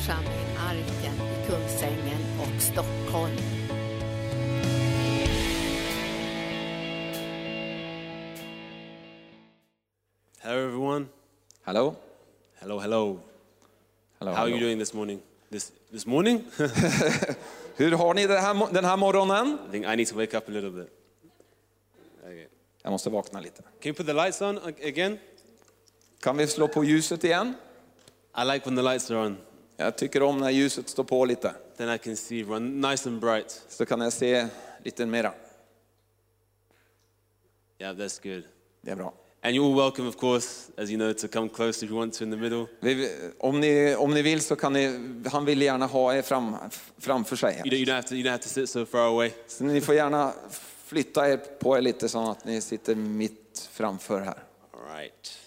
församling 0.00 0.56
Arken 0.58 1.14
i 1.14 1.46
Kungsängen 1.46 2.40
och 2.40 2.62
Stockholm. 2.62 3.36
Hello, 10.38 10.66
everyone. 10.66 11.06
Hello. 11.62 11.96
Hello, 12.60 12.78
hello. 12.78 13.20
Hello, 14.18 14.32
How 14.32 14.42
are 14.44 14.48
you 14.48 14.60
doing 14.60 14.78
this 14.78 14.94
morning? 14.94 15.20
This 15.50 15.72
this 15.92 16.06
morning? 16.06 16.44
Hur 17.76 17.92
har 17.92 18.14
ni 18.14 18.26
det 18.26 18.38
här, 18.40 18.72
den 18.72 18.84
här 18.84 18.96
morgonen? 18.96 19.58
I 19.68 19.70
think 19.70 19.86
I 19.86 19.96
need 19.96 20.08
to 20.08 20.16
wake 20.16 20.36
up 20.36 20.48
a 20.48 20.52
little 20.52 20.70
bit. 20.70 20.88
Okay. 22.22 22.46
Jag 22.82 22.90
måste 22.90 23.10
vakna 23.10 23.40
lite. 23.40 23.62
Can 23.62 23.88
you 23.88 23.94
put 23.94 24.06
the 24.06 24.12
lights 24.12 24.42
on 24.42 24.58
ag- 24.58 24.88
again? 24.88 25.18
Kan 26.20 26.36
vi 26.36 26.46
slå 26.46 26.68
på 26.68 26.84
ljuset 26.84 27.24
igen? 27.24 27.54
I 28.36 28.44
like 28.44 28.66
when 28.66 28.76
the 28.76 28.82
lights 28.82 29.10
are 29.10 29.18
on. 29.26 29.36
Jag 29.80 29.96
tycker 29.96 30.22
om 30.22 30.38
när 30.38 30.50
ljuset 30.50 30.88
står 30.88 31.04
på 31.04 31.24
lite. 31.24 31.54
Then 31.76 31.94
I 31.94 31.98
can 31.98 32.16
see 32.16 32.42
run 32.42 32.80
nice 32.80 33.08
and 33.08 33.20
bright. 33.20 33.62
Så 33.68 33.86
kan 33.86 34.00
jag 34.00 34.12
se 34.12 34.46
lite 34.84 35.06
mera. 35.06 35.32
Yeah, 37.78 37.96
that's 37.96 38.22
good. 38.22 38.42
Det 38.80 38.90
är 38.90 38.96
bra. 38.96 39.12
And 39.42 39.54
you're 39.54 39.66
all 39.66 39.76
welcome, 39.76 40.08
of 40.08 40.16
course, 40.16 40.72
as 40.76 40.90
you 40.90 40.98
know, 40.98 41.12
to 41.12 41.28
come 41.28 41.48
close 41.48 41.84
if 41.84 41.90
you 41.90 41.98
want 41.98 42.14
to 42.14 42.24
in 42.24 42.30
the 42.30 42.36
middle. 42.36 42.66
Vi, 42.80 43.10
om, 43.38 43.60
ni, 43.60 43.94
om 43.94 44.14
ni 44.14 44.22
vill 44.22 44.40
så 44.40 44.56
kan 44.56 44.72
ni, 44.72 45.00
han 45.30 45.44
vill 45.44 45.62
gärna 45.62 45.86
ha 45.86 46.14
er 46.14 46.22
fram, 46.22 46.56
framför 46.98 47.36
sig. 47.36 47.62
You 47.64 47.64
don't, 47.64 47.76
you 47.76 47.86
don't 47.86 47.94
have 47.94 48.08
to. 48.08 48.14
You 48.14 48.24
don't 48.24 48.30
have 48.30 48.42
to 48.42 48.48
sit 48.48 48.70
so 48.70 48.86
far 48.86 49.06
away. 49.06 49.30
Så 49.46 49.64
ni 49.64 49.80
får 49.80 49.94
gärna 49.94 50.32
flytta 50.84 51.28
er 51.28 51.36
på 51.36 51.78
er 51.78 51.80
lite 51.80 52.08
så 52.08 52.30
att 52.30 52.44
ni 52.44 52.60
sitter 52.60 52.94
mitt 52.94 53.68
framför 53.72 54.20
här. 54.20 54.42
All 54.72 54.96
right. 54.98 55.39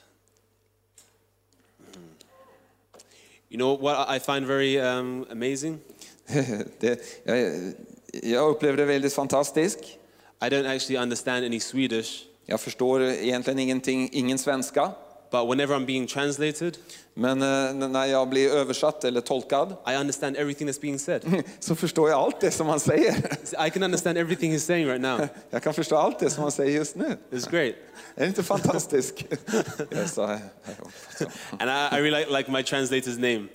You 3.54 3.60
know 3.60 3.76
what 3.76 4.10
I 4.10 4.20
find 4.20 4.48
very 4.48 4.80
um, 4.80 5.26
amazing? 5.32 5.80
Det, 6.80 7.00
jag, 7.24 7.74
jag 8.24 8.50
upplevde 8.50 8.82
det 8.82 8.86
väldigt 8.86 9.14
fantastiskt. 9.14 9.80
I 10.42 10.50
don't 10.50 10.76
actually 10.76 11.04
understand 11.04 11.46
any 11.46 11.60
Swedish, 11.60 12.26
Jag 12.46 12.62
förstår 12.62 13.04
egentligen 13.04 13.60
ingenting, 13.60 14.10
ingen 14.12 14.38
svenska. 14.38 14.92
But 15.34 15.48
whenever 15.48 15.74
I'm 15.74 15.86
being 15.86 16.06
translated, 16.08 16.78
Men 17.14 17.42
eh, 17.42 17.90
när 17.90 18.06
jag 18.06 18.30
blir 18.30 18.52
översatt 18.52 19.04
eller 19.04 19.22
tolkad 19.22 19.76
I 19.88 19.96
understand 19.96 20.38
everything 20.38 20.70
that's 20.70 20.82
being 20.82 21.00
said. 21.00 21.44
så 21.60 21.76
förstår 21.76 22.10
jag 22.10 22.20
allt 22.20 22.40
det 22.40 22.52
som 22.52 22.68
han 22.68 22.80
säger. 22.80 23.16
I 23.68 23.70
can 23.70 23.84
understand 23.84 24.18
everything 24.18 24.54
he's 24.54 24.66
saying 24.66 24.88
right 24.88 25.02
now. 25.02 25.28
Jag 25.50 25.64
kan 25.64 25.74
förstå 25.74 25.96
allt 25.96 26.20
det 26.20 26.30
som 26.30 26.44
han 26.44 26.52
säger 26.52 26.78
just 26.78 26.96
nu. 26.96 27.18
It's 27.32 27.52
great. 27.52 27.76
Är 28.16 28.22
det 28.22 28.26
inte 28.26 28.44
fantastiskt? 28.44 29.24
Yes, 29.92 30.18
I, 30.18 30.22
I, 30.22 31.26
And 31.60 31.70
I, 31.70 31.98
I 31.98 32.02
really 32.02 32.20
like, 32.20 32.38
like 32.38 32.52
my 32.52 32.62
translator's 32.62 33.20
name. 33.20 33.48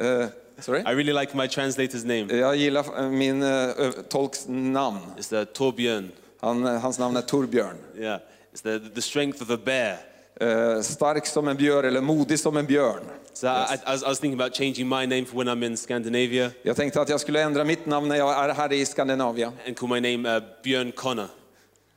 uh, 0.00 0.28
sorry? 0.60 0.80
I 0.80 0.94
really 0.94 1.12
like 1.12 1.36
my 1.36 1.46
translator's 1.46 2.04
name. 2.04 2.40
Jag 2.40 2.56
gillar 2.56 2.98
eh, 2.98 3.10
min 3.10 3.42
uh, 3.42 3.90
tolks 4.08 4.44
namn. 4.48 5.00
It's 5.18 5.28
the 5.28 5.44
Torbjörn. 5.44 6.10
Han, 6.40 6.64
hans 6.64 6.98
namn 6.98 7.16
är 7.16 7.22
Torbjörn. 7.22 7.76
Yeah. 7.98 8.20
It's 8.52 8.62
the, 8.62 8.78
the 8.94 9.02
strength 9.02 9.42
of 9.42 9.50
a 9.50 9.58
bear. 9.64 10.13
Eh, 10.40 10.80
stark 10.80 11.26
som 11.26 11.48
en 11.48 11.56
björn 11.56 11.84
eller 11.84 12.00
modig 12.00 12.40
som 12.40 12.56
en 12.56 12.66
björn. 12.66 13.00
So 13.32 13.46
I, 13.46 13.50
I, 13.50 13.52
I, 13.52 13.92
was, 13.92 14.02
I 14.02 14.06
was 14.06 14.20
thinking 14.20 14.40
about 14.40 14.54
changing 14.54 14.88
my 14.88 15.06
name 15.06 15.24
for 15.24 15.38
when 15.38 15.48
I'm 15.48 15.66
in 15.66 15.76
Scandinavia 15.76 16.50
Jag 16.62 16.76
tänkte 16.76 17.00
att 17.00 17.08
jag 17.08 17.20
skulle 17.20 17.42
ändra 17.42 17.64
mitt 17.64 17.86
namn 17.86 18.08
när 18.08 18.16
jag 18.16 18.44
är 18.44 18.54
här 18.54 18.72
i 18.72 18.86
Skandinavien. 18.86 19.52
and 19.66 19.76
call 19.76 19.88
my 19.88 20.00
name 20.16 20.36
uh, 20.36 20.42
Björn 20.62 20.92
Connor. 20.92 21.28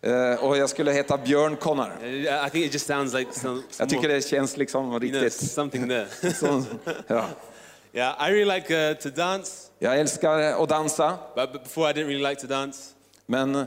Eh, 0.01 0.43
och 0.43 0.57
jag 0.57 0.69
skulle 0.69 0.91
heta 0.91 1.17
Björn 1.17 1.55
Connor. 1.55 2.03
I 2.03 2.27
I 2.27 2.49
think 2.51 2.65
it 2.65 2.73
just 2.73 2.85
sounds 2.87 3.13
like 3.13 3.33
some, 3.33 3.55
some 3.55 3.63
Jag 3.79 3.89
tycker 3.89 4.07
det 4.07 4.21
känns 4.21 4.57
liksom 4.57 4.81
you 4.83 4.89
know, 4.89 5.21
riktigt... 5.21 5.33
something 5.33 5.89
there. 5.89 6.07
Så, 6.33 6.63
ja. 7.07 7.25
yeah, 7.93 8.29
I 8.29 8.31
really 8.31 8.55
like 8.55 8.89
uh, 8.91 8.97
to 8.97 9.09
dance, 9.09 9.51
Jag 9.79 9.99
älskar 9.99 10.39
att 10.39 10.69
dansa, 10.69 11.17
but, 11.35 11.63
before 11.63 11.89
I 11.89 11.93
didn't 11.93 12.07
really 12.07 12.29
like 12.29 12.41
to 12.41 12.47
dance. 12.47 12.79
men 13.25 13.65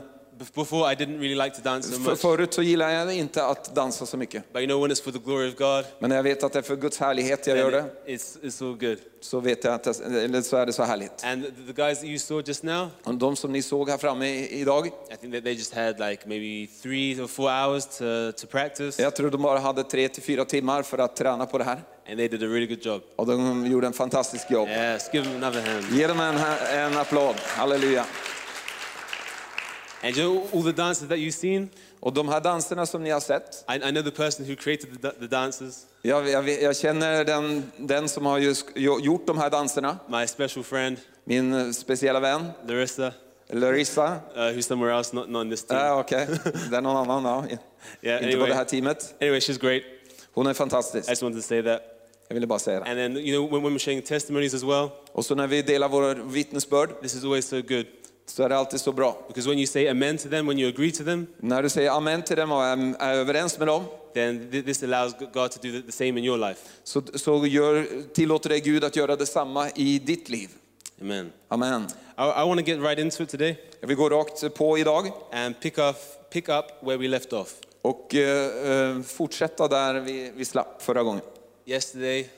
Before 0.55 0.91
I 0.93 0.95
didn't 0.95 1.19
really 1.19 1.35
like 1.35 1.55
to 1.55 1.61
dance 1.63 1.89
so 1.89 2.01
för, 2.03 2.09
much. 2.09 2.19
förut 2.19 2.53
så 2.53 2.61
gillade 2.61 2.93
jag 2.93 3.13
inte 3.13 3.45
att 3.45 3.75
dansa 3.75 4.05
så 4.05 4.17
mycket. 4.17 4.53
But 4.53 4.61
you 4.61 4.67
know 4.67 4.81
when 4.81 4.91
it's 4.91 5.03
for 5.03 5.11
the 5.11 5.19
glory 5.19 5.49
of 5.49 5.55
God, 5.55 5.85
Men 5.99 6.09
när 6.09 6.15
jag 6.15 6.23
vet 6.23 6.43
att 6.43 6.53
det 6.53 6.59
är 6.59 6.63
för 6.63 6.75
Guds 6.75 6.97
härlighet 6.97 7.47
jag 7.47 7.57
gör 7.57 7.71
det, 7.71 7.85
it- 8.07 8.19
it's, 8.19 8.37
it's 8.43 8.67
all 8.69 8.77
good. 8.77 8.97
så 9.21 9.39
vet 9.39 9.63
jag 9.63 9.73
att 9.73 9.83
det, 9.83 10.23
eller 10.23 10.41
så 10.41 10.57
är 10.57 10.65
det 10.65 10.73
så 10.73 10.83
härligt. 10.83 11.23
And 11.25 11.43
the, 11.67 11.73
guys 11.73 11.99
that 11.99 12.07
you 12.07 12.19
saw 12.19 12.47
just 12.47 12.63
now, 12.63 12.87
Och 13.03 13.13
de 13.15 13.35
som 13.35 13.51
ni 13.51 13.61
såg 13.61 13.89
här 13.89 13.97
framme 13.97 14.27
idag, 14.45 14.87
I 14.87 15.15
think 15.21 15.33
that 15.33 15.43
they 15.43 15.53
just 15.53 15.73
had 15.73 15.99
like 15.99 16.23
maybe 16.27 16.71
three 16.81 17.21
or 17.21 17.27
four 17.27 17.49
hours 17.49 17.85
to, 17.85 18.31
to 18.41 18.47
practice, 18.47 18.99
jag 18.99 19.15
tror 19.15 19.29
de 19.29 19.41
bara 19.41 19.59
hade 19.59 19.83
tre 19.83 20.07
till 20.09 20.23
fyra 20.23 20.45
timmar 20.45 20.83
för 20.83 20.97
att 20.97 21.15
träna 21.15 21.45
på 21.45 21.57
det 21.57 21.63
här. 21.63 21.81
and 22.09 22.17
they 22.17 22.27
did 22.27 22.43
a 22.43 22.47
really 22.47 22.67
good 22.67 22.85
job. 22.85 23.01
Och 23.15 23.25
de 23.27 23.65
gjorde 23.67 23.87
en 23.87 23.93
fantastisk 23.93 24.51
jobb. 24.51 24.69
Yes, 24.69 25.09
give 25.13 25.25
them 25.25 25.43
another 25.43 25.61
hand. 25.73 25.85
Ge 25.91 26.07
dem 26.07 26.19
en, 26.19 26.37
en 26.77 26.97
applåd, 26.97 27.35
halleluja. 27.47 28.05
And 30.03 30.17
you 30.17 30.23
know 30.23 30.47
all 30.53 30.63
the 30.63 30.71
dances 30.81 31.07
that 31.09 31.17
you've 31.17 31.31
seen? 31.31 31.69
Och 31.99 32.13
de 32.13 32.29
här 32.29 32.41
danserna 32.41 32.85
som 32.85 33.03
ni 33.03 33.09
har 33.09 33.19
sett, 33.19 33.65
I, 33.69 33.75
I 33.75 33.91
know 33.91 34.03
the 34.03 34.11
person 34.11 34.45
who 34.45 34.55
created 34.55 35.01
the, 35.01 35.11
the 35.11 35.27
dances, 35.27 35.85
jag, 36.01 36.29
jag, 36.29 36.49
jag 36.49 36.75
känner 36.77 37.23
den, 37.25 37.71
den 37.77 38.09
som 38.09 38.25
har 38.25 38.37
just 38.39 38.65
gjort 38.75 39.27
de 39.27 39.37
här 39.37 39.49
danserna, 39.49 39.97
my 40.07 40.27
special 40.27 40.63
friend, 40.63 40.97
min 41.23 41.53
eh, 41.53 41.71
speciella 41.71 42.19
vän, 42.19 42.51
Larissa, 42.67 43.13
Larissa. 43.49 44.19
uh, 44.35 44.41
who's 44.55 44.61
somewhere 44.67 44.97
else, 44.97 45.15
not, 45.15 45.29
not 45.29 45.43
in 45.45 45.49
this 45.49 45.63
team. 45.63 45.79
Ja, 45.79 45.99
Okej, 45.99 46.27
det 46.71 46.77
är 46.77 46.81
någon 46.81 47.09
annan, 47.09 47.23
ja. 47.23 47.57
yeah, 48.09 48.23
inte 48.23 48.37
på 48.37 48.45
det 48.45 48.53
här 48.53 48.61
anyway, 48.61 48.65
teamet. 48.65 49.15
anyway, 49.21 49.39
she's 49.39 49.59
great. 49.61 49.83
Hon 50.33 50.47
är 50.47 50.51
I 50.51 50.53
fantastisk, 50.53 51.09
just 51.09 51.23
wanted 51.23 51.41
to 51.41 51.47
say 51.47 51.61
that. 51.63 51.81
jag 52.27 52.33
ville 52.33 52.47
bara 52.47 52.59
säga 52.59 52.79
det. 52.79 52.85
And 52.85 52.95
then, 52.97 53.17
you 53.17 53.37
know, 53.37 53.51
when, 53.53 53.63
when 53.63 53.73
we're 53.73 53.85
sharing 53.85 54.01
testimonies 54.01 54.53
as 54.53 54.63
well, 54.63 54.89
Och 55.11 55.25
så 55.25 55.35
när 55.35 55.47
vi 55.47 55.61
delar 55.61 55.89
våra 55.89 56.13
vittnesbörd 56.13 56.89
this 57.01 57.15
is 57.15 57.23
always 57.23 57.47
so 57.47 57.61
good. 57.61 57.85
Så 58.25 58.43
är 58.43 58.49
det 58.49 58.57
alltid 58.57 58.81
så 58.81 58.91
bra. 58.91 59.17
Because 59.27 59.49
when 59.49 59.57
you 59.57 59.67
say 59.67 59.87
amen 59.87 60.17
to 60.17 60.29
them, 60.29 60.47
when 60.47 60.59
you 60.59 60.69
agree 60.69 60.91
to 60.91 61.03
them, 61.03 61.27
När 61.37 61.63
du 61.63 61.69
säger 61.69 61.91
amen 61.91 62.21
till 62.21 62.37
dem 62.37 62.51
och 62.51 62.63
är, 62.63 62.95
är 62.99 63.13
överens 63.13 63.57
med 63.59 63.67
dem, 63.67 63.83
then 64.13 64.51
th- 64.51 64.65
this 64.65 64.83
allows 64.83 65.13
God 65.33 65.51
to 65.51 65.59
do 65.61 65.81
the, 65.81 65.91
same 65.91 66.09
in 66.09 66.25
your 66.25 66.37
life. 66.37 66.59
så, 66.83 67.01
så 67.15 67.45
gör, 67.47 67.87
tillåter 68.13 68.49
det 68.49 68.59
Gud 68.59 68.83
att 68.83 68.95
göra 68.95 69.15
detsamma 69.15 69.69
i 69.75 69.99
ditt 69.99 70.29
liv. 70.29 70.49
Amen. 71.01 71.31
Amen. 71.47 71.83
I, 72.17 72.21
I 72.21 72.47
want 72.47 72.59
to 72.59 72.65
get 72.71 72.79
right 72.79 72.99
into 72.99 73.23
it 73.23 73.29
today 73.29 73.55
Jag 73.79 73.87
vill 73.87 73.97
gå 73.97 74.09
rakt 74.09 74.53
på 74.55 74.77
idag 74.77 75.11
and 75.31 75.59
pick, 75.59 75.77
off, 75.77 75.97
pick 76.31 76.49
up 76.49 76.65
where 76.81 76.97
we 76.97 77.07
left 77.07 77.33
off. 77.33 77.53
och 77.81 78.15
eh, 78.15 78.71
eh, 78.71 79.01
fortsätta 79.01 79.67
där 79.67 79.99
vi, 79.99 80.31
vi 80.35 80.45
slapp 80.45 80.81
förra 80.81 81.03
gången. 81.03 81.21
Yesterday, 81.65 82.29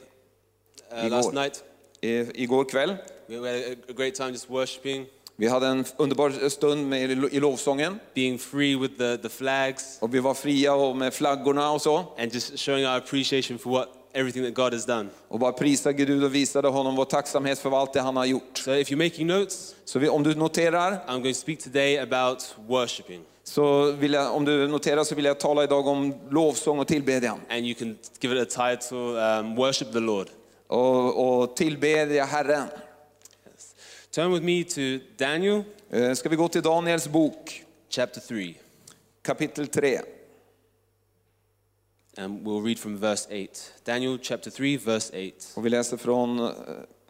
uh, 1.04 1.10
last 1.10 1.34
night, 1.34 1.64
I, 2.02 2.44
igår 2.44 2.70
kväll. 2.70 2.96
we 3.28 3.36
had 3.38 3.46
a, 3.48 3.76
a 3.90 3.94
great 3.98 4.16
time 4.16 4.30
just 4.32 4.50
worshiping, 4.50 5.06
Vi 5.36 5.48
hade 5.48 5.68
en 5.68 5.86
underbar 5.98 6.50
stund 6.50 6.90
med, 6.90 7.12
i 7.12 7.40
lovsången 7.40 8.00
being 8.16 8.40
free 8.40 8.76
with 8.76 8.98
the, 8.98 9.18
the 9.18 9.30
flags, 9.30 9.98
och 10.00 10.14
vi 10.14 10.20
var 10.20 10.34
fria 10.34 10.74
och 10.74 10.96
med 10.96 11.14
flaggorna 11.14 11.72
och 11.72 11.82
så. 11.82 11.98
and 12.18 12.34
just 12.34 12.60
showing 12.60 12.86
our 12.86 12.98
appreciation 12.98 13.58
for 13.60 13.70
what 13.72 13.90
everything 14.14 14.44
that 14.44 14.54
God 14.54 14.74
has 14.74 14.86
done. 14.86 15.10
Och 15.28 15.40
bara 15.40 15.52
prisade 15.52 15.94
Gud 15.94 16.24
och 16.24 16.36
visade 16.36 16.68
honom 16.68 16.96
vår 16.96 17.06
tacksamhet 17.06 17.60
för 17.60 17.80
allt 17.80 17.94
det 17.94 18.02
han 18.02 18.18
har 18.18 18.26
gjort. 18.26 18.58
So 18.58 18.72
if 18.72 18.92
you're 18.92 19.04
making 19.04 19.28
notes, 19.28 19.76
Så 19.86 20.12
om 20.12 20.24
du 20.24 20.36
noterar, 20.36 20.92
I'm 21.08 21.22
going 21.22 21.34
to 21.34 21.40
speak 21.40 21.60
today 21.60 21.98
about 21.98 22.56
worshiping. 22.68 23.22
så 23.44 23.92
vill 23.92 24.14
jag, 24.14 24.36
om 24.36 24.46
du 24.46 24.68
noterar 24.68 25.04
så 25.04 25.16
vill 25.16 25.26
jag 25.26 25.40
tala 25.40 25.64
idag 25.64 25.88
om 25.88 26.14
lovsång 26.30 26.80
och 26.80 26.88
tillbedjan. 26.88 27.40
And 27.50 27.66
you 27.66 27.74
can 27.74 27.98
give 28.22 28.42
it 28.42 28.58
a 28.58 28.72
title, 28.76 28.98
um, 28.98 29.56
Worship 29.56 29.94
the 29.94 30.00
Lord. 30.00 30.28
Och, 30.68 31.42
och 31.42 31.56
tillbedja 31.56 32.26
Herren. 32.26 32.68
Turn 34.16 34.32
with 34.32 34.44
me 34.44 34.64
to 34.64 35.00
Daniel 35.18 35.64
Eh, 35.90 36.14
Ska 36.14 36.30
vi 36.30 36.36
gå 36.36 36.48
till 36.48 36.62
Daniels 36.62 37.08
bok, 37.08 37.64
chapter 37.90 38.22
3, 38.22 38.56
kapitel 39.22 39.68
3. 39.68 40.00
and 42.18 42.46
we'll 42.46 42.62
read 42.62 42.80
from 42.80 42.98
verse 42.98 43.28
8. 43.32 43.74
Daniel 43.84 44.18
chapter 44.22 44.52
3, 44.52 44.78
verse 44.78 45.10
8. 45.14 45.54
Och 45.56 45.66
vi 45.66 45.70
läser 45.70 45.98
från 45.98 46.40
eh, 46.40 46.52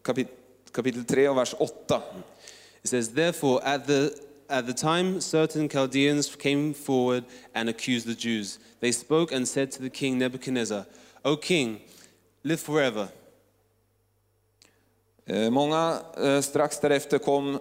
kapit, 0.01 0.27
kapitel 0.71 1.05
3 1.05 1.29
och 1.29 1.37
vers 1.37 1.55
8. 1.57 2.01
It 2.83 2.89
says, 2.89 3.09
Therefore, 3.09 3.61
at 3.63 3.87
the, 3.87 4.09
at 4.49 4.67
the 4.67 4.73
time 4.73 5.21
certain 5.21 5.69
Chaldeans 5.69 6.35
came 6.35 6.73
forward 6.73 7.23
and 7.53 7.69
accused 7.69 8.05
the 8.07 8.29
Jews. 8.29 8.59
They 8.79 8.93
spoke 8.93 9.35
and 9.35 9.47
said 9.47 9.71
to 9.71 9.81
the 9.81 9.89
king 9.89 10.17
Nebuchadnezzar, 10.17 10.85
O 11.23 11.35
king, 11.37 11.79
live 12.43 12.59
forever. 12.59 13.09
Eh, 15.25 15.49
Många 15.49 15.97
eh, 16.23 16.41
strax 16.41 16.79
därefter 16.79 17.17
kom, 17.17 17.59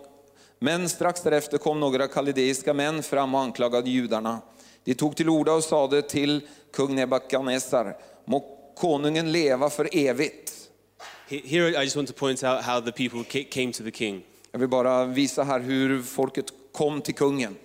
men 0.59 0.89
strax 0.89 1.21
därefter 1.23 1.59
kom 1.59 1.81
några 1.81 2.09
kaldeiska 2.09 2.75
män 2.75 3.03
fram 3.03 3.35
och 3.35 3.41
anklagade 3.41 3.91
judarna. 3.91 4.41
De 4.85 4.95
tog 4.95 5.17
till 5.17 5.29
orda 5.29 5.53
och 5.53 5.65
sade 5.65 6.03
till 6.03 6.41
kung 6.73 6.95
Nebukadnessar, 6.95 7.97
må 8.25 8.59
konungen 8.77 9.33
leva 9.33 9.71
för 9.71 9.89
evigt. 9.97 10.53
He- 11.29 11.47
Here, 11.47 11.69
I 11.69 11.85
just 11.85 11.97
want 11.97 12.09
to 12.09 12.15
point 12.15 12.43
out 12.45 12.61
how 12.63 12.81
the 12.81 12.93
people 12.93 13.25
ca- 13.25 13.49
came 13.51 13.73
to 13.73 13.85
the 13.85 13.91
king. 13.91 14.23
Jag 14.53 14.59
vill 14.59 14.69
bara 14.69 15.05
visa 15.05 15.43
här 15.45 15.61
hur 15.61 16.03
folket 16.03 16.47
kom 16.73 17.01
till 17.01 17.15
kungen. 17.15 17.57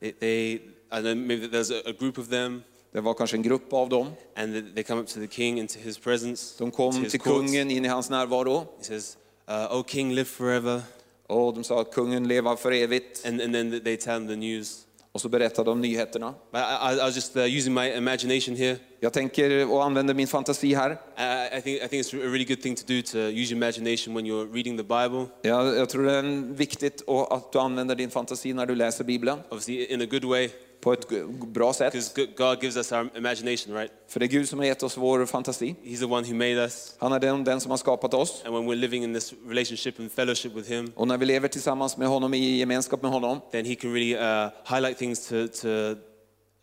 They, 0.00 0.12
they 0.12 0.52
I 0.54 0.60
know, 1.00 1.14
maybe 1.14 1.46
there's 1.46 1.72
a, 1.90 1.92
group 1.98 2.18
of 2.18 2.28
them, 2.28 2.62
Det 2.92 3.00
var 3.00 3.14
kanske 3.14 3.36
en 3.36 3.42
grupp 3.42 3.72
av 3.72 3.88
dem. 3.88 4.06
and 4.36 4.54
they- 4.54 4.82
come 4.82 5.00
up 5.02 5.08
to 5.08 5.20
the 5.20 5.26
king 5.28 5.58
into 5.58 5.78
his 5.78 5.98
presence. 5.98 6.54
De 6.58 6.70
kom 6.70 6.92
till 7.04 7.20
courts. 7.20 7.24
kungen 7.24 7.70
in 7.70 7.84
i 7.84 7.88
hans 7.88 8.10
närvaro. 8.10 8.58
He 8.78 8.84
says, 8.84 9.16
uh, 9.52 9.76
"O 9.76 9.84
King, 9.88 10.14
live 10.14 10.24
forever," 10.24 10.82
Och 11.26 11.54
de 11.54 11.64
sa 11.64 11.84
kungen 11.84 12.28
lever 12.28 12.56
för 12.56 12.72
evigt. 12.72 13.26
and, 13.26 13.40
and 13.40 13.54
then 13.54 13.80
they 13.84 13.96
tell 13.96 14.26
the 14.26 14.36
news. 14.36 14.86
Och 15.12 15.20
så 15.20 15.28
berättade 15.28 15.70
de 15.70 15.80
nyheterna. 15.80 16.34
I, 16.54 16.56
I, 16.56 16.94
I 16.94 17.04
was 17.04 17.14
just 17.16 17.36
uh, 17.36 17.42
using 17.58 17.74
my 17.74 17.88
imagination 17.96 18.56
here. 18.56 18.76
Jag 19.00 19.12
tänker 19.12 19.70
och 19.72 19.84
använder 19.84 20.14
min 20.14 20.26
fantasi 20.26 20.74
här. 20.74 20.90
I, 20.90 21.58
I 21.58 21.60
think 21.62 21.82
I 21.82 21.88
think 21.88 22.06
it's 22.06 22.14
a 22.14 22.30
really 22.30 22.44
good 22.44 22.62
thing 22.62 22.76
to 22.76 22.82
do 22.86 23.02
to 23.02 23.18
use 23.18 23.54
your 23.54 23.64
imagination 23.64 24.14
when 24.14 24.26
you're 24.26 24.52
reading 24.52 24.76
the 24.76 24.82
Bible. 24.82 25.26
Jag, 25.42 25.76
jag 25.76 25.88
tror 25.88 26.04
det 26.04 26.12
är 26.12 26.54
viktigt 26.54 27.02
att 27.30 27.52
du 27.52 27.58
använder 27.58 27.94
din 27.94 28.10
fantasi 28.10 28.52
när 28.52 28.66
du 28.66 28.74
läser 28.74 29.04
Bibeln 29.04 29.38
Obviously, 29.48 29.84
in 29.84 30.02
a 30.02 30.06
good 30.10 30.24
way, 30.24 30.48
på 30.82 30.92
ett 30.92 31.08
bra 31.46 31.72
sätt. 31.72 32.14
God 32.36 32.62
gives 32.62 32.76
us 32.76 32.92
our 32.92 33.08
imagination, 33.16 33.74
right? 33.74 33.92
För 34.08 34.20
det 34.20 34.26
är 34.26 34.28
Gud 34.28 34.48
som 34.48 34.58
har 34.58 34.66
gett 34.66 34.82
oss 34.82 34.96
vår 34.96 35.26
fantasi. 35.26 35.74
He's 35.84 35.98
the 35.98 36.04
one 36.04 36.26
who 36.28 36.34
made 36.34 36.54
us, 36.54 36.94
Han 36.98 37.12
är 37.12 37.20
den, 37.20 37.44
den 37.44 37.60
som 37.60 37.70
har 37.70 37.78
skapat 37.78 38.14
oss. 38.14 38.42
and 38.44 38.54
when 38.54 38.66
we're 38.66 38.74
living 38.80 39.04
in 39.04 39.14
this 39.14 39.34
relationship 39.48 39.98
and 40.00 40.12
fellowship 40.12 40.52
with 40.54 40.68
Him, 40.70 40.92
Och 40.96 41.08
när 41.08 41.18
vi 41.18 41.26
lever 41.26 41.48
tillsammans 41.48 41.96
med 41.96 42.08
honom 42.08 42.34
i 42.34 42.58
gemenskap 42.58 43.02
med 43.02 43.10
honom 43.10 43.40
then 43.52 43.64
He 43.64 43.74
can 43.74 43.92
really 43.94 44.14
uh, 44.16 44.48
highlight 44.64 44.98
things 44.98 45.28
to 45.28 45.48
to 45.48 45.68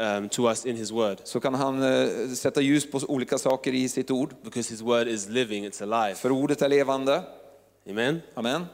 um, 0.03 0.29
to 0.29 0.49
us 0.49 0.65
in 0.65 0.75
His 0.75 0.91
Word, 0.91 1.17
så 1.23 1.39
kan 1.39 1.53
han 1.55 1.83
eh, 1.83 2.29
sätta 2.35 2.61
ljus 2.61 2.91
på 2.91 2.99
olika 3.07 3.37
saker 3.37 3.73
i 3.73 3.89
sitt 3.89 4.11
ord. 4.11 4.29
because 4.43 4.69
His 4.73 4.81
Word 4.81 5.07
is 5.07 5.29
living; 5.29 5.65
it's 5.67 5.83
alive. 5.93 6.15
För 6.15 6.31
ordet 6.31 6.61
är 6.61 6.69
levande. 6.69 7.23
Amen. 7.89 8.21
Amen. 8.35 8.65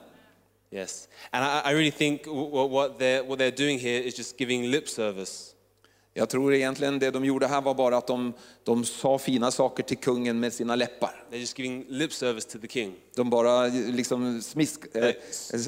Yes, 0.75 1.07
and 1.31 1.43
I, 1.45 1.71
I 1.71 1.73
really 1.73 1.91
think 1.91 2.21
what, 2.25 2.99
they're 2.99 3.23
what 3.23 3.39
they're 3.39 3.57
doing 3.57 3.79
here 3.79 3.99
is 4.07 4.17
just 4.17 4.37
giving 4.37 4.71
lip 4.71 4.89
service. 4.89 5.51
Jag 6.17 6.29
tror 6.29 6.53
egentligen 6.53 6.99
det 6.99 7.11
de 7.11 7.25
gjorde 7.25 7.47
här 7.47 7.61
var 7.61 7.73
bara 7.73 7.97
att 7.97 8.07
de, 8.07 8.33
de 8.63 8.85
sa 8.85 9.17
fina 9.17 9.51
saker 9.51 9.83
till 9.83 9.97
kungen 9.97 10.39
med 10.39 10.53
sina 10.53 10.75
läppar. 10.75 11.23
They're 11.31 11.37
just 11.37 11.59
giving 11.59 11.85
lip 11.89 12.13
service 12.13 12.45
to 12.45 12.59
the 12.59 12.67
king. 12.67 12.93
De 13.15 13.29
bara 13.29 13.67
liksom 13.67 14.41
smisk... 14.41 14.81
Eh, 14.93 15.05
eh, 15.05 15.13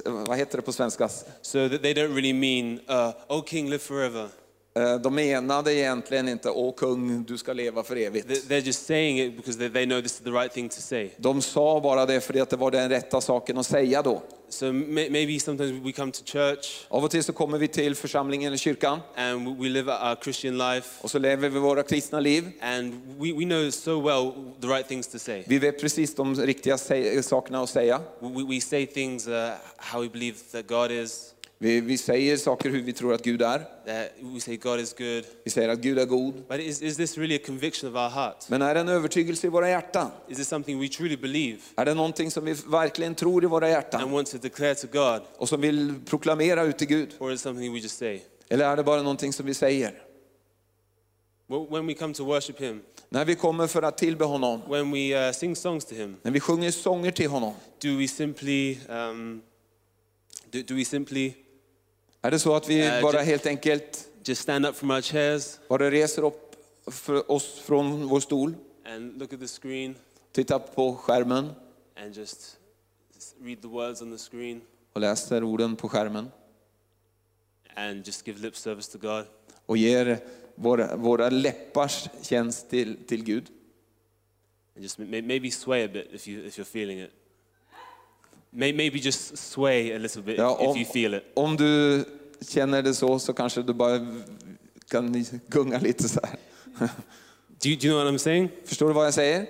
vad 0.05 0.37
heter 0.37 0.57
det 0.57 0.61
på 0.61 0.73
svenska? 0.73 1.09
So 1.41 1.69
that 1.69 1.81
they 1.81 1.93
don't 1.93 2.13
really 2.15 2.33
mean, 2.33 2.79
uh, 2.89 3.13
"Oh, 3.27 3.43
King, 3.45 3.65
live 3.69 3.79
forever." 3.79 4.29
Eh, 4.75 4.95
de 4.95 5.15
menade 5.15 5.73
egentligen 5.73 6.29
inte 6.29 6.49
Åh 6.49 6.73
kung, 6.75 7.23
du 7.23 7.37
ska 7.37 7.53
leva 7.53 7.83
för 7.83 7.95
evigt. 7.95 8.27
They- 8.27 8.47
They're 8.47 8.65
just 8.65 8.85
saying 8.85 9.19
it 9.19 9.37
because 9.37 9.69
they 9.69 9.85
know 9.85 10.01
this 10.01 10.11
is 10.11 10.19
the 10.19 10.31
right 10.31 10.53
thing 10.53 10.69
to 10.69 10.81
say. 10.81 11.09
De 11.17 11.41
sa 11.41 11.79
bara 11.79 12.05
det 12.05 12.21
för 12.21 12.41
att 12.41 12.49
det 12.49 12.55
var 12.57 12.71
den 12.71 12.89
rätta 12.89 13.21
saken 13.21 13.57
att 13.57 13.65
säga 13.65 14.01
då. 14.01 14.21
So 14.49 14.73
maybe 14.73 15.39
sometimes 15.39 15.83
we 15.85 15.91
come 15.91 16.11
to 16.11 16.23
church 16.25 16.85
Av 16.89 17.03
och 17.03 17.11
till 17.11 17.23
så 17.23 17.33
kommer 17.33 17.57
vi 17.57 17.67
till 17.67 17.95
församlingen 17.95 18.47
eller 18.47 18.57
kyrkan 18.57 18.99
and 19.15 19.47
we- 19.47 19.69
live 19.69 19.91
our 19.91 20.15
Christian 20.23 20.57
life, 20.57 20.87
och 21.01 21.11
så 21.11 21.19
lever 21.19 21.49
vi 21.49 21.59
våra 21.59 21.83
kristna 21.83 22.19
liv. 22.19 22.51
and 22.61 22.93
we, 23.19 23.33
we 23.33 23.45
know 23.45 23.69
so 23.71 24.01
well 24.01 24.31
the 24.61 24.67
right 24.67 24.87
things 24.87 25.07
to 25.07 25.19
say. 25.19 25.43
Vi 25.47 25.59
vet 25.59 25.81
precis 25.81 26.15
de 26.15 26.35
riktiga 26.35 26.77
sakerna 27.21 27.61
att 27.63 27.69
säga. 27.69 28.01
We, 28.19 28.43
we 28.55 28.61
say 28.61 28.85
things 28.85 29.27
uh, 29.27 29.49
how 29.77 30.01
we 30.01 30.09
believe 30.09 30.37
that 30.51 30.67
God 30.67 30.91
is. 30.91 31.33
Vi, 31.59 31.81
vi 31.81 31.97
säger 31.97 32.37
saker 32.37 32.69
hur 32.69 32.81
vi 32.81 32.93
tror 32.93 33.13
att 33.13 33.23
Gud 33.23 33.41
är. 33.41 33.65
Vi 35.43 35.49
säger 35.51 35.69
att 35.69 35.79
Gud 35.79 35.99
är 35.99 36.05
god. 36.05 36.33
Is, 36.59 36.81
is 36.81 37.17
really? 37.17 37.39
Men 38.47 38.61
är 38.61 38.73
det 38.73 38.79
en 38.79 38.89
övertygelse 38.89 39.47
i 39.47 39.49
våra 39.49 39.69
hjärtan? 39.69 40.11
Is 40.27 40.37
this 40.37 40.47
something 40.47 40.79
we 40.79 40.87
truly 40.87 41.17
believe 41.17 41.57
Är 41.75 41.85
det 41.85 41.93
någonting 41.93 42.31
som 42.31 42.45
vi 42.45 42.53
verkligen 42.53 43.15
tror 43.15 43.43
i 43.43 43.47
våra 43.47 43.65
and 43.65 43.73
hjärtan 43.73 44.11
want 44.11 44.31
to 44.31 44.37
declare 44.37 44.75
to 44.75 44.87
God, 44.91 45.21
och 45.37 45.49
som 45.49 45.61
vill 45.61 45.93
proklamera 46.05 46.63
ut 46.63 46.77
till 46.77 46.87
Gud? 46.87 47.09
Eller 48.49 48.65
är 48.65 48.75
det 48.75 48.83
bara 48.83 49.01
någonting 49.01 49.33
som 49.33 49.45
vi 49.45 49.53
säger? 49.53 50.03
Well, 51.49 51.67
When 51.69 51.87
we 51.87 51.93
come 51.93 52.13
to 52.13 52.25
worship 52.25 52.61
Him, 52.61 52.81
När 53.09 53.25
vi 53.25 53.35
kommer 53.35 53.67
för 53.67 53.81
att 53.81 53.97
tillbe 53.97 54.25
honom, 54.25 54.61
when 54.69 54.91
we 54.91 55.27
uh, 55.27 55.33
Him, 55.93 56.15
när 56.21 56.31
vi 56.31 56.39
sjunger 56.39 56.71
sånger 56.71 57.11
till 57.11 57.29
honom, 57.29 57.53
do 57.81 57.97
we 57.97 58.07
simply 58.07 58.77
um, 58.89 59.41
do, 60.51 60.61
do 60.67 60.75
we 60.75 60.85
simply 60.85 61.33
är 62.21 62.31
det 62.31 62.39
så 62.39 62.55
att 62.55 62.69
vi 62.69 62.79
Eh, 62.87 63.01
bara 63.01 63.21
helt 63.21 63.45
enkelt 63.45 64.07
just 64.25 64.41
stand 64.41 64.65
up 64.65 64.75
from 64.75 64.91
our 64.91 65.01
chairs 65.01 65.59
bara 65.69 65.91
reser 65.91 66.25
upp 66.25 66.55
för 66.87 67.31
oss 67.31 67.59
från 67.59 68.07
vår 68.07 68.19
stol, 68.19 68.55
and 68.85 69.19
look 69.19 69.33
at 69.33 69.39
the 69.39 69.47
screen 69.47 69.95
tittar 70.31 70.59
på 70.59 70.95
skärmen 70.95 71.49
and 71.95 72.15
just 72.17 72.57
read 73.41 73.61
the 73.61 73.67
words 73.67 74.01
on 74.01 74.11
the 74.17 74.23
screen 74.23 74.61
och 74.93 75.01
läser 75.01 75.43
orden 75.43 75.75
på 75.75 75.89
skärmen 75.89 76.31
and 77.75 78.07
just 78.07 78.27
give 78.27 78.39
lip 78.39 78.55
service 78.55 78.87
to 78.89 78.97
God? 78.97 79.25
och 79.65 79.77
ger 79.77 80.19
våra, 80.55 80.95
våra 80.95 81.29
läppars 81.29 82.09
tjänst 82.21 82.69
till, 82.69 82.97
till 83.07 83.23
Gud? 83.23 83.45
And 84.75 84.83
just 84.83 84.99
may- 84.99 85.21
maybe 85.21 85.51
sway 85.51 85.83
a 85.85 85.87
bit 85.93 86.07
if, 86.13 86.27
you, 86.27 86.45
if 86.45 86.59
you're 86.59 86.65
feeling 86.65 86.99
it. 87.01 87.11
May- 88.51 88.73
Maybe 88.73 88.97
just 88.99 89.37
sway 89.37 89.91
a 89.95 89.97
little 89.97 90.21
bit 90.21 90.37
Ja, 90.37 90.55
if, 90.55 90.61
if 90.61 90.67
om, 90.69 90.77
you 90.77 90.85
feel 90.85 91.13
it. 91.13 91.23
om 91.33 91.57
du 91.57 92.03
känner 92.49 92.81
det 92.81 92.93
så, 92.93 93.19
så 93.19 93.33
kanske 93.33 93.61
du 93.61 93.73
bara 93.73 93.99
kan 94.91 95.25
gunga 95.47 95.79
lite 95.79 96.09
så 96.09 96.19
här. 96.23 96.39
Do 97.63 97.69
you, 97.69 97.77
do 97.79 97.87
you 97.87 97.93
know 97.95 98.03
what 98.05 98.13
I'm 98.13 98.17
saying? 98.23 98.49
Förstår 98.65 98.87
du 98.87 98.93
vad 98.93 99.05
jag 99.05 99.13
säger? 99.13 99.45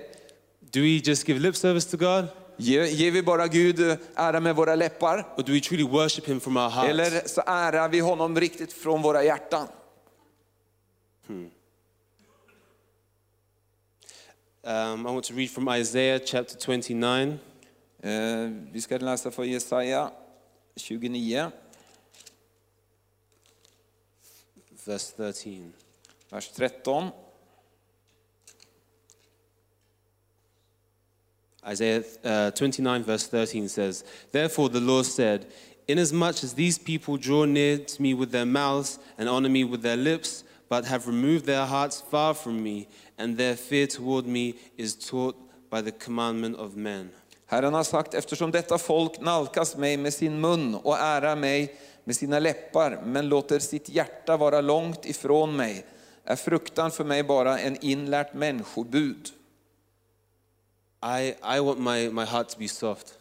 Do 0.72 0.80
we 0.82 0.88
just 1.04 1.28
give 1.28 1.40
lip 1.40 1.56
service 1.56 1.86
to 1.86 1.98
God? 1.98 2.26
Ger, 2.58 2.84
ger 2.84 3.12
vi 3.12 3.22
bara 3.24 3.48
Gud 3.48 3.98
ära 4.16 4.40
med 4.40 4.56
våra 4.56 4.76
läppar? 4.76 5.34
Or 5.38 5.44
do 5.44 5.52
we 5.54 5.60
truly 5.60 5.84
worship 5.84 6.26
Him 6.28 6.40
from 6.40 6.58
our 6.58 6.70
hearts? 6.70 6.90
Eller 6.90 7.28
så 7.28 7.42
ärar 7.46 7.90
vi 7.90 8.00
honom 8.00 8.40
riktigt 8.40 8.74
från 8.74 9.02
våra 9.02 9.24
hjärtan? 9.24 9.68
Um, 14.64 15.08
I 15.08 15.12
want 15.12 15.24
to 15.26 15.34
read 15.34 15.50
from 15.50 15.70
Isaiah 15.70 16.20
chapter 16.26 16.58
29. 16.58 17.40
Eh, 18.00 18.50
vi 18.72 18.82
ska 18.82 18.98
läsa 18.98 19.32
från 19.32 19.50
Jesaja 19.50 20.12
29, 20.76 21.52
verse 24.86 25.14
13. 25.16 25.74
vers 26.30 26.50
13. 26.50 27.12
Isaiah 31.70 32.04
uh, 32.24 32.52
29, 32.52 33.04
verse 33.04 33.28
13 33.28 33.70
says, 33.70 34.06
Therefore 34.32 34.70
the 34.70 34.80
Lord 34.80 35.06
said, 35.06 35.48
Inasmuch 35.88 36.44
as 36.44 36.54
these 36.54 36.78
people 36.78 37.18
draw 37.18 37.46
near 37.46 37.78
to 37.78 38.02
me 38.02 38.14
with 38.14 38.32
their 38.32 38.46
mouths 38.46 39.00
and 39.18 39.28
honor 39.28 39.50
me 39.50 39.64
with 39.64 39.82
their 39.82 39.98
lips, 39.98 40.44
but 40.70 40.86
have 40.86 41.08
removed 41.08 41.46
their 41.46 41.66
hearts 41.66 42.02
far 42.02 42.34
from 42.34 42.62
me, 42.62 42.88
and 43.18 43.38
their 43.38 43.56
fear 43.56 43.88
toward 43.88 44.28
me 44.28 44.56
is 44.78 44.96
taught 44.96 45.36
by 45.70 45.82
the 45.82 45.92
commandment 45.92 46.56
of 46.58 46.76
men. 46.76 47.12
Herren 47.50 47.74
har 47.74 47.84
sagt, 47.84 48.14
eftersom 48.14 48.52
detta 48.52 48.78
folk 48.78 49.20
nalkas 49.20 49.78
mig 49.78 49.98
med 49.98 50.14
sin 50.14 50.42
mun 50.42 50.76
och 50.76 50.98
ärar 50.98 51.36
mig 51.36 51.76
med 52.04 52.16
sina 52.16 52.40
läppar, 52.40 53.02
men 53.06 53.30
låter 53.30 53.60
sitt 53.60 53.90
hjärta 53.90 54.38
vara 54.38 54.62
långt 54.62 55.06
ifrån 55.06 55.56
mig, 55.56 55.86
är 56.24 56.36
fruktan 56.36 56.92
för 56.92 57.04
mig 57.04 57.24
bara 57.24 57.60
en 57.60 57.78
inlärt 57.86 58.34
människobud. 58.34 59.30
I, 61.04 61.34
I 61.56 61.60
want 61.60 61.80
my, 61.80 62.10
my 62.10 62.26
heart 62.26 62.50
to 62.50 62.60
be 62.60 62.68
soft. 62.68 63.17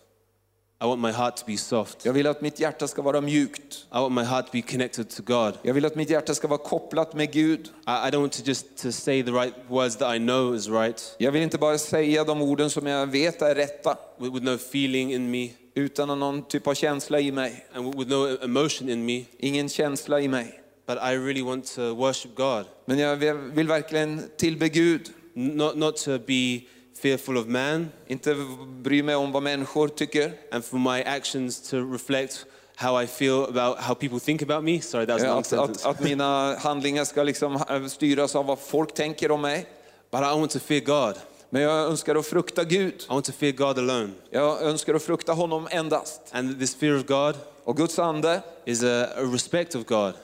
I 0.82 0.84
want 0.84 1.00
my 1.00 1.10
heart 1.12 1.36
to 1.36 1.42
be 1.46 1.56
soft. 1.56 2.04
Jag 2.04 2.12
vill 2.12 2.26
att 2.26 2.40
mitt 2.40 2.60
hjärta 2.60 2.88
ska 2.88 3.02
vara 3.02 3.20
mjukt. 3.20 3.86
I 3.92 3.94
want 3.98 4.14
my 4.14 4.22
heart 4.22 4.46
to 4.46 4.52
be 4.52 4.62
connected 4.62 5.10
to 5.10 5.22
God. 5.22 5.54
Jag 5.62 5.74
vill 5.74 5.84
att 5.84 5.94
mitt 5.94 6.10
hjärta 6.10 6.34
ska 6.34 6.48
vara 6.48 6.58
kopplat 6.58 7.14
med 7.14 7.32
Gud. 7.32 7.60
I, 7.60 7.90
I 7.90 8.10
don't 8.10 8.20
want 8.20 8.32
to 8.32 8.42
just 8.44 8.76
to 8.82 8.92
say 8.92 9.22
the 9.22 9.30
right 9.32 9.54
words 9.68 9.96
that 9.96 10.16
I 10.16 10.18
know 10.18 10.54
is 10.56 10.68
right, 10.68 11.14
Jag 11.18 11.32
vill 11.32 11.42
inte 11.42 11.58
bara 11.58 11.78
säga 11.78 12.24
de 12.24 12.42
orden 12.42 12.70
som 12.70 12.86
jag 12.86 13.06
vet 13.06 13.42
är 13.42 13.54
rätta, 13.54 13.96
with, 14.18 14.34
with 14.34 14.44
no 14.44 14.54
feeling 14.54 15.12
in 15.14 15.30
me 15.30 15.50
utan 15.74 16.18
någon 16.20 16.42
typ 16.42 16.66
av 16.66 16.74
känsla 16.74 17.20
i 17.20 17.32
mig. 17.32 17.66
and 17.74 17.94
with 17.98 18.10
no 18.10 18.44
emotion 18.44 18.88
in 18.88 19.04
me. 19.06 19.24
Ingen 19.38 19.68
känsla 19.68 20.20
i 20.20 20.28
mig. 20.28 20.60
But 20.86 20.96
I 20.98 21.16
really 21.16 21.42
want 21.42 21.74
to 21.74 21.94
worship 21.94 22.34
God, 22.36 22.64
Men 22.84 22.98
jag 22.98 23.16
vill- 23.16 23.66
verkligen 23.68 24.22
tillbe 24.36 24.68
Gud. 24.68 25.08
not, 25.34 25.76
not 25.76 25.96
to 25.96 26.18
be 26.26 26.60
fearful 27.02 27.36
of 27.36 27.46
man, 27.46 27.88
Inte 28.06 28.34
bry 28.82 29.02
mig 29.02 29.14
om 29.14 29.32
vad 29.32 29.42
människor 29.42 29.88
tycker. 29.88 30.32
and 30.52 30.64
for 30.64 30.78
my 30.78 31.02
actions 31.02 31.70
to 31.70 31.76
reflect 31.92 32.46
how 32.76 33.02
I 33.02 33.06
feel 33.06 33.44
about 33.44 33.78
how 33.78 33.94
people 33.94 34.20
think 34.20 34.42
about 34.42 34.64
me. 34.64 34.80
Sorry, 34.80 35.06
that's 35.06 35.24
long 35.24 35.38
Att, 35.38 35.52
att, 35.52 35.86
att 35.86 36.00
mina 36.00 36.56
handlingar 36.56 37.04
ska 37.04 37.22
liksom 37.22 37.56
eh, 37.70 37.86
styras 37.86 38.36
av 38.36 38.46
vad 38.46 38.58
folk 38.58 38.94
tänker 38.94 39.30
om 39.30 39.40
mig. 39.40 39.66
But 40.10 40.20
I 40.20 40.38
want 40.40 40.50
to 40.50 40.58
fear 40.58 40.80
God. 40.80 41.14
Men 41.50 41.62
jag 41.62 41.86
önskar 41.86 42.16
att 42.16 42.26
frukta 42.26 42.64
Gud. 42.64 42.94
I 43.08 43.12
want 43.12 43.24
to 43.24 43.32
fear 43.32 43.52
God 43.52 43.78
alone. 43.78 44.10
Jag 44.30 44.62
önskar 44.62 44.94
att 44.94 45.02
frukta 45.02 45.32
honom 45.32 45.68
endast. 45.70 46.20
And 46.32 46.60
this 46.60 46.74
fear 46.74 46.96
of 46.96 47.06
God 47.06 47.36
Och 47.64 47.76
Guds 47.76 47.98
ande, 47.98 48.42
is 48.64 48.82
a, 48.84 49.06
a 49.16 49.22
respect 49.32 49.74
of 49.74 49.84
God, 49.86 50.14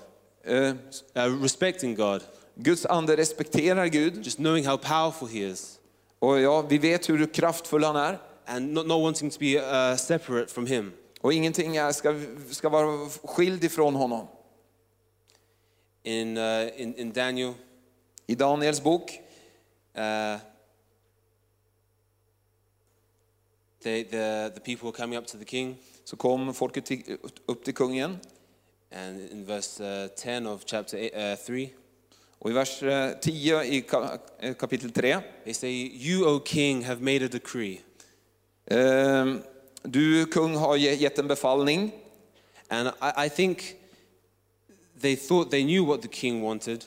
eh, 0.45 0.69
uh, 1.27 1.43
respecting 1.43 1.95
God, 1.95 2.23
Guds 2.55 2.87
ande 2.87 3.17
respekterar 3.17 3.87
Gud. 3.87 4.25
just 4.25 4.37
knowing 4.37 4.67
how 4.67 4.77
powerful 4.77 5.29
He 5.29 5.39
is, 5.39 5.79
Och 6.23 6.41
ja, 6.41 6.63
vi 6.63 6.79
vet 6.79 7.09
hur 7.09 7.35
kraftfull 7.35 7.85
han 7.85 7.97
är. 7.97 8.19
and 8.47 8.73
not, 8.73 8.87
not 8.87 9.01
wanting 9.01 9.31
to 9.31 9.39
be 9.39 9.59
uh, 9.59 9.97
separate 9.97 10.51
from 10.51 10.67
Him. 10.67 10.93
Och 11.21 11.33
ingenting 11.33 11.77
är, 11.77 11.93
ska, 11.93 12.21
ska 12.51 12.69
vara 12.69 13.09
skild 13.09 13.65
ifrån 13.65 13.95
honom. 13.95 14.27
In, 16.03 16.37
uh, 16.37 16.81
in, 16.81 16.95
in 16.95 17.13
Daniel, 17.13 17.55
I 18.27 18.35
Daniels 18.35 18.81
bok, 18.81 19.11
uh, 19.97 20.39
they, 23.83 24.05
the, 24.05 24.53
the 24.55 24.61
people 24.61 24.87
were 24.87 24.93
coming 24.93 25.19
up 25.19 25.27
to 25.27 25.39
the 25.39 25.45
king. 25.45 25.77
Så 26.05 26.17
kom 26.17 26.55
folket 26.55 26.87
till, 26.87 27.19
upp 27.47 27.65
till 27.65 27.75
kungen. 27.75 28.19
And 28.91 29.31
in 29.31 29.45
verse 29.47 29.81
uh, 29.81 30.09
10 30.17 30.47
of 30.47 30.65
chapter 30.67 30.99
eight, 30.99 31.15
uh, 31.15 31.37
3, 31.37 31.71
Och 32.45 32.51
i 32.51 32.53
vers 32.53 32.83
eh, 32.83 33.11
10 33.21 33.63
i 33.65 33.85
eh, 34.41 34.55
kapitel 34.55 34.91
3. 34.91 35.19
they 35.45 35.55
say, 35.55 35.91
You, 35.95 36.27
O 36.27 36.41
king, 36.45 36.83
have 36.85 37.01
made 37.01 37.25
a 37.25 37.29
decree. 37.29 37.81
Eh, 38.67 39.27
Du 39.85 40.27
kung 40.27 40.57
har 40.57 40.77
ge- 40.77 40.95
gett 40.95 41.19
en 41.19 41.29
befallning. 41.29 41.91
And 42.69 42.89
I, 42.89 43.27
I 43.27 43.29
think 43.31 43.77
they 45.01 45.17
thought 45.17 45.51
they 45.51 45.65
knew 45.65 45.85
what 45.87 46.03
the 46.03 46.09
king 46.09 46.43
wanted, 46.43 46.85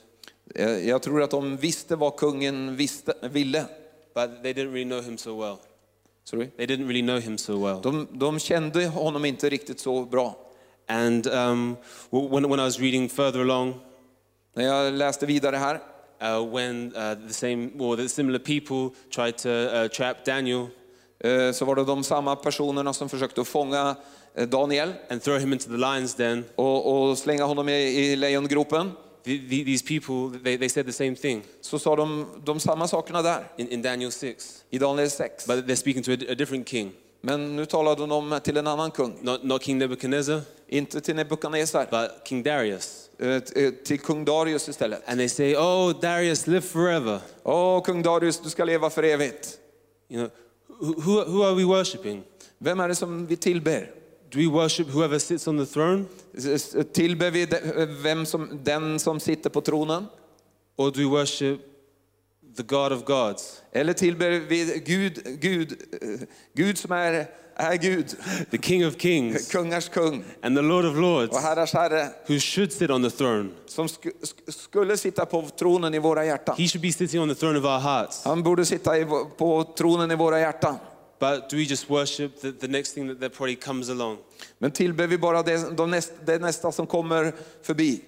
Eh, 0.56 0.88
Jag 0.90 1.02
tror 1.02 1.22
att 1.24 1.32
de 1.32 1.58
visste 1.58 1.96
vad 1.96 2.16
kungen 2.16 2.76
visste, 2.76 3.14
ville. 3.32 3.66
but 4.14 4.44
they 4.44 4.54
didn't 4.54 4.72
really 4.72 4.86
know 4.86 5.02
him 5.02 5.18
so 5.18 5.40
well. 5.40 5.58
Sorry. 6.24 6.50
They 6.58 6.66
didn't 6.66 6.88
really 6.88 7.02
know 7.02 7.20
him 7.20 7.38
so 7.38 7.58
well. 7.66 7.82
De, 7.82 8.08
de 8.12 8.40
kände 8.40 8.86
honom 8.88 9.26
inte 9.26 9.50
riktigt 9.50 9.80
så 9.80 10.06
bra. 10.06 10.36
And 10.88 11.28
um, 11.28 11.78
when, 12.10 12.46
when 12.50 12.60
I 12.60 12.64
was 12.64 12.80
reading 12.80 13.10
further 13.10 13.40
along, 13.42 13.74
När 14.56 14.64
jag 14.64 14.94
läste 14.94 15.26
vidare 15.26 15.56
här 15.56 15.76
uh, 16.22 16.56
when 16.56 16.96
uh, 16.96 17.28
the 17.28 17.34
same 17.34 17.70
or 17.80 17.98
the 17.98 18.10
similar 18.10 18.40
people 18.40 18.98
tried 19.16 19.38
to 19.38 19.50
uh, 19.50 19.88
trap 19.88 20.26
Daniel 20.26 20.68
eh, 21.20 21.52
så 21.52 21.66
var 21.66 21.76
det 21.76 21.84
de 21.84 22.04
samma 22.04 22.36
personerna 22.36 22.94
som 22.94 23.10
försökte 23.10 23.44
fånga 23.44 23.96
eh, 24.36 24.48
Daniel 24.48 24.94
and 25.10 25.22
throw 25.24 25.40
him 25.40 25.54
into 25.54 25.70
the 25.70 25.78
lions 25.78 26.16
den, 26.16 26.46
och, 26.56 27.10
och 27.10 27.18
slänga 27.18 27.44
honom 27.44 27.70
i, 27.70 27.74
i 27.74 28.16
lejongropen. 28.16 28.92
the, 29.24 29.38
the, 29.38 29.64
these 29.64 29.84
people, 29.84 30.40
they, 30.44 30.58
they 30.58 30.70
said 30.70 30.86
the 30.86 30.94
same 30.94 31.16
thing 31.16 31.44
Så 31.62 31.80
sa 31.80 31.96
de 31.96 32.26
de 32.46 32.60
samma 32.60 32.88
sakerna 32.88 33.22
där 33.22 33.48
in, 33.58 33.70
in 33.70 33.82
Daniel 33.82 34.12
6. 34.12 34.64
i 34.70 34.78
Daniel 34.78 35.10
6. 35.10 35.48
But 35.48 35.66
they're 35.66 35.76
speaking 35.76 36.04
to 36.04 36.12
a, 36.12 36.32
a 36.32 36.36
different 36.36 36.70
king, 36.70 36.92
Men 37.22 37.56
nu 37.56 37.66
talade 37.66 38.06
de 38.08 38.40
till 38.44 38.58
en 38.58 38.68
annan 38.68 38.92
kung. 38.92 39.18
not, 39.22 39.44
not 39.44 39.64
King 39.64 39.78
Nebuchadnezzar, 39.78 40.42
Inte 40.68 41.02
till 41.02 41.16
Nebukadnezar, 41.16 41.88
but 41.92 42.28
King 42.28 42.44
Darius. 42.44 43.05
Eh, 43.20 43.64
eh, 43.64 43.72
till 43.72 44.00
kung 44.00 44.26
Darius 44.26 44.70
istället. 44.70 45.10
And 45.10 45.20
they 45.20 45.30
say, 45.30 45.56
Oh, 45.56 46.00
Darius, 46.02 46.48
live 46.48 46.62
forever. 46.62 47.20
Åh, 47.44 47.84
kung 47.84 48.02
Darius, 48.02 48.40
du 48.40 48.50
ska 48.50 48.66
leva 48.66 48.90
för 48.90 49.04
evigt. 49.04 49.60
You 50.10 50.20
know, 50.20 50.32
who, 51.04 51.24
who, 51.26 51.44
are 51.44 51.56
we 51.56 51.64
worshipping? 51.64 52.24
Vem 52.58 52.80
är 52.80 52.88
det 52.88 52.96
som 52.96 53.28
vi 53.28 53.38
tillber? 53.38 53.92
Do 54.30 54.40
we 54.40 54.48
worship 54.48 54.88
whoever 54.88 55.20
sits 55.20 55.48
on 55.48 55.66
the 55.66 55.74
throne? 55.74 56.06
Tillber 56.94 57.32
vi 57.32 57.48
vem 58.04 58.26
som, 58.26 58.60
den 58.64 59.00
som 59.00 59.20
sitter 59.20 59.50
på 59.50 59.62
tronen? 59.62 60.06
Or 60.78 60.92
do 60.92 61.00
we 61.00 61.06
worship 61.06 61.60
the 62.56 62.64
God 62.64 62.92
of 62.92 63.06
gods, 63.06 63.62
Eller 63.72 63.94
tillber 63.94 64.30
vi 64.30 64.82
Gud, 64.86 65.40
Gud, 65.40 65.72
eh, 66.02 66.28
Gud 66.54 66.78
som 66.78 66.92
är, 66.92 67.28
är 67.56 67.76
Gud, 67.78 68.16
the 68.52 68.58
King 68.58 68.86
of 68.88 68.98
kings 69.02 69.52
kungars 69.52 69.90
kung 69.90 70.24
and 70.42 70.56
the 70.58 70.62
Lord 70.62 70.86
of 70.86 70.96
lords, 70.96 71.32
och 71.34 71.40
herrars 71.42 71.74
herre, 71.74 72.10
who 72.28 72.40
should 72.40 72.72
sit 72.74 72.90
on 72.90 73.04
the 73.04 73.10
throne? 73.10 73.50
som 73.66 73.88
sk 73.90 74.06
sk- 74.06 74.52
skulle 74.52 74.98
sitta 74.98 75.26
på 75.26 75.42
tronen 75.58 75.94
i 75.94 76.00
våra 76.00 76.26
hjärtan. 76.26 76.56
He 76.58 76.68
should 76.68 76.82
be 76.82 76.92
sitting 76.92 77.22
on 77.22 77.30
the 77.30 77.36
throne 77.36 77.60
of 77.60 77.66
our 77.66 77.80
hearts. 77.80 78.24
Han 78.24 78.44
borde 78.44 78.66
sitta 78.66 78.98
i, 78.98 79.06
på 79.38 79.74
tronen 79.78 80.12
i 80.12 80.16
våra 80.16 80.40
hjärtan. 80.40 80.76
But 81.20 81.50
do 81.50 81.56
we 81.58 81.64
just 81.64 81.90
worship 81.90 82.42
the, 82.42 82.52
the 82.52 82.68
next 82.68 82.94
thing 82.94 83.08
that, 83.10 83.20
that 83.22 83.34
probably 83.34 83.56
comes 83.56 83.90
along? 83.90 84.18
Men 84.58 84.72
tillber 84.72 85.08
vi 85.08 85.18
bara 85.18 85.44
det, 85.44 85.76
de 85.78 85.92
näst, 85.92 86.12
det 86.26 86.40
nästa 86.42 86.72
som 86.72 86.88
kommer 86.88 87.34
förbi. 87.62 88.02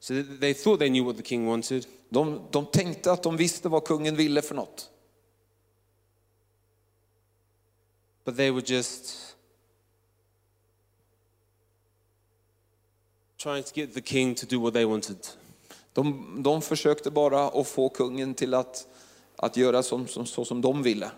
So 0.00 0.14
they- 0.14 0.40
they 0.40 0.54
thought 0.54 0.78
they 0.80 0.88
knew 0.88 1.04
what 1.06 1.16
the 1.16 1.22
king 1.22 1.46
wanted, 1.46 1.86
De, 2.08 2.40
de 2.50 2.66
tänkte 2.66 3.12
att 3.12 3.22
de 3.22 3.36
visste 3.36 3.68
vad 3.68 3.84
kungen 3.84 4.16
ville 4.16 4.42
för 4.42 4.54
något. 4.54 4.90
But 8.26 8.36
they 8.36 8.50
were 8.50 8.60
just 8.60 9.36
trying 13.38 13.62
to 13.62 13.72
get 13.72 13.94
the 13.94 14.00
king 14.00 14.34
to 14.34 14.44
do 14.44 14.60
what 14.60 14.74
they 14.74 14.84
wanted. 14.84 15.28
De, 15.92 16.42
de 16.42 16.62
försökte 16.62 17.10
bara 17.10 17.48
att 17.48 17.68
få 17.68 17.88
kungen 17.88 18.34
till 18.34 18.54
att, 18.54 18.86
att 19.36 19.56
göra 19.56 19.82
som, 19.82 20.06
som, 20.08 20.26
så 20.26 20.44
som 20.44 20.60
de 20.60 20.82
ville. 20.82 21.10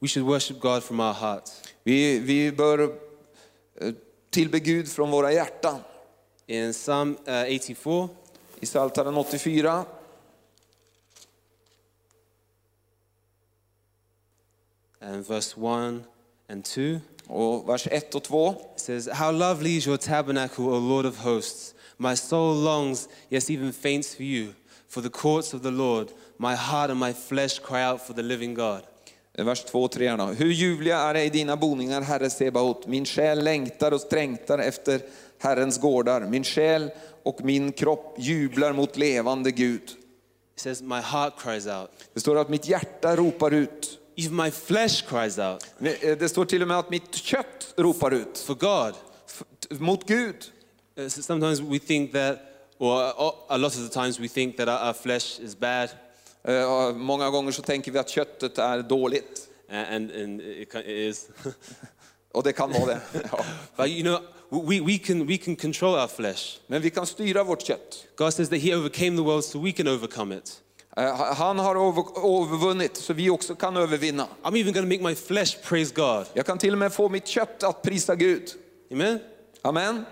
We 0.00 0.08
should 0.08 0.26
worship 0.26 0.60
God 0.60 0.82
from 0.82 1.00
our 1.00 1.12
hearts. 1.12 1.62
Vi, 1.82 2.18
vi 2.18 2.52
bör 2.52 2.98
eh, 3.80 3.94
tillbe 4.30 4.60
Gud 4.60 4.88
från 4.88 5.10
våra 5.10 5.32
hjärtan. 5.32 5.80
In 6.46 6.72
Psalm 6.72 7.16
uh, 7.28 7.56
84, 7.56 8.08
I 8.60 8.66
Psaltaren 8.66 9.16
84 9.16 9.84
and 15.00 15.26
verse 15.26 15.56
1 15.56 16.04
and 16.48 16.64
2, 16.64 17.00
och 17.26 17.68
vers 17.68 17.86
1 17.90 18.14
och 18.14 18.22
2. 18.22 18.50
it 18.74 18.80
says, 18.80 19.08
How 19.12 19.32
lovely 19.32 19.76
is 19.76 19.86
your 19.86 19.98
tabernacle, 19.98 20.64
O 20.64 20.78
Lord 20.78 21.06
of 21.06 21.18
hosts! 21.18 21.74
My 21.98 22.14
soul 22.14 22.54
longs, 22.54 23.08
yes, 23.28 23.50
even 23.50 23.72
faints 23.72 24.14
for 24.14 24.22
you, 24.22 24.54
for 24.88 25.02
the 25.02 25.10
courts 25.10 25.54
of 25.54 25.62
the 25.62 25.70
Lord. 25.70 26.12
My 26.38 26.54
heart 26.54 26.90
and 26.90 27.00
my 27.00 27.12
flesh 27.12 27.58
cry 27.58 27.82
out 27.82 28.00
for 28.06 28.12
the 28.12 28.22
living 28.22 28.54
God. 28.54 28.82
Vers 29.44 29.64
2 29.64 29.82
och 29.82 29.92
3 29.92 30.16
då. 30.16 30.24
Hur 30.24 30.52
ljuvliga 30.52 30.98
är 30.98 31.14
i 31.14 31.28
dina 31.28 31.56
boningar, 31.56 32.00
Herre 32.00 32.30
Sebaot. 32.30 32.86
Min 32.86 33.04
själ 33.04 33.44
längtar 33.44 33.92
och 33.92 34.00
strängtar 34.00 34.58
efter 34.58 35.00
Herrens 35.38 35.80
gårdar. 35.80 36.20
Min 36.20 36.44
själ 36.44 36.90
och 37.22 37.44
min 37.44 37.72
kropp 37.72 38.14
jublar 38.18 38.72
mot 38.72 38.96
levande 38.96 39.50
Gud. 39.50 39.82
It 40.54 40.62
says, 40.62 40.82
My 40.82 41.00
heart 41.00 41.32
cries 41.38 41.66
out. 41.66 41.90
Det 42.14 42.20
står 42.20 42.36
att 42.36 42.48
mitt 42.48 42.68
hjärta 42.68 43.16
ropar 43.16 43.50
ut. 43.50 43.98
Even 44.18 44.36
my 44.36 44.50
flesh 44.50 45.04
cries 45.08 45.38
out 45.38 45.64
Det 46.18 46.28
står 46.30 46.44
till 46.44 46.62
och 46.62 46.68
med 46.68 46.78
att 46.78 46.90
mitt 46.90 47.14
kött 47.14 47.74
ropar 47.76 48.10
ut 48.10 48.38
for 48.38 48.54
God. 48.54 48.94
mot 49.80 50.06
Gud. 50.06 50.34
Uh, 50.98 51.08
sometimes 51.08 51.60
we 51.60 51.78
think 51.78 52.12
that, 52.12 52.38
or 52.78 53.12
a 53.48 53.56
lot 53.56 53.76
of 53.76 53.90
the 53.90 54.00
times 54.00 54.20
we 54.20 54.28
think 54.28 54.56
that 54.56 54.68
our, 54.68 54.92
flesh 54.92 55.40
is 55.40 55.56
bad, 55.58 55.88
Eh, 56.42 56.92
Många 56.94 57.30
gånger 57.30 57.52
så 57.52 57.62
tänker 57.62 57.92
vi 57.92 57.98
att 57.98 58.08
köttet 58.08 58.58
är 58.58 58.82
dåligt. 58.82 59.48
and, 59.70 60.10
and 60.10 60.40
it, 60.40 60.74
it 60.74 60.86
is. 60.86 61.28
Och 62.32 62.42
det 62.42 62.52
kan 62.52 62.72
vara 62.72 62.86
det. 62.86 63.00
Ja. 63.32 63.44
but 63.76 63.88
you 63.88 64.02
know, 64.02 64.20
we, 64.66 64.80
we, 64.80 64.98
can, 64.98 65.26
we 65.26 65.36
can 65.36 65.56
control 65.56 65.94
our 65.94 66.06
flesh. 66.08 66.58
Men 66.66 66.82
vi 66.82 66.90
kan 66.90 67.06
styra 67.06 67.44
vårt 67.44 67.62
kött. 67.62 68.04
God 68.16 68.34
says 68.34 68.48
that 68.48 68.58
He 68.58 68.76
overcame 68.76 69.16
the 69.16 69.22
world 69.22 69.44
so 69.44 69.58
we 69.60 69.72
can 69.72 69.88
overcome 69.88 70.36
it. 70.36 70.60
Eh, 70.98 71.14
Han 71.34 71.58
har 71.58 71.76
över- 71.88 72.42
övervunnit 72.42 72.96
så 72.96 73.12
vi 73.12 73.30
också 73.30 73.54
kan 73.54 73.76
övervinna. 73.76 74.26
I'm 74.42 74.60
even 74.60 74.74
to 74.74 74.82
make 74.82 75.02
my 75.02 75.14
flesh 75.14 75.56
praise 75.68 75.94
God. 75.94 76.26
Jag 76.34 76.46
kan 76.46 76.58
till 76.58 76.72
och 76.72 76.78
med 76.78 76.92
få 76.92 77.08
mitt 77.08 77.26
kött 77.26 77.62
att 77.62 77.82
prisa 77.82 78.14
Gud. 78.16 78.48
Amen? 78.92 79.18
Amen. 79.62 80.04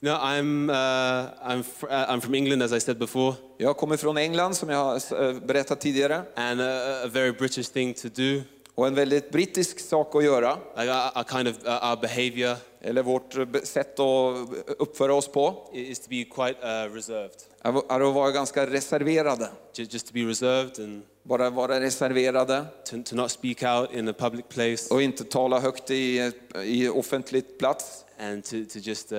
Know, 0.00 0.14
I'm, 0.14 0.70
uh, 0.70 1.50
I'm, 1.50 1.58
uh, 1.82 2.10
I'm 2.10 2.20
from 2.20 2.34
England, 2.34 2.62
as 2.62 2.72
I 2.72 2.80
said 2.80 2.98
before, 2.98 3.34
Jag 3.58 3.76
kommer 3.76 3.96
från 3.96 4.16
England 4.16 4.54
som 4.56 4.68
jag 4.68 4.78
har 4.84 5.24
eh, 5.24 5.34
berättat 5.40 5.80
tidigare. 5.80 6.22
and 6.36 6.60
uh, 6.60 6.66
a 7.04 7.08
very 7.08 7.32
British 7.32 7.72
thing 7.72 7.94
to 7.94 8.08
do. 8.08 8.42
Och 8.74 8.86
en 8.86 8.94
väldigt 8.94 9.30
brittisk 9.30 9.80
sak 9.80 10.14
att 10.14 10.24
göra, 10.24 10.58
Like 10.76 10.92
our, 10.92 11.18
our 11.18 11.24
kind 11.24 11.48
of 11.48 11.56
our 11.66 12.00
behavior 12.00 12.56
eller 12.80 13.02
vårt 13.02 13.36
eh, 13.36 13.46
sätt 13.62 13.98
att 14.00 14.36
uppföra 14.78 15.14
oss 15.14 15.28
på, 15.28 15.70
is 15.72 15.98
to 15.98 16.08
be 16.08 16.24
quite 16.24 16.58
uh, 16.62 16.94
reserved, 16.94 17.30
att 17.62 18.14
vara 18.14 18.30
ganska 18.30 18.66
reserverade. 18.66 19.48
just, 19.74 19.92
just 19.92 20.06
to 20.06 20.14
be 20.14 20.20
reserved 20.20 20.84
and 20.84 21.02
Bara 21.24 21.50
vara 21.50 21.80
reserverade 21.80 22.64
to, 22.84 23.02
to 23.04 23.16
not 23.16 23.30
speak 23.30 23.62
out 23.62 23.92
in 23.94 24.08
a 24.08 24.12
public 24.18 24.48
place, 24.48 24.94
och 24.94 25.02
inte 25.02 25.24
tala 25.24 25.60
högt 25.60 25.90
i, 25.90 26.32
i 26.64 26.88
offentligt 26.88 27.58
plats. 27.58 28.04
and 28.18 28.44
to, 28.44 28.50
to 28.50 28.78
just 28.78 29.12
uh, 29.12 29.18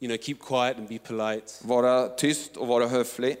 you 0.00 0.08
know 0.08 0.16
keep 0.16 0.38
quiet 0.40 0.76
and 0.78 0.88
be 0.88 0.98
polite. 0.98 1.52
Vara 1.62 2.08
tyst 2.08 2.56
och 2.56 2.66
vara 2.68 2.86
höflig. 2.86 3.36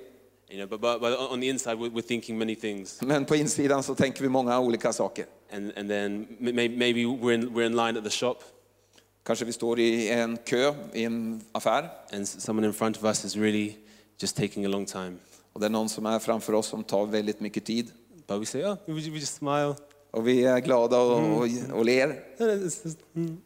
You 0.50 0.58
know, 0.58 0.66
but, 0.66 0.80
but, 0.80 1.00
but 1.00 1.30
on 1.32 1.40
the 1.40 1.48
inside, 1.48 1.78
we're 1.78 2.02
thinking 2.02 2.38
many 2.38 2.56
things, 2.56 3.02
Men 3.02 3.24
på 3.24 3.36
insidan 3.36 3.82
så 3.82 3.94
tänker 3.94 4.22
vi 4.22 4.28
många 4.28 4.60
olika 4.60 4.92
saker. 4.92 5.26
And 5.52 5.72
and 5.76 5.90
then 5.90 6.26
may, 6.40 6.68
maybe 6.68 7.04
we're 7.06 7.34
in, 7.34 7.54
we're 7.54 7.66
in 7.66 7.76
line 7.76 7.96
at 7.96 8.04
the 8.04 8.10
shop, 8.10 8.44
Kanske 9.26 9.44
vi 9.44 9.52
står 9.52 9.78
i 9.78 10.08
en 10.08 10.38
kö 10.46 10.74
i 10.94 11.04
en 11.04 11.42
affär 11.54 11.88
and 12.12 12.26
someone 12.26 12.66
in 12.66 12.72
front 12.72 12.96
of 12.96 13.04
us 13.04 13.24
is 13.24 13.36
really 13.36 13.76
just 14.22 14.36
taking 14.36 14.64
a 14.64 14.68
long 14.68 14.86
time. 14.86 15.16
och 15.52 15.60
det 15.60 15.66
är 15.66 15.70
någon 15.70 15.88
som 15.88 16.06
är 16.06 16.18
framför 16.18 16.52
oss 16.52 16.66
som 16.66 16.84
tar 16.84 17.06
väldigt 17.06 17.40
mycket 17.40 17.64
tid. 17.64 17.90
But 18.26 18.40
we 18.40 18.46
say, 18.46 18.64
oh, 18.64 18.76
we, 18.86 19.00
just 19.00 19.34
smile. 19.34 19.74
Och 20.10 20.28
vi 20.28 20.44
är 20.44 20.58
glada 20.58 20.98
och, 20.98 21.36
och, 21.36 21.48
och 21.72 21.84
ler. 21.84 22.06
No, 22.38 22.46
no, 22.46 22.52
it's 22.52 22.84
just, 22.84 22.98
mm. 23.16 23.40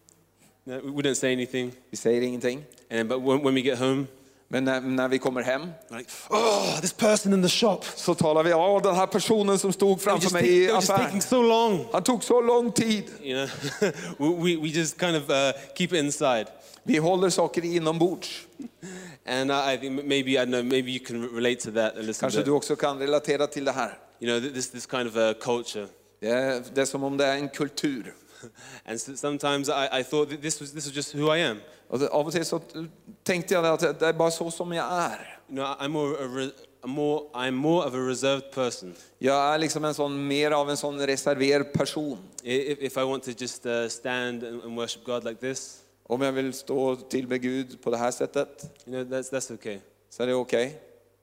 No, 0.64 0.72
we 0.74 1.02
don't 1.02 1.14
say 1.14 1.32
anything. 1.32 1.72
Vi 1.90 1.96
säger 1.96 2.22
ingenting. 2.22 2.58
And 2.58 2.98
then, 2.98 3.08
but 3.08 3.20
when, 3.20 3.42
when 3.44 3.54
we 3.54 3.60
get 3.60 3.78
home, 3.78 4.06
Men 4.54 4.64
när, 4.64 4.80
när 4.80 5.08
vi 5.08 5.18
kommer 5.18 5.42
hem 5.42 5.62
like, 5.90 6.10
oh, 6.30 6.80
this 6.80 6.92
person 6.92 7.32
in 7.32 7.42
the 7.42 7.48
shop. 7.48 7.80
så 7.96 8.14
talar 8.14 8.42
vi 8.42 8.52
om 8.52 8.82
den 8.82 8.94
här 8.94 9.06
personen 9.06 9.58
som 9.58 9.72
stod 9.72 10.00
framför 10.00 10.32
mig 10.32 10.48
i 10.48 10.70
affären. 10.70 11.20
so 11.20 11.42
long. 11.42 11.86
Han 11.92 12.02
tog 12.02 12.24
så 12.24 12.40
lång 12.40 12.72
tid. 12.72 13.04
You 13.22 13.46
know, 14.18 14.38
we, 14.44 14.56
we, 14.56 14.68
just 14.68 15.00
kind 15.00 15.16
of 15.16 15.30
uh, 15.30 15.36
keep 15.76 15.84
it 15.84 15.92
inside. 15.92 16.46
Vi 16.82 16.98
håller 16.98 17.30
saker 17.30 17.64
inombords. 17.64 18.46
And 19.26 19.50
I, 19.50 19.74
I 19.74 19.78
think 19.78 20.04
maybe, 20.04 20.42
I 20.42 20.44
know, 20.44 20.62
maybe 20.62 20.90
you 20.90 21.04
can 21.06 21.28
relate 21.34 21.60
to 21.60 21.70
that 21.70 21.96
a 21.96 22.00
little 22.00 22.14
Kanske 22.14 22.38
bit. 22.38 22.46
du 22.46 22.52
också 22.52 22.76
kan 22.76 22.98
relatera 22.98 23.46
till 23.46 23.64
det 23.64 23.72
här. 23.72 23.98
You 24.20 24.40
know, 24.40 24.52
this, 24.52 24.70
this 24.70 24.86
kind 24.86 25.08
of 25.08 25.16
a 25.16 25.34
culture. 25.40 25.86
Det 26.20 26.28
är, 26.28 26.62
det 26.74 26.80
är 26.80 26.86
som 26.86 27.04
om 27.04 27.16
det 27.16 27.26
är 27.26 27.36
en 27.36 27.48
kultur. 27.48 28.14
And 28.86 29.00
so, 29.00 29.16
sometimes 29.16 29.68
I, 29.68 30.00
I 30.00 30.04
thought 30.04 30.42
this 30.42 30.60
was, 30.60 30.72
this 30.72 30.86
was 30.86 30.96
just 30.96 31.14
who 31.14 31.36
I 31.36 31.38
am. 31.38 31.60
Det- 31.98 32.08
av 32.08 32.26
och 32.26 32.32
till 32.32 32.44
så 32.44 32.60
tänkte 33.22 33.54
jag 33.54 33.66
att 33.66 33.98
det 34.00 34.06
är 34.06 34.12
bara 34.12 34.30
så 34.30 34.50
som 34.50 34.72
jag 34.72 34.86
är. 34.92 35.38
You 35.48 35.56
know, 35.56 35.66
I'm 35.66 35.88
more, 35.88 36.14
a 36.24 36.28
re, 36.36 36.50
more, 36.84 37.20
I'm 37.34 37.50
more 37.50 37.86
of 37.88 37.94
a 37.94 38.08
reserved 38.08 38.52
person. 38.52 38.94
Jag 39.18 39.54
är 39.54 39.58
liksom 39.58 39.84
en 39.84 39.94
sån, 39.94 40.26
mer 40.26 40.50
av 40.50 40.70
en 40.70 40.76
sån 40.76 41.06
reserverad 41.06 41.72
person. 41.72 42.18
If, 42.42 42.78
if 42.78 42.96
I 42.96 43.00
want 43.00 43.24
to 43.24 43.30
just 43.38 43.66
uh, 43.66 43.88
stand 43.88 44.44
and, 44.44 44.62
and 44.62 44.76
worship 44.76 45.04
God 45.04 45.24
like 45.24 45.40
this, 45.40 45.80
Om 46.06 46.22
jag 46.22 46.32
vill 46.32 46.52
stå 46.52 46.78
och 46.78 47.10
tillbe 47.10 47.38
Gud 47.38 47.82
på 47.82 47.90
det 47.90 48.12
sättet 48.12 48.64
you 48.86 49.04
know, 49.04 49.18
that's, 49.18 49.32
that's 49.32 49.54
okay. 49.54 49.78
så 50.10 50.22
är 50.22 50.26
det 50.26 50.34
okej. 50.34 50.80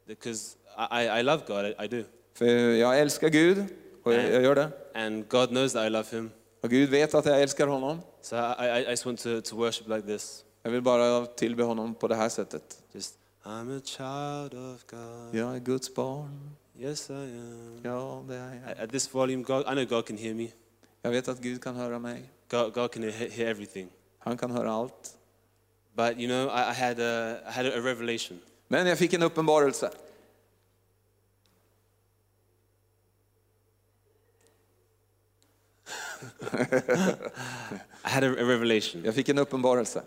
Because 0.07 0.55
I, 0.91 0.95
I 1.03 1.19
I 1.19 1.23
love 1.23 1.41
God, 1.47 1.65
I, 1.65 1.75
I 1.85 1.87
do. 1.87 2.03
För 2.33 2.45
jag 2.75 2.99
älskar 2.99 3.29
Gud 3.29 3.65
och 4.03 4.13
jag, 4.13 4.33
jag 4.33 4.43
gör 4.43 4.55
det. 4.55 4.69
And 4.93 5.27
God 5.29 5.49
knows 5.49 5.73
that 5.73 5.87
I 5.87 5.89
love 5.89 6.07
Him. 6.11 6.31
Och 6.63 6.69
Gud 6.69 6.89
vet 6.89 7.13
att 7.13 7.25
jag 7.25 7.41
älskar 7.41 7.67
honom. 7.67 7.99
So 8.21 8.35
I, 8.35 8.39
I, 8.39 8.85
I 8.85 8.89
just 8.89 9.05
want 9.05 9.19
to, 9.19 9.41
to 9.41 9.55
worship 9.55 9.87
like 9.87 10.01
this. 10.07 10.43
Jag 10.63 10.71
vill 10.71 10.81
bara 10.81 11.25
tillbe 11.25 11.63
honom 11.63 11.95
på 11.95 12.07
det 12.07 12.15
här 12.15 12.29
sättet. 12.29 12.83
Just, 12.91 13.15
I'm 13.43 13.77
a 13.77 13.81
child 13.85 14.53
of 14.73 14.85
God. 14.85 15.35
Jag 15.35 15.55
är 15.55 15.59
Guds 15.59 15.95
barn. 15.95 16.51
Yes, 16.79 17.09
I 17.09 17.13
am. 17.13 17.79
Ja, 17.83 18.23
det 18.27 18.35
är 18.35 18.61
jag. 18.67 18.83
At, 18.83 18.91
this 18.91 19.13
volume, 19.13 19.43
God, 19.43 19.61
I 19.61 19.71
know 19.71 19.85
God 19.85 20.05
can 20.05 20.17
hear 20.17 20.33
me. 20.33 20.47
Jag 21.01 21.11
vet 21.11 21.27
att 21.27 21.39
Gud 21.39 21.63
kan 21.63 21.75
höra 21.75 21.99
mig. 21.99 22.29
God, 22.49 22.73
God 22.73 22.91
can 22.91 23.03
he- 23.03 23.29
hear 23.29 23.47
everything. 23.49 23.89
Han 24.19 24.37
kan 24.37 24.51
höra 24.51 24.71
allt. 24.71 25.17
But 25.93 26.17
you 26.17 26.27
know, 26.27 26.47
I, 26.47 26.71
I 26.71 26.73
had 26.73 26.99
a, 26.99 27.37
I 27.47 27.51
had 27.51 27.65
a 27.65 27.79
revelation. 27.81 28.39
Men 28.67 28.87
jag 28.87 28.97
fick 28.97 29.13
en 29.13 29.23
uppenbarelse. 29.23 29.91
I 38.03 38.09
had 38.09 38.23
a 38.23 38.29
revelation 38.29 39.01
Jag 39.05 39.15
fick 39.15 39.29
en 39.29 39.37
uppenbarelse 39.37 40.03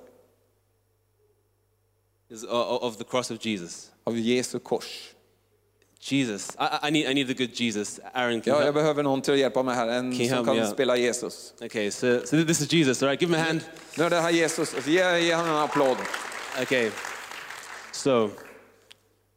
O- 2.30 2.46
o- 2.48 2.78
of 2.86 2.96
the 2.96 3.04
cross 3.04 3.30
of 3.30 3.38
Jesus. 3.46 3.90
av 4.04 4.18
Jesu 4.18 4.58
kors. 4.58 5.10
Jesus, 6.00 6.56
I, 6.58 6.88
I- 6.88 6.90
need, 6.90 7.06
I 7.10 7.14
need 7.14 7.26
the 7.28 7.34
good 7.34 7.60
Jesus. 7.60 8.00
Aaron, 8.12 8.40
can 8.40 8.54
Ja, 8.54 8.64
jag 8.64 8.74
behöver 8.74 9.02
någon 9.02 9.22
till 9.22 9.32
att 9.32 9.38
hjälpa 9.38 9.62
mig 9.62 9.74
här. 9.74 9.88
En 9.88 10.10
Can 10.12 10.20
you 10.20 10.28
som 10.28 10.36
help 10.36 10.46
kan 10.46 10.58
out? 10.66 10.74
spela 10.74 10.96
Jesus. 10.96 11.54
Okay, 11.60 11.90
so, 11.90 12.20
so 12.26 12.44
this 12.44 12.60
is 12.60 12.72
Jesus, 12.72 13.02
all 13.02 13.08
right? 13.08 13.20
Give 13.22 13.34
him 13.36 13.42
a 13.42 13.46
hand. 13.46 13.60
Nu 13.98 14.04
är 14.04 14.10
det 14.10 14.20
här 14.20 14.30
Jesus. 14.30 14.86
Ge, 14.86 15.18
ge 15.18 15.34
honom 15.34 15.50
en 15.50 15.62
applåd. 15.62 15.96
Okay, 16.62 16.90
so 17.92 18.30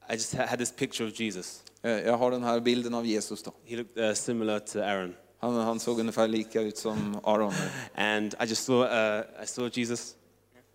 I 0.10 0.14
just 0.14 0.34
had 0.34 0.60
this 0.60 0.72
picture 0.72 1.08
of 1.08 1.20
Jesus. 1.20 1.64
Jag 1.82 2.18
har 2.18 2.32
den 2.32 2.44
här 2.44 2.60
bilden 2.60 2.94
av 2.94 3.06
Jesus. 3.06 3.44
Då. 3.44 3.54
He 3.66 3.76
looked 3.76 4.04
uh, 4.10 4.14
similar 4.14 4.60
to 4.60 4.80
Aaron. 4.80 5.14
Han, 5.40 5.56
han 5.56 5.80
såg 5.80 6.00
ungefär 6.00 6.28
lika 6.28 6.62
ut 6.62 6.78
som 6.78 7.20
Aron. 7.24 7.54
And 7.96 8.34
I 8.34 8.46
just 8.46 8.64
saw, 8.66 8.86
uh, 9.20 9.44
I 9.44 9.48
saw 9.48 9.70
Jesus 9.82 10.16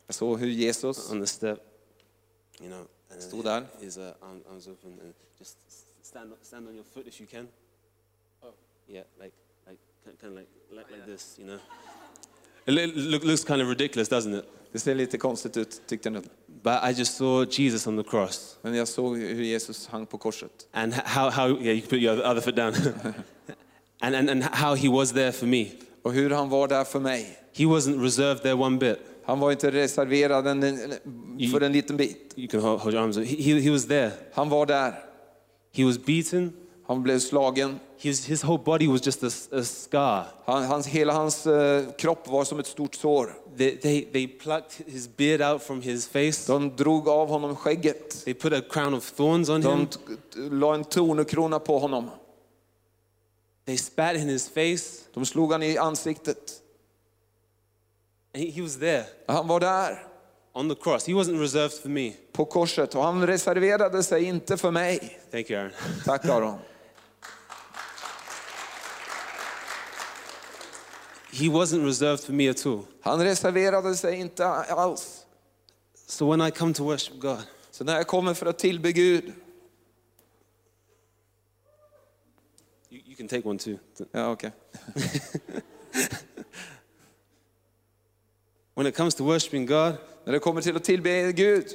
Jag 0.07 0.15
såg 0.15 0.41
hur 0.41 0.49
Jesus 0.49 1.11
on 1.11 1.21
the 1.21 1.27
step, 1.27 1.59
you 2.61 2.69
know, 2.69 2.87
and 3.11 3.23
Stod 3.23 3.45
där. 3.45 3.67
his 3.81 3.97
uh, 3.97 4.03
arm, 4.23 4.43
arms 4.51 4.67
open 4.69 4.91
and 5.01 5.15
just 5.39 5.57
stand, 6.03 6.33
stand 6.43 6.69
on 6.69 6.75
your 6.75 6.85
foot 6.95 7.07
if 7.07 7.21
you 7.21 7.27
can. 7.31 7.49
Oh. 8.43 8.53
Yeah, 8.89 9.05
like, 9.21 9.33
like 9.67 9.79
kind 10.21 10.33
of 10.33 10.39
like, 10.39 10.49
like, 10.71 10.91
like 10.91 11.07
this, 11.07 11.37
you 11.39 11.47
know. 11.47 11.59
It 12.67 12.97
look, 12.97 13.25
looks 13.25 13.45
kind 13.45 13.61
of 13.63 13.69
ridiculous, 13.69 14.09
doesn't 14.09 14.35
it? 14.35 14.45
Det 14.73 14.79
ser 14.81 14.95
lite 14.95 15.19
konstigt 15.19 15.57
ut, 15.57 15.81
tyckte 15.87 16.09
jag. 16.09 16.25
But 16.63 16.83
I 16.85 16.93
just 17.01 17.17
saw 17.17 17.45
Jesus 17.45 17.87
on 17.87 17.97
the 18.03 18.11
cross. 18.11 18.59
Men 18.63 18.75
jag 18.75 18.89
såg 18.89 19.19
hur 19.19 19.43
Jesus 19.45 19.87
hang 19.87 20.07
på 20.07 20.19
korset. 20.19 20.69
and 20.73 20.93
how, 20.95 21.31
how 21.31 21.49
yeah, 21.49 21.73
you 21.75 21.81
can 21.81 21.91
put 21.91 21.99
your 22.01 22.13
other- 22.13 22.25
other 22.31 22.41
foot 22.41 22.57
down. 22.57 22.75
and, 24.01 24.15
and, 24.15 24.31
and 24.31 24.43
how 24.43 24.75
he 24.75 24.89
was 24.89 25.13
there 25.13 25.33
for 25.33 25.47
me. 25.47 25.67
Och 26.03 26.13
hur 26.13 26.31
han 26.31 26.49
var 26.49 26.69
där 26.69 26.85
för 26.85 27.01
mig. 27.01 27.39
He 27.53 27.65
wasn't 27.65 28.03
reserved 28.03 28.43
there 28.43 28.55
one 28.55 28.79
bit. 28.79 28.99
Han 29.25 29.41
var 29.41 29.53
inte 29.53 29.71
reserverad 29.71 30.47
en, 30.47 30.63
för 31.53 31.61
en 31.61 31.73
liten 31.73 31.97
bit. 31.97 32.33
You 32.37 32.49
can 32.49 32.61
hold, 32.61 32.95
your 32.95 33.03
arms. 33.05 33.17
up. 33.17 33.27
He, 33.27 33.61
he, 33.61 33.71
was 33.71 33.87
there. 33.87 34.11
Han 34.33 34.49
var 34.49 34.67
där. 34.67 34.95
He 35.73 35.85
was 35.85 35.99
beaten. 36.05 36.53
Han 36.87 37.03
blev 37.03 37.19
slagen. 37.19 37.81
His, 37.99 38.27
his 38.27 38.45
whole 38.45 38.63
body 38.65 38.89
was 38.89 39.07
just 39.07 39.23
a, 39.23 39.57
a 39.57 39.63
scar. 39.65 40.25
Han, 40.45 40.65
hans, 40.65 40.87
hela 40.87 41.13
hans 41.13 41.47
eh, 41.47 41.85
kropp 41.99 42.29
var 42.29 42.45
som 42.45 42.59
ett 42.59 42.67
stort 42.67 42.95
sår. 42.95 43.35
They, 43.57 43.77
they, 43.77 44.05
they 44.13 44.29
plucked 44.29 44.87
his 44.87 45.17
beard 45.17 45.41
out 45.53 45.63
from 45.63 45.83
his 45.83 46.09
face. 46.09 46.53
De 46.53 46.77
drog 46.77 47.09
av 47.09 47.29
honom 47.29 47.57
skägget. 47.57 48.25
They 48.25 48.35
put 48.35 48.53
a 48.53 48.61
crown 48.71 48.95
of 48.95 49.11
thorns 49.13 49.49
on 49.49 49.61
De 49.61 49.69
him. 49.69 49.89
la 50.61 50.75
en 50.75 50.85
tornekrona 50.85 51.59
på 51.59 51.79
honom. 51.79 52.11
They 53.67 53.77
spat 53.77 54.17
in 54.17 54.29
his 54.29 54.49
face. 54.49 55.05
De 55.15 55.27
slog 55.27 55.53
han 55.53 55.63
i 55.63 55.79
ansiktet. 55.79 56.62
He, 58.35 58.51
he 58.51 58.63
was 58.63 58.79
there 58.79 59.05
Han 59.29 59.49
var 59.49 59.61
där 59.61 60.07
on 60.55 60.69
the 60.69 60.75
cross. 60.75 61.07
He 61.07 61.13
wasn't 61.15 61.41
reserved 61.41 61.73
for 61.73 61.89
me. 61.89 62.13
på 62.33 62.45
korset 62.45 62.95
och 62.95 63.03
han 63.03 63.27
reserverade 63.27 64.03
sig 64.03 64.25
inte 64.25 64.57
för 64.57 64.71
mig. 64.71 65.19
Thank 65.31 65.51
you, 65.51 65.61
Aaron. 65.61 65.73
Tack 66.05 66.25
Aron. 66.25 66.59
He 71.33 71.49
wasn't 71.49 71.85
reserved 71.85 72.21
for 72.25 72.33
me 72.33 72.49
at 72.51 72.67
all. 72.67 72.85
Han 73.01 73.25
reserverade 73.25 73.95
sig 73.97 74.17
inte 74.21 74.47
alls. 74.47 75.27
So 76.07 76.31
when 76.31 76.41
I 76.43 76.51
come 76.51 76.75
to 76.75 76.85
worship 76.85 77.21
God, 77.21 77.39
Så 77.71 77.85
när 77.85 77.97
jag 77.97 78.07
kommer 78.07 78.35
för 78.35 78.47
att 78.47 78.59
tillbe 78.59 78.93
Gud, 78.93 79.33
you, 82.91 83.03
you 83.07 83.17
can 83.17 83.29
take 83.29 83.49
one 83.49 83.59
too. 83.59 83.79
ja 84.13 84.31
okej. 84.31 84.53
When 88.83 88.89
it 88.89 88.97
comes 88.97 89.15
to 89.15 89.25
worshiping 89.25 89.67
God, 89.67 89.95
När 90.25 90.33
det 90.33 90.39
kommer 90.39 90.61
till 90.63 90.77
att 90.77 90.85
tillbe 90.85 91.33
Gud 91.33 91.67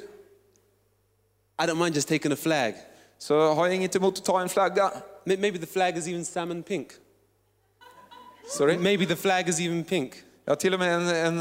I 1.62 1.66
don't 1.66 1.78
mind 1.78 1.94
just 1.94 2.08
taking 2.08 2.32
a 2.32 2.36
flag. 2.36 2.74
så 3.18 3.54
har 3.54 3.66
jag 3.66 3.74
inget 3.74 3.96
emot 3.96 4.18
att 4.18 4.24
ta 4.24 4.40
en 4.40 4.48
flagga. 4.48 4.90
May- 5.24 5.38
Maybe 5.38 5.58
the 5.58 5.66
flag 5.66 5.98
is 5.98 6.06
even 6.08 6.24
salmon 6.24 6.62
pink. 6.62 6.88
Sorry? 8.48 8.78
Maybe 8.78 9.06
the 9.06 9.16
flag 9.16 9.48
is 9.48 9.60
even 9.60 9.84
pink. 9.84 10.12
Till 10.58 10.74
och 10.74 10.80
med 10.80 10.94
en, 10.94 11.08
en 11.08 11.38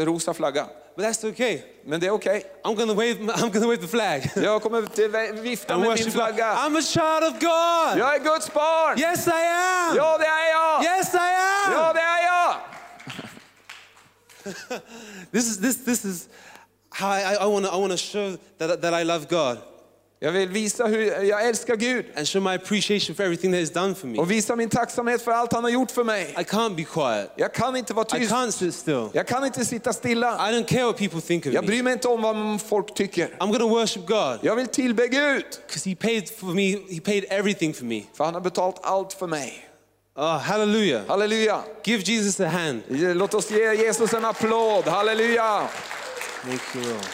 eh, 0.00 0.04
rosa 0.04 0.34
flagga. 0.34 0.66
But 0.96 1.04
that's 1.04 1.28
okay. 1.28 1.62
Men 1.84 2.00
det 2.00 2.06
er 2.06 2.10
är 2.10 2.14
okej. 2.14 2.42
I'm 2.64 2.74
gonna 2.76 2.94
wave. 2.94 3.14
I'm 3.14 3.52
gonna 3.52 3.66
wave 3.66 3.80
the 3.80 3.88
flag. 3.88 4.30
Jag 4.44 4.62
kommer 4.62 4.80
vifta 5.42 5.78
med 5.78 5.88
min 6.04 6.12
flagga. 6.12 6.54
I'm 6.54 6.78
a 6.78 6.82
child 6.82 7.24
of 7.30 7.34
God. 7.40 7.98
Jag 8.00 8.14
är 8.14 8.20
er 8.20 8.24
Guds 8.24 8.52
barn! 8.52 8.98
Yes, 8.98 9.26
I 9.26 9.30
am. 9.30 9.96
Ja, 9.96 10.18
det 10.18 10.26
er 10.26 10.40
är 10.44 10.50
jag! 10.58 10.84
Yes, 10.84 11.14
I 11.14 11.18
am. 11.18 11.72
Ja, 11.72 11.92
det 11.92 12.00
jag! 12.00 12.09
This 15.32 15.46
is 15.50 15.58
this 15.60 15.84
this 15.84 16.04
is 16.04 16.28
how 16.90 17.08
I, 17.10 17.34
I, 17.40 17.46
want 17.46 17.66
to 17.66 17.72
I 17.72 17.76
want 17.80 17.92
to 17.92 17.96
show 17.98 18.36
that 18.58 18.82
that 18.82 18.94
I 19.02 19.04
love 19.04 19.26
God 19.30 19.58
Jag 20.22 20.32
vill 20.32 20.48
visa 20.48 20.86
hur 20.86 21.22
jag 21.24 21.46
älskar 21.46 21.76
Gud 21.76 22.04
and 22.16 22.28
show 22.28 22.42
my 22.42 22.54
appreciation 22.54 23.16
for 23.16 23.22
everything 23.22 23.52
that 23.52 23.60
He's 23.60 23.72
done 23.82 23.94
for 23.94 24.06
me. 24.06 24.18
och 24.18 24.30
visa 24.30 24.56
min 24.56 24.68
tacksamhet 24.68 25.22
för 25.22 25.30
allt 25.30 25.52
han 25.52 25.64
har 25.64 25.70
gjort 25.70 25.90
för 25.90 26.04
mig. 26.04 26.34
I 26.38 26.42
can't 26.42 26.74
be 26.76 26.84
quiet. 26.84 27.30
Jag 27.36 27.54
kan 27.54 27.76
inte 27.76 27.94
vara 27.94 28.18
I 28.18 28.26
can't 28.26 28.50
sit 28.50 28.74
still. 28.74 29.08
Jag 29.12 29.26
kan 29.26 29.44
inte 29.44 29.64
sitta 29.64 29.92
stilla. 29.92 30.50
I 30.50 30.52
don't 30.52 30.66
care 30.66 30.84
what 30.84 30.96
people 30.96 31.20
think 31.20 31.46
of 31.46 31.52
Jag 31.52 31.62
me. 31.64 31.66
bryr 31.66 31.82
mig 31.82 31.92
inte 31.92 32.08
om 32.08 32.22
vad 32.22 32.60
folk 32.62 32.94
tycker. 32.94 33.28
I'm 33.38 33.52
gonna 33.52 33.66
worship 33.66 34.06
God 34.06 34.38
Jag 34.42 34.56
vill 34.56 34.66
tillbe 34.66 35.08
Gud, 35.08 35.44
because 35.66 35.88
He 35.90 35.96
paid 35.96 36.30
for 36.30 36.46
me. 36.54 36.94
He 36.94 37.00
paid 37.00 37.24
everything 37.30 37.74
for 37.74 37.84
me. 37.84 38.02
för 38.14 38.24
han 38.24 38.34
har 38.34 38.40
betalt 38.40 38.76
allt 38.82 39.12
för 39.12 39.26
mig. 39.26 39.66
Oh, 40.22 40.36
hallelujah! 40.38 41.04
Halleluja! 41.08 41.64
Give 41.82 42.02
Jesus 42.02 42.40
a 42.40 42.48
hand. 42.48 42.82
Låt 42.88 43.34
oss 43.34 43.50
ge 43.50 43.74
Jesus 43.74 44.14
en 44.14 44.24
applåd. 44.24 44.84
Halleluja! 44.84 45.68
Thank 46.42 46.60
you, 46.74 46.82
Lord. 46.82 47.06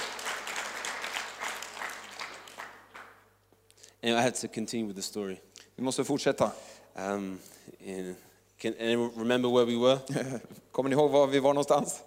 And 4.02 4.18
I 4.18 4.22
had 4.22 4.34
to 4.34 4.48
continue 4.48 4.86
with 4.86 4.96
the 4.96 5.02
story. 5.02 5.40
Vi 5.76 5.82
måste 5.82 6.04
fortsätta. 6.04 6.50
Um, 6.96 7.38
in, 7.80 8.16
can 8.58 8.74
anyone 8.80 9.10
remember 9.16 9.48
where 9.48 9.66
we 9.66 9.76
were? 9.76 9.98
Kommer 10.72 10.90
ni 10.90 10.96
ihåg 10.96 11.10
var 11.10 11.26
vi 11.26 11.38
var 11.38 11.54
någonstans? 11.54 12.02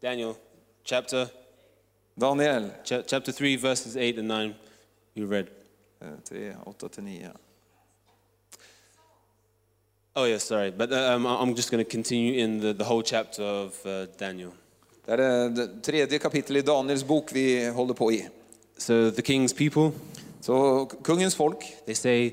Daniel, 0.00 0.34
chapter 0.84 1.28
Daniel. 2.14 2.70
cha- 2.84 3.02
chapter 3.06 3.32
three, 3.32 3.56
verses 3.56 3.96
eight 3.96 4.18
and 4.18 4.28
nine. 4.28 4.54
We 5.14 5.24
read. 5.24 5.48
3, 6.28 6.54
8 6.66 6.88
till 6.88 7.04
9. 7.04 7.30
Oh 10.20 10.24
yeah, 10.26 10.38
sorry, 10.38 10.72
but 10.72 10.90
uh, 10.92 11.14
um, 11.14 11.26
I'm 11.26 11.54
just 11.54 11.70
going 11.70 11.84
to 11.84 11.88
continue 11.88 12.42
in 12.42 12.60
the, 12.60 12.72
the 12.72 12.84
whole 12.84 13.02
chapter 13.02 13.42
of 13.44 13.86
uh, 13.86 14.06
Daniel. 14.18 14.50
Det 15.06 15.12
är 15.12 15.48
det 15.48 15.82
tredje 15.82 16.18
kapitlet 16.18 16.64
i 16.64 16.66
Daniels 16.66 17.04
bok 17.04 17.32
vi 17.32 17.68
håller 17.68 17.94
på 17.94 18.12
i. 18.12 18.28
So 18.78 19.10
the 19.10 19.22
king's 19.22 19.56
people, 19.56 19.98
Så 20.40 20.86
kungens 21.04 21.34
folk, 21.34 21.64
they 21.86 21.94
say, 21.94 22.32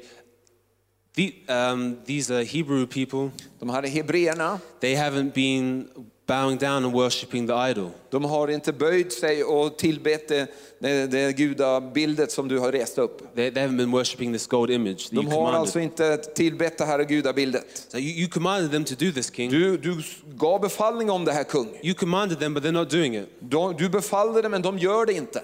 the, 1.16 1.34
um, 1.50 1.98
these 2.06 2.36
are 2.36 2.44
Hebrew 2.44 2.86
people. 2.88 3.32
de 3.60 3.70
här 3.70 3.84
hebreerna, 3.88 4.60
They 4.82 4.96
haven't 4.96 5.34
been 5.34 5.88
bowing 6.28 6.58
down 6.58 6.86
and 6.86 6.94
worshipping 6.94 7.48
the 7.48 7.54
idol. 7.54 7.90
De 8.10 8.26
har 8.26 8.48
inte 8.48 8.74
böjt 8.74 9.14
sig 9.14 9.44
och 9.44 9.78
tillbett 9.78 10.28
det, 10.28 10.48
det, 10.80 11.08
det 11.08 11.38
gudabildet 11.38 12.32
som 12.32 12.48
du 12.48 12.60
har 12.60 12.72
rest 12.72 12.98
upp. 12.98 13.36
They, 13.36 13.52
they 13.52 13.64
haven't 13.64 13.78
been 13.78 13.92
worshipping 13.92 14.34
this 14.34 14.48
gold 14.48 14.70
image 14.72 15.04
that 15.10 15.14
you 15.14 15.22
De 15.24 15.28
har 15.28 15.36
commanded. 15.36 15.60
alltså 15.60 15.80
inte 15.80 16.18
tillbett 16.18 16.78
det 16.78 16.86
här 16.86 17.04
gudabildet. 17.04 17.86
So 17.90 17.98
you, 17.98 18.20
you 18.20 18.30
commanded 18.30 18.72
them 18.72 18.84
to 18.86 18.96
do 19.06 19.12
this, 19.12 19.32
king. 19.32 19.52
Du, 19.52 19.78
du 19.78 20.04
gav 20.36 20.62
befallning 20.62 21.10
om 21.12 21.26
det 21.26 21.32
här 21.32 21.44
kung. 21.44 21.80
You 21.84 21.94
commanded 21.94 22.40
them, 22.40 22.54
but 22.54 22.64
they're 22.64 22.72
not 22.72 22.90
doing 22.90 23.16
it. 23.18 23.30
De, 23.40 23.76
du 23.78 23.90
befallde 23.90 24.42
det 24.42 24.50
men 24.50 24.62
de 24.62 24.80
gör 24.80 25.06
det 25.06 25.14
inte. 25.14 25.42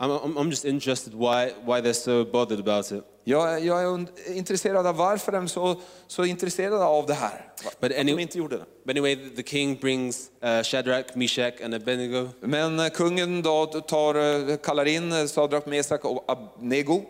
I'm, 0.00 0.36
I'm, 0.36 0.50
just 0.50 0.64
interested 0.64 1.12
why, 1.12 1.52
why 1.64 1.80
they're 1.80 1.92
so 1.92 2.24
bothered 2.24 2.60
about 2.60 2.92
it. 2.92 3.04
Jag, 3.24 3.64
jag 3.64 3.82
är 3.82 4.06
intresserad 4.34 4.86
av 4.86 4.96
varför 4.96 5.32
de 5.32 5.44
är 5.44 5.48
så, 5.48 5.80
så 6.06 6.24
intresserade 6.24 6.84
av 6.84 7.06
det 7.06 7.14
här. 7.14 7.52
But 7.80 7.92
any- 7.92 8.16
de 8.16 8.18
inte 8.22 8.38
gjorde 8.38 8.56
det. 8.56 8.64
But 8.84 8.96
anyway, 8.96 9.16
the 9.36 9.42
king 9.42 9.76
brings 9.76 10.30
uh, 10.44 10.62
Shadrach, 10.62 11.14
Meshach, 11.14 11.54
and 11.64 11.74
Abednego, 11.74 12.28
Men 12.40 12.80
eh, 12.80 12.88
kungen 12.88 13.42
då 13.42 13.66
tar, 13.66 14.14
eh, 14.14 14.56
kallar 14.56 14.84
in 14.84 15.12
eh, 15.12 15.26
Sadrak, 15.26 15.66
Mesak 15.66 16.04
och 16.04 16.24
Abnego. 16.28 17.02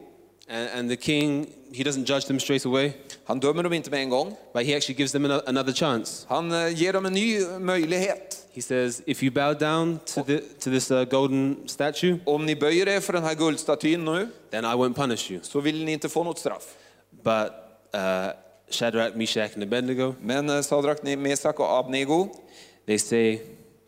And, 0.49 0.69
and 0.75 0.91
the 0.91 0.97
king, 0.97 1.47
he 1.73 1.85
doesn't 1.85 2.05
judge 2.07 2.27
them 2.27 2.41
straight 2.41 2.67
away, 2.67 2.93
Han 3.25 3.41
dömer 3.41 3.63
dem 3.63 3.73
inte 3.73 3.91
med 3.91 4.01
en 4.03 4.11
gång. 4.11 4.37
but 4.55 4.67
he 4.67 4.77
actually 4.77 4.99
gives 4.99 5.13
them 5.13 5.25
ano- 5.25 5.43
another 5.47 5.73
chance. 5.73 6.27
Han 6.29 6.53
eh, 6.53 6.69
ger 6.83 6.93
dem 6.93 7.07
en 7.07 7.13
ny 7.13 7.41
möjlighet. 7.61 8.35
He 8.53 8.63
says, 8.63 9.03
if 9.07 9.23
you 9.23 9.31
bow 9.31 9.55
down 9.55 10.01
to, 10.15 10.23
the, 10.25 10.39
to 10.61 10.71
this 10.71 10.91
uh, 10.91 11.05
golden 11.05 11.57
statue, 11.69 12.19
Om 12.27 12.47
ni 12.47 12.55
böjer 12.57 12.87
er 12.89 13.01
för 13.01 13.13
den 13.13 13.23
här 13.25 13.35
guldstatyn 13.35 14.05
nu 14.05 14.29
then 14.51 14.65
I 14.65 14.69
won't 14.75 14.95
punish 14.95 15.31
you. 15.31 15.41
så 15.43 15.61
vill 15.61 15.85
ni 15.85 15.93
inte 15.93 16.09
få 16.09 16.25
något 16.25 16.39
straff. 16.39 16.75
But 17.23 17.53
uh, 17.95 18.33
Shadrach, 18.71 19.15
Meshach, 19.17 19.55
and 19.55 19.63
Abednego, 19.63 20.15
Men 20.23 20.51
eh, 20.51 20.61
Sadrak, 20.61 21.03
Mesak 21.03 21.61
och 21.61 21.79
Abnego, 21.79 22.29
they 22.87 22.99
say 22.99 23.41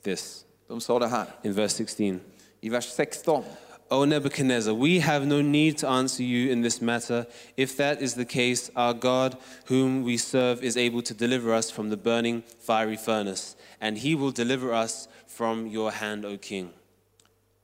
this 0.05 0.45
de 0.69 0.81
sa 0.81 0.99
det 0.99 1.09
här 1.09 1.27
in 1.43 1.53
verse 1.53 1.75
16. 1.77 2.21
i 2.61 2.69
vers 2.69 2.85
16. 2.93 3.45
O 3.93 4.05
Nebuchadnezzar, 4.05 4.73
we 4.73 5.01
have 5.01 5.27
no 5.27 5.43
need 5.43 5.77
to 5.79 5.89
answer 5.89 6.23
you 6.23 6.53
in 6.53 6.63
this 6.63 6.81
matter. 6.81 7.27
If 7.57 7.77
that 7.79 8.01
is 8.01 8.15
the 8.15 8.25
case, 8.25 8.71
our 8.77 8.95
God, 8.95 9.37
whom 9.65 10.05
we 10.05 10.17
serve, 10.17 10.63
is 10.63 10.77
able 10.77 11.03
to 11.03 11.15
deliver 11.15 11.53
us 11.53 11.73
from 11.73 11.91
the 11.91 11.97
burning 11.97 12.45
fiery 12.61 12.97
furnace, 12.97 13.57
and 13.81 13.99
he 13.99 14.15
will 14.15 14.31
deliver 14.31 14.73
us 14.73 15.09
from 15.27 15.67
your 15.67 15.91
hand, 15.91 16.25
O 16.25 16.39
king. 16.39 16.69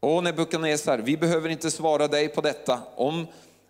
O 0.00 0.20
Nebukadnessar, 0.20 0.98
vi 0.98 1.16
behöver 1.16 1.48
inte 1.48 1.70
svara 1.70 2.08
dig 2.08 2.28
på 2.28 2.40
detta. 2.40 2.80
Om 2.96 3.26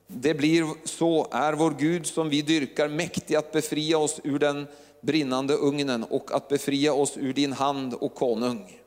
det 0.07 0.35
blir 0.35 0.67
så 0.85 1.29
är 1.31 1.53
vår 1.53 1.75
Gud 1.79 2.07
som 2.07 2.29
vi 2.29 2.43
dyrkar 2.43 2.89
mäktig 2.89 3.35
att 3.35 3.53
befria 3.53 3.99
oss 3.99 4.21
ur 4.25 4.39
den 4.39 4.67
brinnande 5.01 5.55
ugnen 5.55 6.05
och 6.05 6.33
att 6.33 6.49
befria 6.49 6.93
oss 6.93 7.17
ur 7.17 7.33
din 7.33 7.53
hand, 7.53 7.95
och 7.95 8.15
konung. 8.15 8.81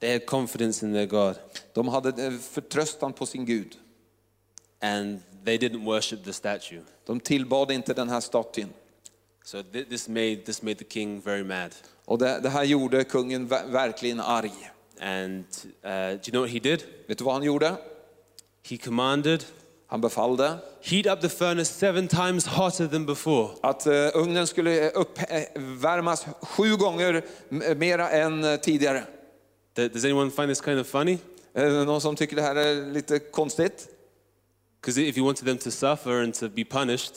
They 0.00 0.12
had 0.12 0.26
confidence 0.26 0.86
in 0.86 0.92
their 0.92 1.06
God, 1.06 1.36
De 1.72 1.88
hade 1.88 2.24
eh, 2.26 2.32
förtröstan 2.32 3.12
på 3.12 3.26
sin 3.26 3.44
Gud. 3.44 3.76
and 4.80 5.20
they 5.44 5.56
didn't 5.58 5.84
worship 5.84 6.24
the 6.24 6.32
statue. 6.32 6.80
De 7.06 7.20
tillbad 7.20 7.70
inte 7.70 7.94
den 7.94 8.08
här 8.08 8.20
statyn. 8.20 8.68
So 9.44 9.58
thi- 9.62 9.84
this 9.88 10.08
made, 10.08 10.36
this 10.36 10.62
made 10.62 10.74
the 10.74 10.84
king 10.84 11.20
very 11.20 11.44
mad. 11.44 11.74
Och 12.04 12.18
det, 12.18 12.40
det 12.42 12.48
här 12.48 12.64
gjorde 12.64 13.04
kungen 13.04 13.48
ver- 13.48 13.66
verkligen 13.70 14.20
arg. 14.20 14.52
And 15.00 15.44
uh, 15.84 15.90
do 15.90 15.90
you 16.24 16.30
know 16.30 16.40
what 16.42 16.50
he 16.50 16.58
did? 16.58 16.82
Vet 17.08 17.18
du 17.18 17.24
vad 17.24 17.34
han 17.34 17.42
gjorde? 17.42 17.74
He 18.68 18.76
commanded, 18.76 19.44
Han 19.86 20.00
befallde 20.00 20.58
heat 20.82 21.06
up 21.06 21.20
the 21.20 21.28
furnace 21.28 21.72
seven 21.74 22.08
times 22.08 22.46
hotter 22.46 22.86
than 22.88 23.06
before. 23.06 23.48
att 23.62 23.86
eh, 23.86 23.92
ugnen 24.14 24.46
skulle 24.46 24.90
uppvärmas 24.90 26.26
sju 26.42 26.76
gånger 26.76 27.22
mera 27.74 28.10
än 28.10 28.44
eh, 28.44 28.56
tidigare. 28.56 29.04
Does 29.76 30.04
anyone 30.04 30.30
find 30.30 30.48
this 30.48 30.60
kind 30.60 30.80
of 30.80 30.86
funny? 30.86 31.18
Är 31.52 31.64
det 31.64 31.84
någon 31.84 32.00
som 32.00 32.16
tycker 32.16 32.36
det 32.36 32.42
här 32.42 32.56
är 32.56 32.92
lite 32.92 33.18
konstigt? 33.18 33.88
Because 34.80 35.00
if 35.02 35.16
you 35.16 35.26
wanted 35.26 35.46
them 35.46 35.58
to 35.58 35.70
suffer 35.70 36.22
and 36.22 36.34
to 36.34 36.48
be 36.48 36.64
punished, 36.64 37.12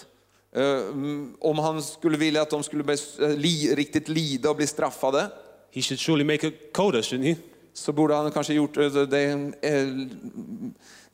mm, 0.56 1.36
Om 1.39 1.60
han 1.60 1.84
skulle 1.84 2.17
vilja 2.17 2.41
att 2.41 2.50
de 2.50 2.63
skulle 2.63 2.84
bli 2.84 2.98
eh, 3.19 3.30
li, 3.30 3.76
riktigt 3.76 4.08
lida 4.08 4.50
och 4.50 4.56
bli 4.56 4.67
straffade 4.67 5.30
he 5.72 5.82
should 5.82 6.00
surely 6.00 6.24
make 6.24 6.48
it 6.48 6.74
colder, 6.74 7.02
shouldn't 7.02 7.24
he? 7.24 7.36
så 7.74 7.91
borde 7.91 8.15
han 8.15 8.32
kanske 8.32 8.54
gjort 8.54 8.78
eh, 8.78 8.91
det 8.91 9.24
eh, 9.62 9.88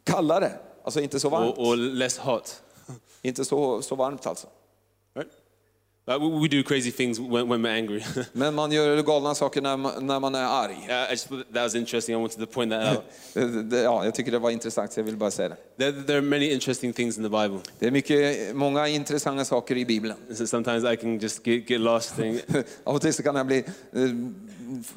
kallare. 0.04 0.52
Alltså 0.84 1.02
inte 1.02 1.20
så 1.20 1.30
varmt. 1.30 1.58
Or, 1.58 1.74
or 1.74 1.76
less 1.76 2.18
hot, 2.18 2.62
Inte 3.22 3.46
så, 3.46 3.82
så 3.82 3.96
varmt 3.96 4.26
alltså. 4.26 4.48
We, 6.08 6.48
do 6.48 6.64
crazy 6.64 6.92
things 6.92 7.20
when, 7.20 7.48
when 7.48 7.62
we're 7.62 7.76
angry. 7.78 8.04
Men 8.34 8.56
man 8.56 8.72
gör 8.72 9.04
galna 9.04 9.36
saker 9.36 9.62
när 9.62 9.78
man, 9.78 10.08
när 10.08 10.20
man 10.20 10.36
är 10.36 10.44
arg. 10.44 10.78
Yeah, 10.88 11.08
I 11.08 11.12
just 11.12 11.30
that 11.30 11.64
was 11.64 11.76
interesting. 11.76 12.16
I 12.16 12.18
wanted 12.22 12.40
to 12.40 12.46
point 12.46 12.72
that 12.72 12.96
out. 12.98 13.04
Eh, 13.36 13.48
det- 13.48 13.82
Ja, 13.82 14.06
jag 14.06 14.16
tycker 14.16 14.32
det 14.32 14.40
var 14.40 14.50
intressant 14.52 14.94
så 14.94 15.00
jag 15.00 15.06
vill 15.06 15.18
bara 15.18 15.32
säga 15.32 15.50
det. 15.50 15.56
There, 15.78 16.04
there 16.04 16.18
are 16.18 16.22
many 16.22 16.52
interesting 16.52 16.94
things 16.94 17.18
in 17.18 17.24
the 17.24 17.30
Bible. 17.30 17.60
Det 17.80 17.88
är 17.88 17.92
mycket, 17.92 18.56
många 18.56 18.88
intressanta 18.88 19.46
saker 19.46 19.78
i 19.78 19.86
Bibeln. 19.86 20.16
So 20.36 20.48
sometimes 20.48 20.94
I 20.94 20.96
can 20.98 21.20
just 21.20 21.48
get, 21.48 21.70
get 21.70 21.82
lost 21.82 22.14
Av 22.84 22.96
och 22.96 23.02
till 23.02 23.14
så 23.14 23.24
kan 23.24 23.36
jag 23.36 23.48
bli, 23.48 23.58
eh, 23.58 24.10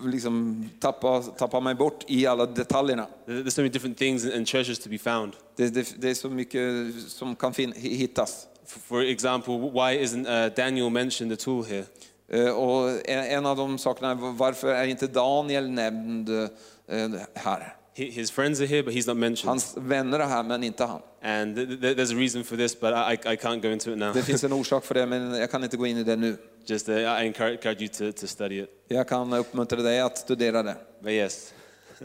liksom, 0.05 0.65
tappa, 0.81 1.23
tappa 1.23 1.61
mig 1.61 1.75
bort 1.75 2.05
i 2.07 2.27
alla 2.27 2.47
detaljerna. 2.47 3.07
there's 3.27 3.51
so 3.51 3.61
many 3.61 3.73
different 3.73 3.99
things 3.99 4.25
and 4.35 4.47
treasures 4.47 4.79
to 4.79 4.89
be 4.91 4.99
found. 4.99 5.33
Det, 5.57 5.69
det, 5.69 5.95
det 5.99 6.11
är 6.11 6.15
så 6.15 6.29
mycket 6.31 6.63
som 7.09 7.37
kan 7.37 7.55
fin, 7.55 7.73
hittas. 7.77 8.47
For, 8.69 9.03
example, 9.03 9.59
why 9.59 9.99
isn't 10.03 10.27
uh, 10.27 10.49
Daniel 10.55 10.91
mentioned 10.91 11.33
at 11.33 11.49
all 11.49 11.65
here? 11.65 11.85
Eh, 12.29 12.49
Och 12.51 13.09
en 13.09 13.47
av 13.47 13.57
de 13.57 13.79
sakerna, 13.79 14.15
varför 14.15 14.69
är 14.75 14.85
inte 14.87 15.07
Daniel 15.07 15.71
nämnd 15.71 16.29
eh, 16.29 17.11
här? 17.35 17.75
His 17.95 18.31
friends 18.31 18.61
are 18.61 18.67
here, 18.67 18.83
but 18.83 18.95
he's 18.95 19.07
not 19.09 19.17
mentioned. 19.17 19.49
Hans 19.49 19.75
vänner 19.77 20.19
är 20.19 20.27
här, 20.27 20.43
men 20.43 20.65
inte 20.65 20.85
han. 20.85 21.01
And 21.23 21.57
th- 21.59 21.81
th- 21.81 21.95
there's 21.97 22.13
a 22.15 22.19
reason 22.19 22.45
for 22.45 22.57
this, 22.57 22.81
but 22.81 22.91
I, 22.93 23.13
I 23.33 23.37
can't 23.37 23.61
go 23.61 23.69
into 23.69 23.91
it 23.93 23.99
now. 23.99 24.13
Det 24.15 24.23
finns 24.23 24.45
en 24.45 24.53
orsak 24.61 24.85
för 24.85 24.95
det, 24.95 25.07
men 25.07 25.35
jag 25.35 25.51
kan 25.51 25.65
inte 25.65 25.77
gå 25.77 25.87
in 25.87 25.97
i 25.97 26.05
det 26.05 26.17
nu. 26.17 26.37
Just 26.67 26.89
uh, 26.89 26.95
I 26.99 27.05
encourage, 27.27 27.53
encourage 27.53 27.81
you 27.81 27.89
to, 28.13 28.21
to 28.21 28.27
study 28.27 28.61
it. 28.63 28.69
Jag 28.89 29.09
kan 29.09 29.33
uppmuntra 29.33 29.83
dig 29.83 30.01
att 30.01 30.19
studera 30.19 30.63
det. 30.63 30.77
But 31.01 31.11
yes. 31.13 31.55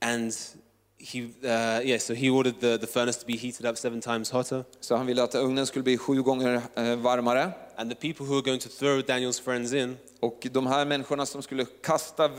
and 0.00 0.32
he, 1.04 1.22
uh, 1.44 1.80
yeah, 1.84 1.98
so 1.98 2.14
he 2.14 2.30
ordered 2.30 2.60
the, 2.60 2.78
the 2.78 2.86
furnace 2.86 3.18
to 3.18 3.26
be 3.26 3.36
heated 3.36 3.66
up 3.66 3.76
seven 3.76 4.00
times 4.00 4.30
hotter. 4.30 4.64
Så 4.80 4.96
han 4.96 5.06
ville 5.06 5.22
att 5.22 5.34
ugnen 5.34 5.66
skulle 5.66 5.82
bli 5.82 5.98
sju 5.98 6.22
gånger 6.22 6.62
eh, 6.74 6.96
varmare. 6.96 7.52
And 7.76 7.90
the 7.90 7.96
people 7.96 8.26
who 8.26 8.34
were 8.34 8.42
going 8.42 8.60
to 8.60 8.68
throw 8.68 9.02
Daniel's 9.02 9.42
friends 9.42 9.72
in, 9.72 9.96
Och 10.20 10.46
de 10.52 10.66
här 10.66 10.84
människorna 10.84 11.26
som 11.26 11.42
skulle 11.42 11.66
kasta 11.82 12.30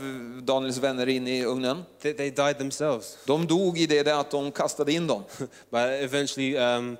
Daniels 0.42 0.78
vänner 0.78 1.08
in 1.08 1.28
i 1.28 1.44
ugnen, 1.44 1.82
they, 2.00 2.12
they 2.12 2.30
died 2.30 2.58
themselves. 2.58 3.18
de 3.26 3.46
dog 3.46 3.78
i 3.78 3.86
det 3.86 4.02
där 4.02 4.20
att 4.20 4.30
de 4.30 4.52
kastade 4.52 4.92
in 4.92 5.06
dem. 5.06 5.22
But 5.70 5.80
eventually 5.80 6.56
um, 6.56 6.96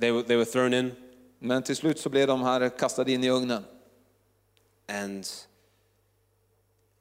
they, 0.00 0.10
were, 0.10 0.22
they 0.22 0.36
were 0.36 0.44
thrown 0.44 0.74
in. 0.74 0.92
Men 1.38 1.62
till 1.62 1.76
slut 1.76 1.98
så 1.98 2.08
blev 2.08 2.26
de 2.26 2.42
här 2.42 2.68
kastade 2.68 3.12
in 3.12 3.24
i 3.24 3.30
ugnen. 3.30 3.64
And 4.88 5.26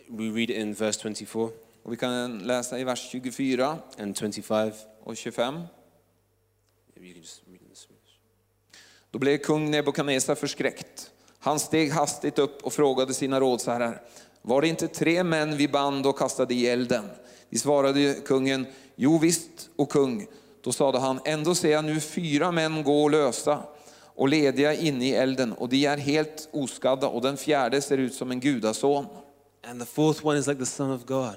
we 0.10 0.30
read 0.30 0.50
it 0.50 0.58
in 0.58 0.74
verse 0.74 1.00
24 1.02 1.50
Och 1.84 1.92
vi 1.92 1.98
kan 1.98 2.40
läsa 2.40 2.80
i 2.80 2.84
vers 2.84 3.10
24 3.12 3.78
and 4.00 4.18
25. 4.18 4.72
och 5.04 5.18
25. 5.18 5.54
Maybe 6.96 7.08
you 7.08 7.14
can 7.14 7.22
just 7.22 7.42
read 7.48 7.56
it 7.56 7.70
in 7.70 7.76
Swedish. 7.76 8.20
Då 9.12 9.20
blev 9.20 9.38
kung 9.38 9.72
Nebukadnessar 9.72 10.36
förskräckt. 10.36 11.12
Han 11.40 11.60
steg 11.60 11.92
hastigt 11.92 12.40
upp 12.40 12.64
och 12.64 12.74
frågade 12.74 13.14
sina 13.14 13.40
rådsherrar. 13.40 14.02
Var 14.42 14.62
det 14.62 14.68
inte 14.68 14.88
tre 14.88 15.24
män 15.24 15.58
vi 15.58 15.68
band 15.68 16.06
och 16.06 16.18
kastade 16.18 16.54
i 16.54 16.68
elden? 16.68 17.10
De 17.50 17.60
svarade 17.60 18.14
kungen, 18.14 18.66
jo 18.96 19.18
visst, 19.18 19.70
och 19.76 19.90
kung. 19.90 20.28
Då 20.62 20.72
sade 20.72 21.00
han, 21.00 21.20
ändå 21.26 21.56
ser 21.56 21.72
jag 21.72 21.86
nu 21.86 22.00
fyra 22.00 22.52
män 22.52 22.84
gå 22.84 23.10
lösa 23.10 23.64
och 24.16 24.30
lediga 24.30 24.74
inne 24.74 25.06
i 25.06 25.14
elden, 25.14 25.54
och 25.54 25.70
de 25.70 25.86
är 25.86 25.98
helt 25.98 26.50
oskadda, 26.52 27.08
och 27.08 27.22
den 27.22 27.38
fjärde 27.38 27.82
ser 27.82 27.98
ut 27.98 28.14
som 28.14 28.32
en 28.32 28.40
gudason. 28.40 29.06
And 29.68 29.80
the 29.80 29.86
fourth 29.86 30.26
one 30.26 30.40
is 30.40 30.48
like 30.48 30.60
the 30.60 30.66
Son 30.66 30.92
of 30.92 31.06
God. 31.06 31.36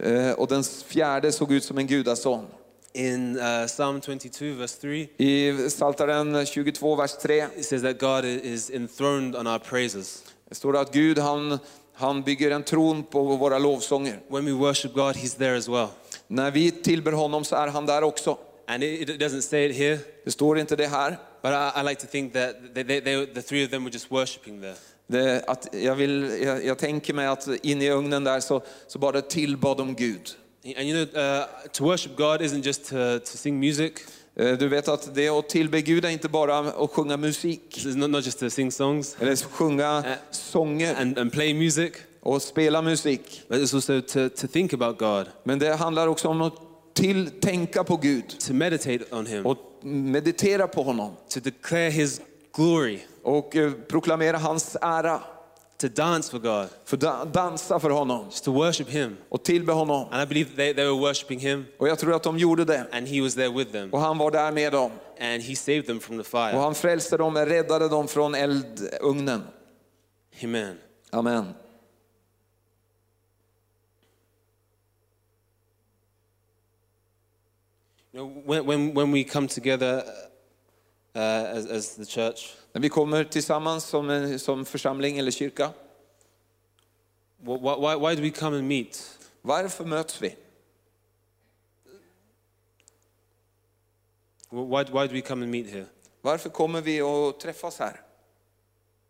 Eh, 0.00 0.32
Och 0.32 0.48
den 0.48 0.64
fjärde 0.64 1.32
såg 1.32 1.52
ut 1.52 1.64
som 1.64 1.78
en 1.78 1.86
gudason. 1.86 2.46
In 2.92 3.38
uh, 3.38 3.66
Psalm 3.66 4.00
22, 4.00 4.44
verse 4.44 4.80
3, 4.80 5.08
I 5.18 5.68
Psaltaren 5.68 6.46
22, 6.46 6.96
vers 6.96 7.12
3 7.22 7.44
it 7.56 7.64
says 7.66 7.82
that 7.82 8.00
God 8.00 8.24
is 8.24 8.70
enthroned 8.70 9.36
on 9.36 9.46
our 9.46 9.58
praises. 9.58 10.22
Det 10.48 10.54
står 10.54 10.76
att 10.76 10.92
Gud 10.92 11.18
han, 11.18 11.58
han 11.94 12.22
bygger 12.22 12.50
en 12.50 12.62
tron 12.62 13.02
på 13.02 13.22
våra 13.22 13.58
lovsånger. 13.58 14.20
When 14.28 14.44
we 14.44 14.52
worship 14.52 14.92
God, 14.94 15.16
He's 15.16 15.38
there 15.38 15.56
as 15.58 15.68
well. 15.68 15.88
När 16.26 16.50
vi 16.50 16.70
tillber 16.70 17.12
honom 17.12 17.44
så 17.44 17.56
är 17.56 17.66
han 17.68 17.86
där 17.86 18.02
också. 18.02 18.38
And 18.66 18.82
it, 18.84 19.08
it 19.08 19.20
doesn't 19.20 19.40
say 19.40 19.64
it 19.70 19.76
here, 19.76 19.98
Det 20.24 20.30
står 20.30 20.58
inte 20.58 20.76
det 20.76 20.86
här. 20.86 21.16
but 21.42 21.52
I, 21.52 21.80
I 21.80 21.82
like 21.82 22.00
to 22.00 22.06
think 22.06 22.32
that 22.32 22.56
they, 22.74 22.84
they, 22.84 23.00
they, 23.00 23.26
the 23.26 23.42
three 23.42 23.64
of 23.64 23.70
them 23.70 23.84
were 23.84 23.92
just 23.92 24.10
worshiping 24.10 24.60
there. 24.60 24.74
Det, 25.10 25.42
att 25.46 25.68
jag, 25.72 25.94
vill, 25.94 26.38
jag, 26.42 26.64
jag 26.64 26.78
tänker 26.78 27.14
mig 27.14 27.26
att 27.26 27.48
in 27.62 27.82
i 27.82 27.90
ugnen 27.90 28.24
där 28.24 28.40
så, 28.40 28.62
så 28.86 28.98
bara 28.98 29.20
tillbad 29.22 29.76
de 29.76 29.94
Gud. 29.94 30.30
And 30.78 30.86
you 30.88 31.06
know, 31.06 31.22
uh, 31.22 31.42
to 31.72 31.84
worship 31.84 32.16
God 32.16 32.40
isn't 32.42 32.62
just 32.66 32.84
to, 32.88 33.18
to 33.18 33.36
sing 33.36 33.60
music. 33.60 33.92
Eh, 34.36 34.52
Du 34.58 34.68
vet 34.68 34.88
att 34.88 35.14
det 35.14 35.28
att 35.28 35.48
tillbe 35.48 35.80
Gud 35.80 36.04
är 36.04 36.08
inte 36.08 36.28
bara 36.28 36.58
att 36.58 36.90
sjunga 36.90 37.16
musik, 37.16 37.82
not, 37.84 38.10
not 38.10 38.24
just 38.26 38.38
to 38.40 38.50
sing 38.50 38.72
songs. 38.72 39.16
Eller 39.20 39.36
sjunga 39.36 39.98
Eh, 40.06 40.12
sånger. 40.30 40.94
and, 41.00 41.18
and 41.18 41.32
play 41.32 41.54
music, 41.54 41.92
och 42.20 42.42
spela 42.42 42.82
musik. 42.82 43.42
but 43.48 43.58
it's 43.58 43.74
also 43.74 44.00
to, 44.00 44.28
to 44.36 44.46
think 44.46 44.72
about 44.72 44.98
God, 44.98 45.26
Men 45.44 45.58
det 45.58 45.74
handlar 45.74 46.06
också 46.08 46.28
om 46.28 46.42
att 46.42 46.54
till, 46.94 47.30
tänka 47.40 47.84
på 47.84 47.96
Gud. 47.96 48.24
To 48.46 48.52
meditate 48.52 48.98
on 49.10 49.26
Him, 49.26 49.46
och 49.46 49.58
meditera 49.84 50.68
på 50.68 50.82
honom. 50.82 51.12
To 51.34 51.40
declare 51.40 51.90
His 51.90 52.20
glory, 52.56 52.98
och 53.36 53.56
eh, 53.56 53.72
proklamera 53.72 54.36
hans 54.38 54.76
ära. 54.80 55.20
to 55.80 55.88
dance 55.88 56.30
for 56.30 56.38
God, 56.38 56.68
För 56.84 56.96
da, 56.96 57.24
dansa 57.24 57.80
för 57.80 57.90
honom 57.90 58.24
just 58.24 58.44
to 58.44 58.52
worship 58.52 58.88
Him. 58.88 59.16
och 59.28 59.42
tillbe 59.44 59.72
honom. 59.72 60.08
And 60.10 60.22
I 60.22 60.26
believe 60.26 60.50
they, 60.56 60.74
they 60.74 60.84
were 60.84 61.00
worshiping 61.00 61.38
Him, 61.40 61.64
Och 61.78 61.88
jag 61.88 61.98
tror 61.98 62.14
att 62.14 62.22
de 62.22 62.38
gjorde 62.38 62.64
det. 62.64 62.86
and 62.92 63.08
He 63.08 63.20
was 63.22 63.34
there 63.34 63.48
with 63.48 63.72
them, 63.72 63.92
Och 63.92 64.00
han 64.00 64.18
var 64.18 64.30
där 64.30 64.52
med 64.52 64.72
dem. 64.72 64.90
and 65.20 65.42
He 65.42 65.56
saved 65.56 65.86
them 65.86 66.00
from 66.00 66.16
the 66.16 66.20
Och 66.20 66.26
fire. 66.26 66.56
han 66.60 66.74
frälste 66.74 67.16
dem, 67.16 67.36
räddade 67.36 67.88
dem 67.88 68.08
från 68.08 68.34
eldugnen. 68.34 69.42
Amen. 70.44 70.78
Amen. 71.10 71.54
You 78.12 78.20
know, 78.20 78.42
when, 78.46 78.66
when, 78.66 78.94
when 78.94 79.12
we 79.12 79.24
come 79.24 79.48
together 79.48 80.02
as, 81.22 81.66
as 81.66 81.96
the 81.96 82.04
church, 82.04 82.54
När 82.72 82.80
vi 82.82 82.88
kommer 82.88 83.24
tillsammans 83.24 83.84
som, 83.84 84.10
en- 84.10 84.38
som 84.38 84.64
församling 84.64 85.18
eller 85.18 85.30
kyrka, 85.30 85.72
wh- 87.42 87.60
wh- 87.60 87.80
why, 87.80 88.06
why 88.08 88.14
do 88.16 88.22
we 88.22 88.30
come 88.30 88.56
and 88.58 88.68
meet? 88.68 89.18
varför 89.42 89.84
möts 89.84 90.22
vi? 90.22 90.36
Why, 94.50 94.84
why 94.84 95.06
do 95.06 95.12
we 95.14 95.20
come 95.20 95.42
and 95.42 95.50
meet 95.50 95.70
here? 95.70 95.86
Varför 96.20 96.50
kommer 96.50 96.80
vi 96.80 97.02
och 97.02 97.40
träffas 97.40 97.78
här? 97.78 98.00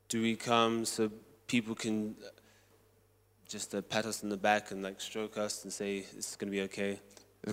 Do 0.08 0.18
we 0.22 0.34
come 0.36 0.86
so 0.86 1.10
people 1.46 1.74
can 1.74 2.08
uh, 2.08 2.14
just 3.48 3.74
uh, 3.74 3.80
pat 3.80 4.06
us 4.06 4.24
on 4.24 4.30
the 4.30 4.36
back 4.36 4.72
and 4.72 4.82
like 4.82 5.00
stroke 5.00 5.40
us 5.40 5.64
and 5.64 5.72
say 5.72 5.98
it's 5.98 6.36
going 6.36 6.50
to 6.52 6.56
be 6.56 6.62
okay? 6.64 6.98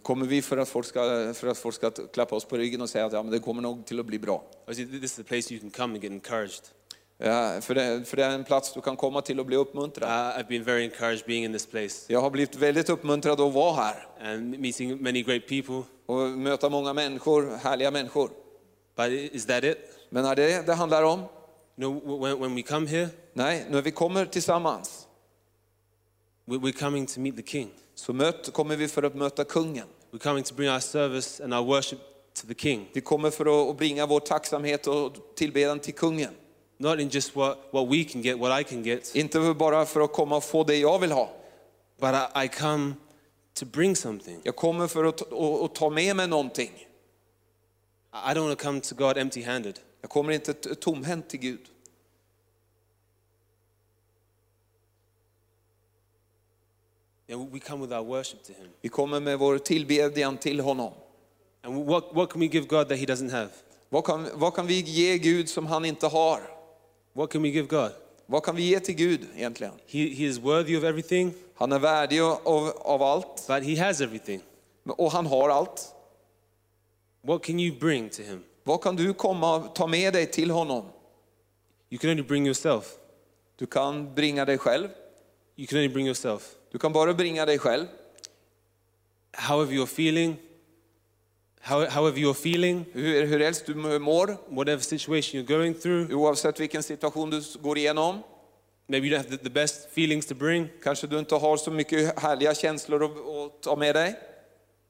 Kommer 0.01 0.25
vi 0.25 0.41
för 0.41 0.57
att, 0.57 0.69
folk 0.69 0.85
ska, 0.87 1.33
för 1.33 1.47
att 1.47 1.57
folk 1.57 1.75
ska 1.75 1.91
klappa 1.91 2.35
oss 2.35 2.45
på 2.45 2.57
ryggen 2.57 2.81
och 2.81 2.89
säga 2.89 3.05
att 3.05 3.13
ja, 3.13 3.23
men 3.23 3.31
det 3.31 3.39
kommer 3.39 3.61
nog 3.61 3.85
till 3.85 3.99
att 3.99 4.05
bli 4.05 4.19
bra? 4.19 4.43
Or 4.67 4.71
is 4.71 4.79
it, 4.79 4.91
this 4.91 5.03
is 5.03 5.19
a 5.19 5.23
place 5.27 5.53
you 5.53 5.59
can 5.61 5.69
come 5.69 5.93
and 5.93 6.03
get 6.03 6.11
encouraged? 6.11 6.63
Ja, 7.17 7.61
för, 7.61 7.75
det, 7.75 8.03
för 8.07 8.17
det 8.17 8.23
är 8.25 8.29
en 8.29 8.43
plats 8.43 8.73
du 8.73 8.81
kan 8.81 8.95
komma 8.95 9.21
till 9.21 9.39
och 9.39 9.45
bli 9.45 9.55
uppmuntrad. 9.55 10.09
Uh, 10.09 10.39
I've 10.39 10.47
been 10.47 10.63
very 10.63 10.83
encouraged 10.83 11.25
being 11.27 11.45
in 11.45 11.53
this 11.53 11.65
place 11.65 12.05
Jag 12.07 12.21
har 12.21 12.29
blivit 12.29 12.55
väldigt 12.55 12.89
uppmuntrad 12.89 13.41
att 13.41 13.53
vara 13.53 13.73
här 13.73 14.07
and 14.21 14.59
meeting 14.59 15.03
many 15.03 15.23
great 15.23 15.47
people. 15.47 15.83
och 16.05 16.19
möta 16.19 16.69
många 16.69 16.93
människor, 16.93 17.57
härliga 17.63 17.91
människor. 17.91 18.29
But 18.95 19.09
is 19.09 19.45
that 19.45 19.63
it? 19.63 19.77
Men 20.09 20.25
är 20.25 20.35
det 20.35 20.65
det 20.65 20.73
handlar 20.73 21.03
om? 21.03 21.21
Wh- 21.75 22.23
when, 22.23 22.39
when 22.39 22.55
we 22.55 22.61
come 22.61 22.87
here, 22.87 23.07
Nej, 23.33 23.65
när 23.69 23.81
vi 23.81 23.91
kommer 23.91 24.25
tillsammans 24.25 25.07
we're 26.45 26.79
coming 26.79 27.05
to 27.05 27.19
meet 27.19 27.35
the 27.35 27.43
King. 27.43 27.69
så 27.95 28.13
möt, 28.13 28.53
kommer 28.53 28.75
vi 28.75 28.87
för 28.87 29.03
att 29.03 29.15
möta 29.15 29.43
kungen. 29.43 29.87
We're 30.11 30.19
coming 30.19 30.43
to 30.43 30.55
bring 30.55 30.69
our 30.69 30.79
service 30.79 31.41
and 31.43 31.53
our 31.53 31.65
worship 31.65 31.99
to 32.41 32.47
the 32.47 32.53
King. 32.53 32.89
Vi 32.93 33.01
kommer 33.01 33.31
för 33.31 33.69
att 33.69 33.77
bringa 33.77 34.05
vår 34.05 34.19
tacksamhet 34.19 34.87
och 34.87 35.13
tillbedjan 35.35 35.79
till 35.79 35.93
kungen. 35.93 36.33
Not 36.77 36.99
in 36.99 37.09
just 37.09 37.35
what, 37.35 37.57
what 37.71 37.87
we 37.91 38.03
can 38.03 38.21
get, 38.21 38.39
what 38.39 38.61
I 38.61 38.63
can 38.63 38.83
get, 38.83 39.15
Inte 39.15 39.53
bara 39.53 39.85
för 39.85 40.01
att 40.01 40.13
komma 40.13 40.37
och 40.37 40.43
få 40.43 40.63
det 40.63 40.75
jag 40.75 40.99
vill 40.99 41.11
ha. 41.11 41.29
but 41.99 42.09
I, 42.13 42.45
I 42.45 42.47
come 42.47 42.93
to 43.53 43.65
bring 43.65 43.95
something. 43.95 44.39
Jag 44.43 44.55
kommer 44.55 44.87
för 44.87 45.03
att, 45.03 45.21
att, 45.21 45.61
att 45.61 45.75
ta 45.75 45.89
med 45.89 46.15
mig 46.15 46.27
någonting. 46.27 46.71
I 48.13 48.33
don't 48.33 48.47
want 48.47 48.59
to 48.59 48.65
come 48.65 48.81
to 48.81 48.95
God 48.95 49.17
empty 49.17 49.43
handed. 49.43 49.79
Jag 50.01 50.09
kommer 50.09 50.33
inte 50.33 50.53
tomhänt 50.53 51.29
till 51.29 51.39
Gud. 51.39 51.59
We 57.27 57.59
come 57.59 57.81
with 57.81 57.93
our 57.93 58.03
worship 58.03 58.43
to 58.43 58.53
Him. 58.53 58.69
Vi 58.81 58.89
kommer 58.89 59.19
med 59.19 59.39
vår 59.39 59.57
tillbedjan 59.57 60.37
till 60.37 60.59
honom. 60.59 60.93
And 61.61 61.85
what, 61.85 62.13
what 62.13 62.29
can 62.29 62.41
we 62.41 62.47
give 62.47 62.67
God 62.67 62.89
that 62.89 62.97
He 62.97 63.05
doesn't 63.05 63.31
have? 63.31 63.49
Vad 63.89 64.05
kan, 64.05 64.27
vad 64.33 64.53
kan 64.55 64.67
vi 64.67 64.79
ge 64.81 65.17
Gud 65.17 65.49
som 65.49 65.65
han 65.65 65.85
inte 65.85 66.07
har? 66.07 66.41
What 67.13 67.31
can 67.31 67.41
we 67.41 67.49
give 67.49 67.67
God? 67.67 67.91
Vad 68.25 68.43
kan 68.43 68.55
vi 68.55 68.63
ge 68.63 68.79
till 68.79 68.95
Gud 68.95 69.27
egentligen? 69.35 69.73
He, 69.87 69.99
he 69.99 70.25
is 70.25 70.39
worthy 70.39 70.77
of 70.77 70.83
everything, 70.83 71.33
Han 71.55 71.71
är 71.71 71.79
värdig 71.79 72.19
av, 72.21 72.73
av 72.81 73.03
allt 73.03 73.47
but 73.47 73.63
He 73.63 73.85
has 73.85 74.01
everything. 74.01 74.41
och 74.85 75.11
han 75.11 75.25
har 75.25 75.49
allt. 75.49 75.95
What 77.21 77.43
can 77.43 77.59
you 77.59 77.79
bring 77.79 78.09
to 78.09 78.21
Him? 78.21 78.43
Vad 78.63 78.81
kan 78.83 78.95
du 78.95 79.13
komma 79.13 79.55
och 79.55 79.75
ta 79.75 79.87
med 79.87 80.13
dig 80.13 80.31
till 80.31 80.51
honom? 80.51 80.85
You 81.89 81.99
can 81.99 82.09
only 82.09 82.23
bring 82.23 82.45
yourself. 82.45 82.85
Du 83.55 83.65
kan 83.65 84.13
bringa 84.13 84.45
dig 84.45 84.57
själv. 84.57 84.87
You 85.55 85.67
can 85.67 85.77
only 85.77 85.89
bring 85.89 86.05
yourself. 86.05 86.55
Du 86.75 86.79
kan 86.79 86.93
bara 86.93 87.13
bringa 87.13 87.45
dig 87.45 87.59
själv. 87.59 87.85
However 89.31 89.73
you're 89.73 89.85
feeling, 89.85 90.37
how, 91.61 91.85
however 91.85 92.19
you're 92.19 92.33
feeling, 92.33 92.85
Hur, 92.93 93.25
hur 93.25 93.39
helst 93.39 93.65
du 93.65 93.75
mår, 93.99 94.37
whatever 94.49 94.81
situation 94.81 95.39
you're 95.39 95.57
going 95.57 95.73
through, 95.73 96.11
oavsett 96.11 96.59
vilken 96.59 96.83
situation 96.83 97.29
du 97.29 97.41
går 97.61 97.77
igenom. 97.77 98.23
maybe 98.87 99.07
you 99.07 99.17
don't 99.17 99.29
have 99.29 99.37
the, 99.37 99.49
best 99.49 99.89
feelings 99.89 100.25
to 100.25 100.35
bring, 100.35 100.67
Kanske 100.83 101.07
du 101.07 101.19
inte 101.19 101.35
har 101.35 101.57
så 101.57 101.71
mycket 101.71 102.19
härliga 102.19 102.55
känslor 102.55 103.03
att, 103.05 103.61
ta 103.61 103.75
med 103.75 103.95
dig. 103.95 104.15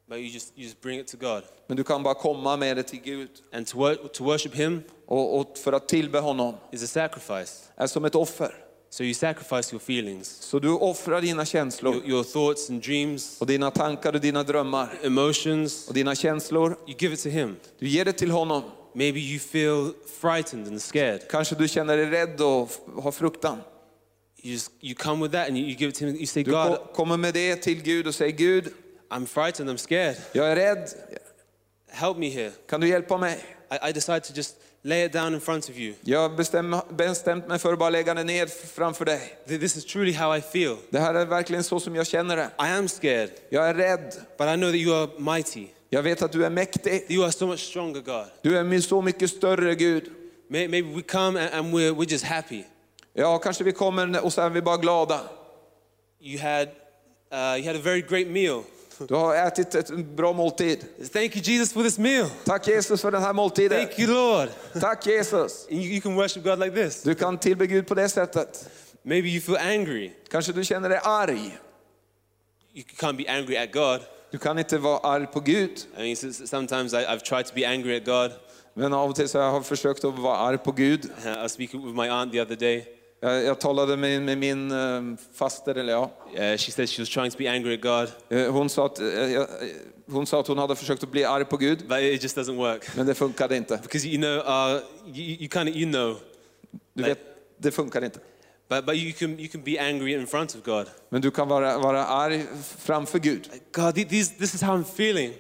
but 0.08 0.18
you 0.18 0.28
just, 0.28 0.54
you 0.58 0.64
just 0.64 0.82
bring 0.82 1.00
it 1.00 1.08
to 1.08 1.18
God. 1.18 1.44
Men 1.68 1.78
du 1.78 1.84
kan 1.84 2.04
bara 2.04 2.14
komma 2.14 2.58
med 2.58 2.78
det 2.78 2.84
till 2.84 3.02
Gud. 3.02 3.30
And 3.54 3.68
to, 3.68 3.96
to 3.96 4.24
worship 4.24 4.56
Him 4.56 4.84
Och, 5.06 5.40
och 5.40 5.58
för 5.58 5.74
att 5.74 5.88
tillbe 5.88 6.20
honom 6.20 6.56
is 6.72 6.84
a 6.84 6.88
sacrifice. 6.88 7.72
är 7.76 7.88
som 7.88 8.06
ett 8.06 8.16
offer. 8.16 8.65
So 8.96 9.04
you 9.04 9.14
sacrifice 9.14 9.74
your 9.74 9.80
feelings, 9.80 10.28
Så 10.42 10.60
du 10.60 10.70
offrar 10.70 11.22
dina 11.22 11.46
känslor 11.46 11.94
your, 11.96 12.06
your 12.10 12.24
thoughts 12.24 12.70
and 12.70 12.82
dreams, 12.82 13.42
och 13.42 13.48
dina 13.48 13.72
tankar 13.72 14.14
och 14.14 14.22
dina 14.22 14.44
drömmar 14.44 14.90
emotions. 15.04 15.88
och 15.88 15.94
dina 15.94 16.16
känslor. 16.16 16.78
You 16.88 16.96
give 17.00 17.14
it 17.14 17.24
to 17.24 17.30
Him. 17.30 17.56
Du 17.80 17.88
ger 17.88 18.06
det 18.06 18.14
till 18.14 18.32
honom. 18.32 18.64
Maybe 18.94 19.20
you 19.20 19.40
feel 19.40 19.94
frightened 20.22 20.68
and 20.68 20.82
scared. 20.82 21.28
Kanske 21.30 21.56
du 21.56 21.68
känner 21.68 21.98
dig 21.98 22.06
rädd 22.06 22.42
och 22.42 22.72
har 23.04 23.12
fruktan. 23.12 23.58
You 24.44 24.54
just 24.54 24.72
you 24.82 24.96
come 24.96 25.24
with 25.24 25.34
that 25.34 25.48
and 25.48 25.58
you, 25.58 25.68
you 25.68 25.76
give 25.78 25.90
it 25.90 25.96
to 25.96 26.06
Him. 26.06 26.16
You 26.16 26.26
say, 26.26 26.44
Du 26.44 26.52
God, 26.52 26.68
ko- 26.78 26.86
kommer 26.94 27.18
med 27.18 27.34
det 27.34 27.56
till 27.56 27.82
Gud 27.84 28.08
och 28.08 28.16
säger 28.16 28.38
Gud, 28.38 28.74
I'm 29.10 29.26
frightened. 29.26 29.70
I'm 29.74 29.78
scared. 29.78 30.16
jag 30.32 30.52
är 30.52 30.56
rädd. 30.56 30.90
Help 31.90 32.18
me 32.18 32.30
here. 32.30 32.52
Kan 32.70 32.82
du 32.82 32.88
hjälpa 32.88 33.18
mig? 33.18 33.55
I, 33.72 33.90
I 33.90 33.92
decide 33.94 34.20
to 34.24 34.34
just 34.34 34.56
lay 34.82 35.06
it 35.06 35.14
down 35.14 35.34
in 35.34 35.42
front 35.42 35.70
of 35.70 35.78
you. 35.78 35.94
Jag 36.02 36.36
bestäm, 36.36 36.76
bestämt 36.90 37.48
mig 37.48 37.60
för 37.60 37.74
att 37.74 37.80
bara 37.80 37.90
lägga 37.90 38.14
det 38.14 38.24
ner 38.24 38.46
framför 38.76 39.06
dig. 39.06 39.38
Th- 39.48 39.60
This 39.60 39.78
is 39.78 39.86
truly 39.86 40.14
how 40.14 40.38
I 40.38 40.42
feel. 40.42 40.76
Det 40.90 41.00
här 41.00 41.14
är 41.14 41.26
verkligen 41.26 41.64
så 41.64 41.80
som 41.80 41.96
jag 41.96 42.08
känner 42.08 42.36
det. 42.38 42.44
I 42.60 42.72
am 42.78 42.88
scared, 42.88 43.30
Jag 43.50 43.70
är 43.70 43.74
rädd. 43.74 44.14
but 44.38 44.48
I 44.48 44.54
know 44.56 44.70
that 44.72 44.76
you 44.76 44.96
are 44.96 45.10
mighty. 45.36 45.68
Jag 45.90 46.04
vet 46.04 46.22
att 46.22 46.32
du 46.32 46.46
är 46.46 46.50
mäktig. 46.50 47.06
You 47.10 47.24
are 47.24 47.32
so 47.32 47.48
much 47.48 47.60
stronger, 47.60 48.02
God. 48.02 48.26
Du 48.42 48.58
är 48.58 48.82
så 48.82 49.02
mycket 49.02 49.30
större 49.30 49.76
Gud. 49.76 50.04
May- 50.50 50.68
Maybe 50.68 50.96
we 50.96 51.02
come 51.02 51.40
and, 51.42 51.54
and 51.54 51.74
we're, 51.76 51.96
we're 51.96 52.12
just 52.12 52.26
happy. 52.26 52.64
Ja, 53.14 53.38
kanske 53.38 53.64
vi 53.64 53.72
kommer 53.72 54.26
och 54.26 54.34
så 54.34 54.42
är 54.42 54.50
vi 54.50 54.62
bara 54.62 54.78
glada. 54.78 55.20
You 56.22 56.40
had, 56.42 56.68
uh, 57.34 57.58
you 57.60 57.68
had 57.68 57.76
a 57.76 57.82
very 57.84 58.02
great 58.02 58.28
meal. 58.28 58.64
Du 59.00 59.16
har 59.16 59.36
ätit 59.36 59.76
ett 59.76 59.90
bra 59.90 60.34
måltid. 60.34 60.86
Thank 61.14 61.36
you, 61.36 61.44
Jesus, 61.44 61.74
for 61.74 61.84
this 61.84 61.98
meal. 61.98 62.28
Tack 62.46 62.68
Jesus 62.68 63.02
för 63.02 63.12
den 63.12 63.22
här 63.22 63.34
måltiden. 63.34 63.86
Thank 63.86 64.00
you, 64.00 64.14
Lord. 64.14 64.50
Tack 64.80 65.08
Jesus. 65.08 65.68
You, 65.70 65.82
you 65.82 66.02
can 66.02 66.16
worship 66.16 66.44
God 66.44 66.60
like 66.60 66.76
this. 66.76 67.04
Du 67.04 67.16
kan 67.16 67.38
tillbe 67.38 67.68
Gud 67.68 67.88
på 67.88 67.96
det 67.96 68.10
sättet. 68.10 68.70
Maybe 69.04 69.28
you 69.28 69.42
feel 69.42 69.58
angry. 69.58 70.12
Kanske 70.30 70.52
du 70.52 70.64
känner 70.64 70.90
dig 70.90 71.00
arg. 71.04 71.58
You 72.74 72.84
can't 72.98 73.18
be 73.18 73.32
angry 73.32 73.58
at 73.58 73.72
God. 73.72 74.02
Du 74.32 74.38
kan 74.38 74.60
inte 74.60 74.78
vara 74.78 74.98
arg 74.98 75.28
på 75.28 75.40
Gud. 75.40 75.72
I 75.98 76.02
mean, 76.02 76.34
sometimes 76.34 76.94
I, 76.94 76.98
I've 76.98 77.24
tried 77.24 77.46
to 77.46 77.56
be 77.56 77.68
angry 77.68 77.98
at 77.98 78.06
God. 78.06 78.32
Men 78.74 78.94
av 78.94 79.10
och 79.10 79.16
till 79.16 79.30
så 79.30 79.40
har 79.40 79.54
jag 79.54 79.66
försökt 79.66 80.04
att 80.04 80.20
vara 80.20 80.38
arg 80.38 80.58
på 80.58 80.72
Gud. 80.72 81.06
Uh, 81.26 81.32
I 81.32 81.36
was 81.36 81.52
speaking 81.52 81.86
with 81.86 81.96
my 81.96 82.08
aunt 82.08 82.32
the 82.32 82.42
other 82.42 82.56
day. 82.56 82.95
Jag, 83.26 83.44
jag 83.44 83.60
talade 83.60 83.98
med, 83.98 84.22
med 84.22 84.38
min 84.38 84.72
um, 84.72 85.18
faster, 85.34 85.76
eller 85.76 85.94
ja. 85.94 86.12
Uh, 86.34 86.40
she 86.58 86.72
said 86.72 86.90
she 86.90 87.02
was 87.02 87.10
trying 87.10 87.32
to 87.32 87.38
be 87.38 87.48
angry 87.52 87.74
at 87.74 87.82
God, 87.82 88.12
Eh, 88.40 88.52
Hon 88.52 88.70
sa, 88.70 88.86
att, 88.86 89.00
eh, 89.00 89.06
jag- 89.08 89.48
hon 90.08 90.26
sa 90.28 90.40
att 90.40 90.48
hon 90.48 90.58
hade 90.58 90.76
försökt 90.76 91.04
att 91.04 91.12
bli 91.12 91.24
arg 91.26 91.46
på 91.46 91.58
Gud, 91.58 91.88
but 91.88 91.98
it 92.00 92.24
just 92.24 92.38
doesn't 92.38 92.56
work. 92.56 92.96
men 92.96 93.06
det 93.06 93.14
funkade 93.16 93.58
inte. 93.58 93.80
Because 93.82 94.08
you 94.08 94.18
know, 94.18 94.38
uh, 94.38 94.82
you, 95.16 95.38
you 95.40 95.50
kind 95.50 95.70
of 95.70 95.76
you 95.76 95.92
know, 95.92 96.18
Du 96.94 97.04
vet, 97.04 97.20
det 97.58 97.72
funkar 97.72 98.04
inte. 98.04 98.20
but, 98.70 98.86
but 98.86 98.96
you, 98.96 99.14
can, 99.14 99.40
you 99.40 99.48
can 99.48 99.62
be 99.64 99.80
angry 99.80 100.14
in 100.14 100.28
front 100.28 100.56
of 100.56 100.64
God. 100.64 100.88
Men 101.10 101.22
du 101.22 101.32
kan 101.32 101.48
vara, 101.48 101.78
vara 101.78 102.06
arg 102.06 102.46
framför 102.78 103.20
Gud. 103.20 103.50
God, 103.72 103.96
th- 103.98 104.10
these, 104.10 104.34
this 104.40 104.54
is 104.56 104.62
how 104.62 104.78
I'm 104.78 104.84
feeling. 104.96 105.34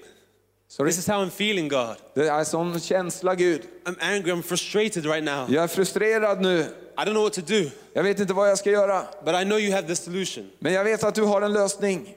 Sorry? 0.76 0.90
This 0.90 0.98
is 1.00 1.08
how 1.08 1.22
I'm 1.26 1.30
feeling, 1.30 1.70
God. 1.70 1.96
Det 2.16 2.28
er 2.28 2.32
är 2.34 2.44
sån 2.44 2.80
känsla 2.80 3.36
Gud. 3.36 3.62
I'm 3.86 3.96
angry, 4.00 4.32
I'm 4.32 4.42
frustrated 4.42 5.06
right 5.06 5.24
now. 5.24 5.46
Jag 5.50 5.56
är 5.56 5.64
er 5.64 5.68
frustrerad 5.68 6.42
nu. 6.42 6.60
I 6.60 7.02
don't 7.06 7.12
know 7.14 7.24
what 7.24 7.34
to 7.34 7.42
do, 7.42 7.70
Jag 7.94 8.04
vet 8.04 8.20
inte 8.20 8.34
vad 8.34 8.50
jag 8.50 8.58
ska 8.58 8.72
göra. 8.72 9.02
but 9.26 9.36
I 9.36 9.44
know 9.44 9.60
you 9.60 9.72
have 9.74 9.88
the 9.88 9.96
solution. 9.96 10.50
Men 10.60 10.74
jag 10.74 10.84
vet 10.84 11.04
att 11.04 11.16
du 11.16 11.22
har 11.22 11.42
en 11.42 11.54
lösning. 11.54 12.16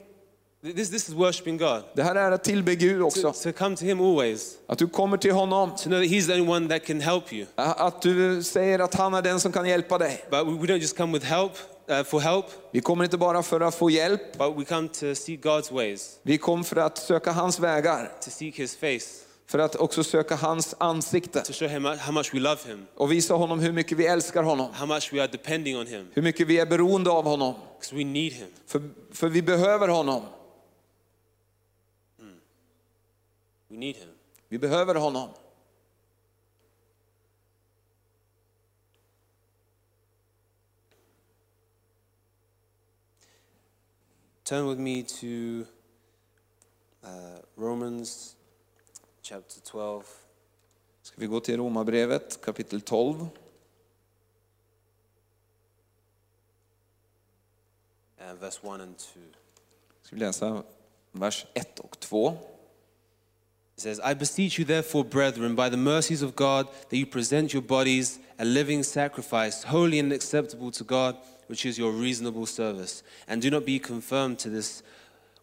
This, 0.63 0.89
this 0.89 1.09
is 1.09 1.09
worshiping 1.09 1.57
God. 1.57 1.83
Det 1.95 2.03
här 2.03 2.15
är 2.15 2.27
er 2.27 2.31
att 2.31 2.43
tillbe 2.43 2.75
Gud 2.75 2.99
To, 2.99 3.05
också. 3.05 3.31
to 3.31 3.51
come 3.57 3.75
to 3.75 3.85
Him 3.85 4.01
always. 4.01 4.57
Att 4.67 4.77
du 4.77 4.87
kommer 4.87 5.17
till 5.17 5.31
honom. 5.31 5.69
To 5.75 5.83
know 5.83 5.99
that 5.99 6.09
He's 6.09 6.27
the 6.27 6.33
only 6.33 6.47
one 6.47 6.67
that 6.69 6.85
can 6.85 7.01
help 7.01 7.33
you. 7.33 7.45
Att 7.55 8.01
du 8.01 8.43
säger 8.43 8.79
att 8.79 8.95
han 8.95 9.13
är 9.13 9.21
den 9.21 9.39
som 9.39 9.51
kan 9.51 9.69
hjälpa 9.69 9.97
dig. 9.97 10.25
But 10.29 10.39
we 10.47 10.67
don't 10.67 10.77
just 10.77 10.97
come 10.97 11.13
with 11.13 11.25
help, 11.25 11.51
uh, 11.89 12.03
for 12.03 12.19
help, 12.19 12.45
Vi 12.71 12.81
kommer 12.81 13.03
inte 13.03 13.17
bara 13.17 13.43
för 13.43 13.61
att 13.61 13.75
få 13.75 13.89
hjälp. 13.89 14.37
but 14.37 14.57
we 14.57 14.65
come 14.65 14.87
to 14.87 15.15
seek 15.15 15.43
God's 15.45 15.73
ways, 15.73 16.19
Vi 16.23 16.37
kom 16.37 16.63
för 16.63 16.75
att 16.75 16.97
söka 16.97 17.31
hans 17.31 17.59
vägar. 17.59 18.11
to 18.21 18.29
seek 18.31 18.59
His 18.59 18.75
face, 18.75 19.25
För 19.47 19.59
att 19.59 19.75
också 19.75 20.03
söka 20.03 20.35
hans 20.35 20.75
ansikte. 20.77 21.41
to 21.41 21.53
show 21.53 21.67
Him 21.67 21.85
how 21.85 22.11
much 22.11 22.33
we 22.33 22.39
love 22.39 22.57
Him, 22.65 22.85
Och 22.95 23.11
visa 23.11 23.33
honom 23.33 23.59
hur 23.59 23.71
mycket 23.71 23.97
vi 23.97 24.05
älskar 24.07 24.43
honom. 24.43 24.73
how 24.73 24.85
much 24.85 25.13
we 25.13 25.19
are 25.21 25.27
depending 25.31 25.77
on 25.77 25.87
Him, 25.87 26.07
Hur 26.13 26.21
mycket 26.21 26.47
vi 26.47 26.59
är 26.59 26.65
beroende 26.65 27.09
av 27.09 27.23
honom. 27.23 27.53
we 27.91 28.03
need 28.03 28.33
Him. 28.33 28.47
För, 28.67 28.81
för 29.11 29.29
vi 29.29 29.41
behöver 29.41 29.87
honom. 29.87 30.21
We 33.69 33.75
need 33.77 33.95
Him. 33.95 34.09
Vi 34.49 34.59
behöver 34.59 34.95
honom. 34.95 35.29
Turn 44.49 44.65
with 44.65 44.79
me 44.79 45.03
to 45.03 45.67
uh, 47.03 47.09
Romans 47.55 48.35
chapter 49.21 49.59
12, 49.61 50.03
Ska 51.01 51.21
vi 51.21 51.27
gå 51.27 51.39
till 51.39 51.57
Romarbrevet 51.57 52.41
kapitel 52.41 52.81
12. 52.81 53.27
and 58.17 58.39
verse 58.39 58.59
1 58.63 58.81
and 58.81 58.97
2. 58.97 59.19
Ska 60.01 60.15
vi 60.15 60.19
läsa 60.19 60.63
vers 61.11 61.45
1 61.53 61.79
och 61.79 61.99
2. 61.99 62.37
It 63.75 63.81
says, 63.81 63.99
I 63.99 64.15
beseech 64.15 64.59
you, 64.59 64.65
therefore, 64.65 65.03
brethren, 65.03 65.55
by 65.55 65.69
the 65.69 65.77
mercies 65.77 66.23
of 66.23 66.35
God, 66.35 66.67
that 66.89 66.97
you 66.97 67.05
present 67.05 67.53
your 67.53 67.63
bodies 67.63 68.19
a 68.39 68.45
living 68.45 68.83
sacrifice, 68.83 69.63
holy 69.63 69.99
and 69.99 70.11
acceptable 70.11 70.71
to 70.71 70.83
God, 70.83 71.15
which 71.49 71.65
is 71.65 71.77
your 71.79 71.91
reasonable 71.91 72.45
service. 72.45 73.03
And 73.27 73.41
do 73.41 73.49
not 73.49 73.65
be 73.65 73.79
confirmed 73.79 74.37
to 74.39 74.49
this 74.49 74.83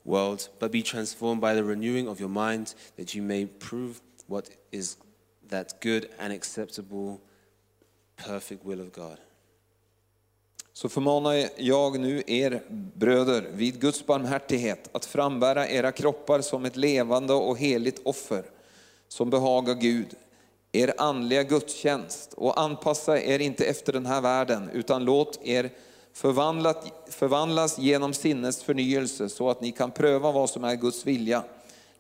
world, 0.04 0.48
but 0.60 0.70
be 0.70 0.82
transformed 0.82 1.40
by 1.40 1.54
the 1.54 1.64
renewing 1.64 2.08
of 2.08 2.20
your 2.20 2.28
mind, 2.28 2.74
that 2.96 3.14
you 3.14 3.22
may 3.22 3.46
prove 3.46 4.00
what 4.28 4.48
is 4.70 4.96
that 5.48 5.80
good 5.80 6.08
and 6.18 6.32
acceptable, 6.32 7.20
perfect 8.16 8.64
will 8.64 8.80
of 8.80 8.92
God. 8.92 9.18
Så 10.72 10.88
förmanar 10.88 11.48
jag 11.56 12.00
nu 12.00 12.22
er 12.26 12.62
bröder 12.94 13.48
vid 13.52 13.80
Guds 13.80 14.06
barmhärtighet 14.06 14.88
att 14.92 15.04
frambära 15.04 15.68
era 15.68 15.92
kroppar 15.92 16.40
som 16.40 16.64
ett 16.64 16.76
levande 16.76 17.32
och 17.32 17.58
heligt 17.58 18.00
offer 18.04 18.44
som 19.08 19.30
behagar 19.30 19.74
Gud, 19.74 20.14
er 20.72 20.94
andliga 20.98 21.42
gudstjänst 21.42 22.32
och 22.32 22.60
anpassa 22.60 23.20
er 23.20 23.38
inte 23.38 23.64
efter 23.64 23.92
den 23.92 24.06
här 24.06 24.20
världen 24.20 24.70
utan 24.70 25.04
låt 25.04 25.38
er 25.42 25.70
förvandlas 27.10 27.78
genom 27.78 28.14
sinnets 28.14 28.62
förnyelse 28.62 29.28
så 29.28 29.50
att 29.50 29.60
ni 29.60 29.72
kan 29.72 29.90
pröva 29.90 30.32
vad 30.32 30.50
som 30.50 30.64
är 30.64 30.74
Guds 30.74 31.06
vilja, 31.06 31.44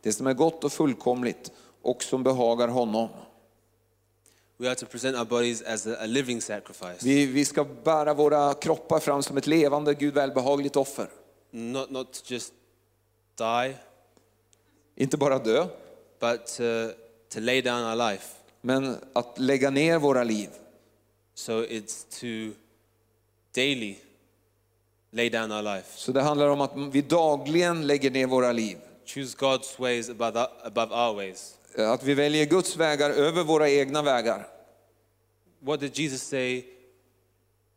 det 0.00 0.12
som 0.12 0.26
är 0.26 0.34
gott 0.34 0.64
och 0.64 0.72
fullkomligt 0.72 1.52
och 1.82 2.02
som 2.02 2.22
behagar 2.22 2.68
honom. 2.68 3.08
We 4.58 4.68
are 4.68 4.74
to 4.74 4.86
present 4.86 5.16
our 5.16 5.24
bodies 5.24 5.62
as 5.62 5.86
a, 5.86 6.06
living 6.06 6.40
sacrifice, 6.40 6.96
Vi, 7.02 7.26
vi 7.26 7.44
ska 7.44 7.64
bära 7.64 8.14
våra 8.14 8.54
kroppar 8.54 9.00
fram 9.00 9.22
som 9.22 9.36
ett 9.36 9.46
levande, 9.46 9.94
Gud 9.94 10.14
välbehagligt 10.14 10.76
offer. 10.76 11.08
not, 11.50 11.90
not 11.90 12.22
just 12.30 12.52
die, 13.38 13.74
Inte 14.94 15.16
bara 15.16 15.38
dö, 15.38 15.66
but 16.20 16.46
to, 16.46 16.62
to 17.28 17.40
lay 17.40 17.62
down 17.62 17.84
our 17.84 18.10
life. 18.10 18.26
men 18.60 18.96
att 19.12 19.38
lägga 19.38 19.70
ner 19.70 19.98
våra 19.98 20.24
liv. 20.24 20.48
So 21.34 21.52
it's 21.64 22.20
to 22.20 22.56
daily 23.54 23.96
lay 25.16 25.30
down 25.30 25.52
our 25.52 25.62
life. 25.62 25.86
Så 25.98 26.12
det 26.12 26.22
handlar 26.22 26.48
om 26.48 26.60
att 26.60 26.72
vi 26.92 27.02
dagligen 27.02 27.86
lägger 27.86 28.10
ner 28.10 28.26
våra 28.26 28.52
liv. 28.52 28.78
Choose 29.06 29.36
God's 29.38 29.78
ways 29.80 30.10
above, 30.10 30.38
our- 30.40 30.48
above 30.66 30.94
our 30.94 31.14
ways. 31.16 31.54
Att 31.78 32.02
vi 32.04 32.14
väljer 32.14 32.46
Guds 32.46 32.76
vägar 32.76 33.10
över 33.10 33.44
våra 33.44 33.70
egna 33.70 34.02
vägar. 34.02 34.48
What 35.60 35.80
did 35.80 35.98
Jesus 35.98 36.22
say? 36.22 36.64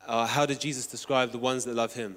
Uh, 0.07 0.25
how 0.25 0.45
did 0.45 0.65
Jesus 0.65 0.87
describe 0.87 1.31
the 1.31 1.37
ones 1.37 1.63
that 1.63 1.75
love 1.75 1.93
him? 1.93 2.15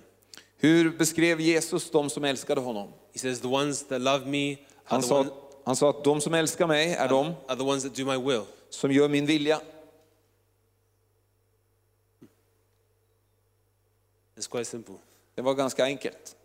Hur 0.57 0.91
beskrev 0.91 1.41
Jesus 1.41 1.91
de 1.91 2.11
som 2.11 2.25
älskade 2.25 2.61
honom? 2.61 2.89
He 3.13 3.19
says, 3.19 3.41
The 3.41 3.49
ones 3.49 3.83
that 3.89 4.01
love 4.01 4.27
me 4.27 4.57
Han 4.85 5.03
sa, 5.03 5.27
han 5.65 5.77
sa 5.77 5.91
att 5.91 6.05
de 6.05 6.21
som 6.21 6.35
älskar 6.35 6.67
mig 6.67 6.93
är 6.93 7.09
de 7.09 7.35
are 7.49 7.57
the 7.57 7.63
ones 7.63 7.83
that 7.83 7.95
do 7.95 8.05
my 8.05 8.17
will. 8.33 8.43
som 8.71 8.93
gör 8.93 9.09
min 9.09 9.27
vilja. 9.27 9.61
It's 14.37 14.47
quite 14.51 14.65
simple. 14.65 14.95
Det 15.35 15.43
var 15.43 15.55
ganska 15.55 15.85
enkelt. 15.85 16.37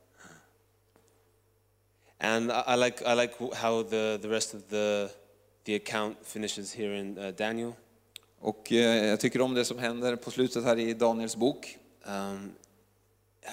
And 2.19 2.51
I, 2.51 2.63
I 2.67 2.75
like, 2.75 3.03
I 3.05 3.15
like 3.15 3.33
how 3.55 3.83
the, 3.83 4.17
the 4.21 4.27
rest 4.27 4.53
of 4.53 4.61
the, 4.69 5.09
the 5.65 5.75
account 5.75 6.17
finishes 6.23 6.73
here 6.73 6.99
in 6.99 7.17
uh, 7.17 7.31
Daniel. 7.31 7.73
Och 8.39 8.71
eh, 8.71 9.05
jag 9.05 9.19
tycker 9.19 9.41
om 9.41 9.53
det 9.53 9.65
som 9.65 9.79
händer 9.79 10.15
på 10.15 10.31
slutet 10.31 10.63
här 10.63 10.79
i 10.79 10.93
Daniels 10.93 11.35
bok. 11.35 11.77
Um, 12.05 12.51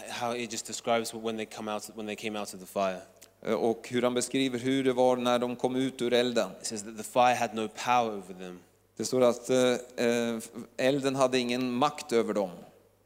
how 0.09 0.37
it 0.37 0.53
just 0.53 0.67
describes 0.67 1.15
when 1.15 1.37
they, 1.37 1.47
come 1.47 1.73
out, 1.73 1.91
when 1.95 2.07
they 2.07 2.17
came 2.17 2.39
out 2.41 2.55
of 2.55 2.61
the 2.61 2.67
fire. 2.67 3.01
Eh, 3.43 3.55
Och 3.55 3.89
hur 3.89 4.03
han 4.03 4.15
beskriver 4.15 4.59
hur 4.59 4.85
det 4.85 4.93
var 4.93 5.17
när 5.17 5.39
de 5.39 5.57
kom 5.57 5.77
ut 5.77 6.03
ur 6.03 6.13
elden. 6.13 6.51
It 6.61 6.67
says 6.67 6.83
that 6.83 6.97
the 6.97 7.03
fire 7.03 7.35
had 7.35 7.55
no 7.55 7.69
power 7.69 8.11
over 8.11 8.35
them. 8.35 8.59
Det 8.97 9.05
står 9.05 9.21
att 9.21 9.51
eh, 9.51 10.39
elden 10.77 11.17
hade 11.17 11.39
ingen 11.39 11.73
makt 11.73 12.13
över 12.13 12.35
dem. 12.35 12.51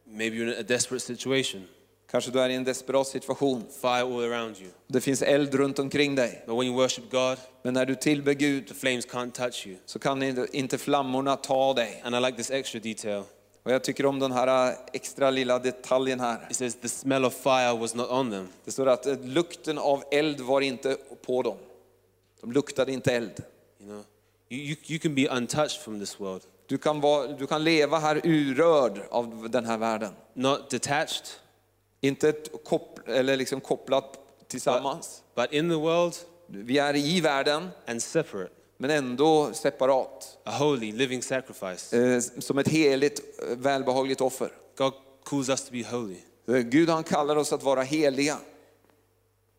Maybe 0.05 0.37
you're 0.37 0.53
in 0.55 0.61
a 0.61 0.69
desperate 0.69 1.05
situation, 1.05 1.69
Kanske 2.11 2.31
du 2.31 2.41
är 2.41 2.49
i 2.49 2.55
en 2.55 2.65
desperat 2.65 3.07
situation. 3.07 3.65
fire 3.81 3.91
all 4.03 4.25
around 4.33 4.57
you. 4.61 4.71
Det 4.87 5.01
finns 5.01 5.23
eld 5.23 5.55
runt 5.55 5.79
omkring 5.79 6.15
dig. 6.15 6.43
But 6.47 6.57
when 6.59 6.67
you 6.67 6.77
worship 6.77 7.11
God, 7.11 7.39
Men 7.63 7.75
när 7.75 7.87
du 7.87 7.95
tillber 7.95 8.33
Gud 8.33 8.67
the 8.69 8.75
flames 8.75 9.07
can't 9.07 9.31
touch 9.33 9.67
you. 9.67 9.77
så 9.87 9.99
kan 9.99 10.23
inte- 10.23 10.47
inte 10.53 10.79
flammorna 10.79 11.37
ta 11.37 11.75
dig. 11.75 12.03
And 12.05 12.15
I 12.17 12.21
like 12.21 12.37
this 12.37 12.51
extra 12.51 12.81
detail. 12.81 13.23
Och 13.63 13.73
jag 13.73 13.85
tycker 13.85 14.07
om 14.07 14.19
den 14.19 14.33
här 14.33 14.75
extra 14.93 15.31
lilla 15.31 15.59
detaljen 15.59 16.21
här. 16.21 16.47
It 16.51 16.57
says 16.57 16.75
the 16.75 16.89
smell 16.89 17.25
of 17.25 17.35
fire 17.35 17.77
was 17.79 17.95
not 17.95 18.11
on 18.11 18.31
them. 18.31 18.49
Det 18.65 18.71
står 18.73 18.87
att 18.89 19.07
eh, 19.07 19.17
lukten 19.23 19.79
av 19.79 20.05
eld 20.11 20.41
var 20.41 20.61
inte 20.61 20.97
på 21.27 21.43
dem. 21.43 21.57
De 22.41 22.53
luktade 22.53 22.93
inte 22.93 23.13
eld. 23.13 23.43
You 23.81 23.89
know, 23.91 24.05
you, 24.49 24.77
you 24.87 24.99
can 24.99 25.15
be 25.15 25.29
untouched 25.29 25.81
from 25.83 26.01
this 26.01 26.21
world, 26.21 26.43
Du 26.67 26.79
kan, 26.79 27.01
vara, 27.01 27.27
du 27.27 27.47
kan 27.47 27.65
leva 27.65 27.99
här 27.99 28.21
urörd 28.25 29.01
av 29.11 29.51
den 29.51 29.65
här 29.67 29.79
världen. 29.79 30.13
not 30.35 30.71
detached, 30.71 31.25
Inte 32.01 32.33
kopp, 32.65 33.09
eller 33.09 33.37
liksom 33.37 33.61
kopplat 33.61 34.19
tillsammans. 34.49 35.23
but 35.35 35.53
in 35.53 35.69
the 35.71 35.75
world 35.77 36.15
Vi 36.47 36.79
är 36.79 36.97
i 36.97 37.21
världen, 37.21 37.69
and 37.87 38.03
separate, 38.03 38.51
men 38.77 38.91
ändå 38.91 39.53
separat. 39.55 40.39
a 40.45 40.51
holy, 40.59 40.93
living 40.93 41.23
sacrifice. 41.23 41.97
Eh, 41.97 42.21
Som 42.39 42.59
ett 42.59 42.69
heligt, 42.69 43.21
eh, 43.43 43.57
välbehagligt 43.57 44.21
offer. 44.21 44.53
God 44.77 44.93
calls 45.25 45.49
us 45.49 45.65
to 45.65 45.73
be 45.73 45.85
holy. 45.91 46.17
Eh, 46.49 46.55
Gud 46.57 46.89
han 46.89 47.05
kallar 47.05 47.37
oss 47.37 47.53
att 47.53 47.63
vara 47.63 47.83
heliga. 47.83 48.39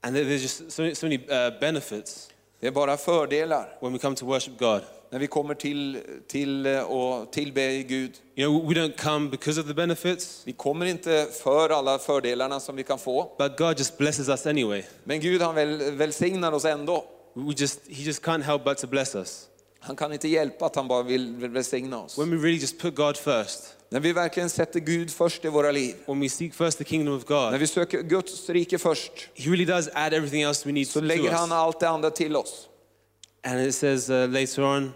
And 0.02 0.15
there- 0.15 0.23
there's 0.23 0.38
just 0.41 0.71
so, 0.71 0.95
so 0.95 1.06
many 1.06 1.17
uh, 1.17 1.60
benefits 1.60 2.30
Det 2.60 2.67
är 2.67 2.72
bara 2.72 2.98
fördelar 2.98 3.78
when 3.82 3.93
we 3.93 4.00
come 4.00 4.15
to 4.15 4.26
worship 4.26 4.60
God. 4.60 4.82
när 5.12 5.19
vi 5.19 5.28
kommer 5.28 5.56
till, 5.56 5.98
till 6.28 6.65
eh, 6.65 6.82
och 6.82 7.32
tillbe 7.32 7.84
Gud. 7.84 8.12
You 8.36 8.50
know, 8.50 8.69
we 8.69 8.76
don't 8.82 8.98
come 8.98 9.30
because 9.30 9.62
of 9.62 9.67
the 9.67 9.74
benefits, 9.74 10.41
Vi 10.45 10.54
kommer 10.54 10.86
inte 10.86 11.28
för 11.43 11.69
alla 11.69 12.00
fördelarna 12.00 12.60
som 12.60 12.76
vi 12.76 12.84
kan 12.84 13.00
få. 13.00 13.36
but 13.38 13.58
God 13.58 13.78
just 13.80 13.98
blesses 13.98 14.30
us 14.30 14.45
anyway. 14.45 14.84
Men 15.04 15.19
Gud 15.19 15.41
han 15.41 15.56
väl, 15.56 15.91
välsignar 15.91 16.52
oss 16.52 16.65
ändå. 16.65 17.06
We 17.34 17.54
just, 17.58 17.80
he 17.89 18.04
just 18.04 18.24
can't 18.24 18.41
help 18.43 18.63
but 18.63 18.78
to 18.78 18.88
bless 18.88 19.15
us. 19.15 19.45
Han 19.80 19.95
kan 19.95 20.13
inte 20.13 20.28
hjälpa 20.28 20.65
att 20.65 20.76
han 20.76 20.88
bara 20.88 21.04
vill 21.04 21.36
välsigna 21.36 22.00
oss. 22.02 22.17
When 22.17 22.30
we 22.32 22.38
really 22.38 22.58
just 22.60 22.80
put 22.82 22.95
God 22.95 23.17
first, 23.17 23.76
När 23.91 23.99
vi 23.99 24.14
verkligen 24.14 24.49
sätter 24.49 24.80
Gud 24.80 25.11
först 25.11 25.45
i 25.45 25.47
våra 25.47 25.72
liv. 25.72 25.95
when 26.05 26.20
we 26.20 26.30
seek 26.30 26.53
first 26.53 26.78
the 26.78 26.84
kingdom 26.84 27.16
of 27.16 27.30
När 27.30 27.51
God, 27.51 27.59
vi 27.59 27.68
söker 27.68 28.01
Guds 28.01 28.49
rike 28.49 28.78
först. 28.78 29.11
he 29.36 29.49
really 29.49 29.66
does 29.66 29.89
add 29.93 30.14
everything 30.14 30.41
else 30.41 30.68
we 30.68 30.72
need 30.74 30.88
Så 30.88 31.01
lägger 31.01 31.32
han 31.32 31.51
allt 31.51 31.80
det 31.80 31.89
andra 31.89 32.11
till 32.11 32.36
oss. 32.36 32.68
And 33.43 33.61
it 33.68 33.76
says 33.76 34.09
uh, 34.09 34.28
later 34.30 34.64
on 34.64 34.91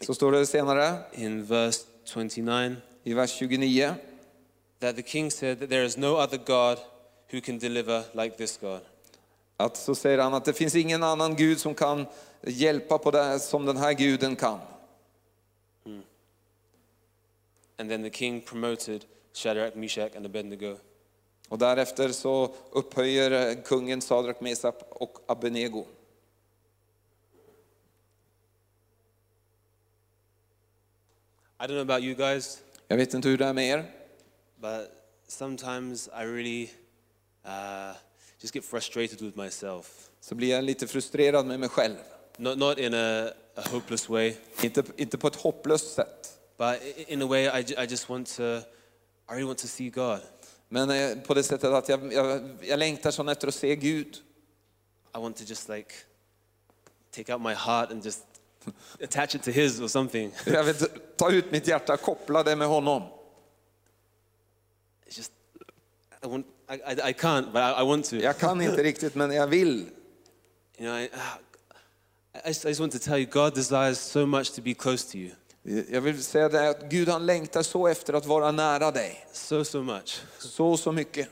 Så 0.00 0.14
står 0.14 0.32
det 0.32 0.46
senare 0.46 0.98
in 1.12 1.44
verse 1.44 1.80
29 2.04 2.76
i 3.04 3.14
vers 3.14 3.30
29. 3.38 3.94
that 4.80 4.96
the 4.96 5.02
king 5.02 5.30
said 5.30 5.58
that 5.60 5.68
there 5.70 5.84
is 5.84 5.96
no 5.96 6.16
other 6.16 6.38
God 6.46 6.78
who 7.32 7.40
can 7.40 7.58
deliver 7.58 8.02
like 8.22 8.36
this 8.36 8.58
God. 8.60 8.80
Att 9.56 9.76
så 9.76 9.94
säger 9.94 10.18
han 10.18 10.34
att 10.34 10.44
det 10.44 10.52
finns 10.52 10.74
ingen 10.74 11.02
annan 11.02 11.36
Gud 11.36 11.60
som 11.60 11.74
kan 11.74 12.06
hjälpa 12.46 12.98
på 12.98 13.10
det 13.10 13.38
som 13.40 13.66
den 13.66 13.76
här 13.76 13.92
guden 13.92 14.36
kan. 14.36 14.58
And 17.82 17.90
then 17.90 18.02
the 18.02 18.10
king 18.10 18.40
promoted 18.40 19.04
Shadrach, 19.32 19.74
Meshach, 19.74 20.14
and 20.16 20.26
Abednego. 20.26 20.78
Och 21.48 21.58
därefter 21.58 22.08
så 22.08 22.54
upphöjer 22.72 23.30
eh, 23.30 23.62
kungen 23.62 24.00
Sadrak, 24.00 24.40
Mesap 24.40 24.82
och 24.90 25.18
Abednego. 25.26 25.84
I 31.60 31.66
don't 31.66 31.74
know 31.74 31.80
about 31.80 32.02
you 32.02 32.14
guys, 32.14 32.62
Jag 32.88 32.96
vet 32.96 33.14
inte 33.14 33.28
hur 33.28 33.38
det 33.38 33.44
är 33.44 33.52
med 33.52 33.68
er, 33.68 33.84
but 34.60 34.90
sometimes 35.28 36.08
I 36.08 36.24
really 36.24 36.70
uh, 37.44 37.96
just 38.40 38.54
get 38.54 38.64
frustrated 38.64 39.20
with 39.20 39.36
myself. 39.38 40.10
så 40.20 40.34
blir 40.34 40.50
jag 40.50 40.64
lite 40.64 40.86
frustrerad 40.86 41.46
med 41.46 41.60
mig 41.60 41.68
själv. 41.68 41.96
Not, 42.36 42.58
not 42.58 42.78
in 42.78 42.94
a, 42.94 43.28
a 43.54 43.62
hopeless 43.70 44.08
way, 44.08 44.34
Inte, 44.62 44.82
inte 44.96 45.18
på 45.18 45.26
ett 45.26 45.36
hopplöst 45.36 45.92
sätt, 45.94 46.38
but 46.62 46.80
in 47.08 47.20
a 47.22 47.26
way 47.26 47.48
I, 47.48 47.64
I 47.76 47.86
just 47.86 48.08
want 48.08 48.28
to, 48.36 48.64
I 49.28 49.32
really 49.32 49.46
want 49.46 49.58
to 49.58 49.66
see 49.66 49.90
God. 49.90 50.20
men 50.68 50.90
eh, 50.90 51.16
på 51.26 51.34
det 51.34 51.42
sättet 51.42 51.70
att 51.70 51.88
jag, 51.88 52.12
jag, 52.12 52.48
jag 52.60 52.78
längtar 52.78 53.10
sån 53.10 53.28
efter 53.28 53.48
att 53.48 53.54
se 53.54 53.76
Gud. 53.76 54.16
I 55.14 55.18
want 55.18 55.36
to 55.36 55.44
just 55.44 55.68
like 55.68 55.94
take 57.10 57.32
out 57.32 57.42
my 57.42 57.54
heart 57.54 57.90
and 57.90 58.04
just 58.04 58.24
attach 59.02 59.34
it 59.34 59.42
to 59.42 59.50
His 59.50 59.80
or 59.80 59.88
something. 59.88 60.32
Jag 60.46 60.64
vill 60.64 60.74
ta 61.16 61.30
ut 61.30 61.50
mitt 61.50 61.66
hjärta, 61.66 61.96
koppla 61.96 62.42
det 62.42 62.56
med 62.56 62.68
honom. 62.68 63.02
It's 65.06 65.16
just, 65.16 65.32
I, 66.24 66.26
want, 66.26 66.46
I, 66.68 66.74
I, 66.74 67.08
I 67.08 67.12
can't, 67.12 67.52
but 67.52 67.62
I, 67.62 67.82
I 67.82 67.82
want 67.82 68.04
to. 68.10 68.16
Jag 68.16 68.38
kan 68.38 68.60
inte 68.60 68.82
riktigt, 68.82 69.14
men 69.14 69.32
jag 69.32 69.46
vill. 69.46 69.88
You 70.78 70.88
know, 70.88 70.98
I, 70.98 71.08
I, 72.44 72.48
just, 72.48 72.64
I 72.64 72.68
just 72.68 72.80
want 72.80 72.92
to 72.92 72.98
tell 72.98 73.18
you, 73.18 73.26
God 73.26 73.54
desires 73.54 73.98
so 73.98 74.26
much 74.26 74.52
to 74.52 74.62
be 74.62 74.74
close 74.74 75.12
to 75.12 75.18
you. 75.18 75.30
Jag 75.90 76.00
vill 76.00 76.22
säga 76.24 76.48
det 76.48 76.68
att 76.70 76.82
Gud 76.82 77.08
han 77.08 77.26
längtar 77.26 77.62
så 77.62 77.86
efter 77.86 78.12
att 78.12 78.26
vara 78.26 78.52
nära 78.52 78.90
dig. 78.90 79.26
So, 79.32 79.64
so 79.64 79.82
much. 79.82 80.20
Så, 80.38 80.76
så 80.76 80.92
mycket. 80.92 81.28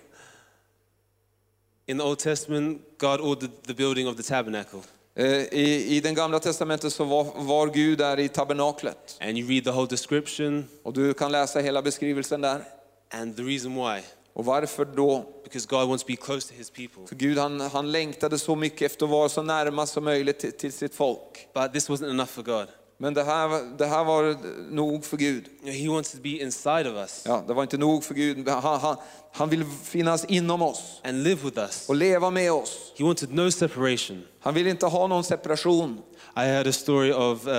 In 1.86 1.98
the 1.98 2.04
Old 2.04 2.18
Testament, 2.18 2.82
God 2.98 3.20
ordered 3.20 3.50
the 3.66 3.74
building 3.74 4.08
of 4.08 4.16
the 4.16 4.22
tabernacle. 4.22 4.80
Eh, 5.14 5.26
I, 5.26 5.96
I 5.96 6.00
den 6.00 6.14
gamla 6.14 6.38
testamentet 6.40 6.92
så 6.92 7.04
var, 7.04 7.24
var 7.36 7.66
Gud 7.66 7.98
där 7.98 8.18
i 8.18 8.28
tabernaklet. 8.28 9.18
And 9.20 9.38
you 9.38 9.48
read 9.48 9.64
the 9.64 9.70
whole 9.70 9.88
description, 9.88 10.68
Och 10.82 10.92
du 10.92 11.14
kan 11.14 11.32
läsa 11.32 11.60
hela 11.60 11.82
beskrivelsen 11.82 12.40
där. 12.40 12.64
and 13.12 13.36
the 13.36 13.42
reason 13.42 13.74
why. 13.74 14.02
Och 14.32 14.44
varför 14.44 14.84
då? 14.84 15.24
Because 15.44 15.66
God 15.68 15.88
wants 15.88 16.04
to 16.04 16.06
be 16.06 16.16
close 16.16 16.48
to 16.48 16.54
his 16.54 16.70
people. 16.70 17.06
För 17.06 17.16
Gud 17.16 17.38
han, 17.38 17.60
han 17.60 17.92
längtade 17.92 18.38
så 18.38 18.56
mycket 18.56 18.92
efter 18.92 19.04
att 19.06 19.10
vara 19.10 19.28
så 19.28 19.42
nära 19.42 19.86
som 19.86 20.04
möjligt 20.04 20.38
till, 20.38 20.52
till 20.52 20.72
sitt 20.72 20.94
folk. 20.94 21.48
But 21.54 21.72
this 21.72 21.88
wasn't 21.90 22.10
enough 22.10 22.28
for 22.30 22.42
God. 22.42 22.68
Men 23.02 23.14
det 23.14 23.24
här, 23.24 23.76
det 23.78 23.86
här 23.86 24.04
var 24.04 24.36
nog 24.70 25.04
för 25.04 25.16
Gud. 25.16 25.44
He 25.64 25.88
wants 25.88 26.12
to 26.12 26.18
be 26.22 26.28
inside 26.28 26.86
of 26.86 26.94
us 26.94 27.22
Ja, 27.26 27.44
det 27.46 27.54
var 27.54 27.62
inte 27.62 27.78
nog 27.78 28.04
för 28.04 28.14
Gud. 28.14 28.48
Han, 28.48 28.80
han, 28.80 28.96
han 29.32 29.48
vill 29.48 29.64
finnas 29.84 30.24
inom 30.24 30.62
oss 30.62 31.00
and 31.04 31.22
live 31.22 31.40
with 31.44 31.58
us. 31.58 31.88
och 31.88 31.94
leva 31.94 32.30
med 32.30 32.52
oss. 32.52 32.92
He 32.98 33.04
wanted 33.04 33.34
no 33.34 33.50
separation. 33.50 34.22
Han 34.40 34.54
vill 34.54 34.66
inte 34.66 34.86
ha 34.86 35.06
någon 35.06 35.24
separation. 35.24 36.02
I 36.36 36.40
heard 36.40 36.66
a 36.66 36.72
story 36.72 37.12
of 37.12 37.46
uh, 37.46 37.52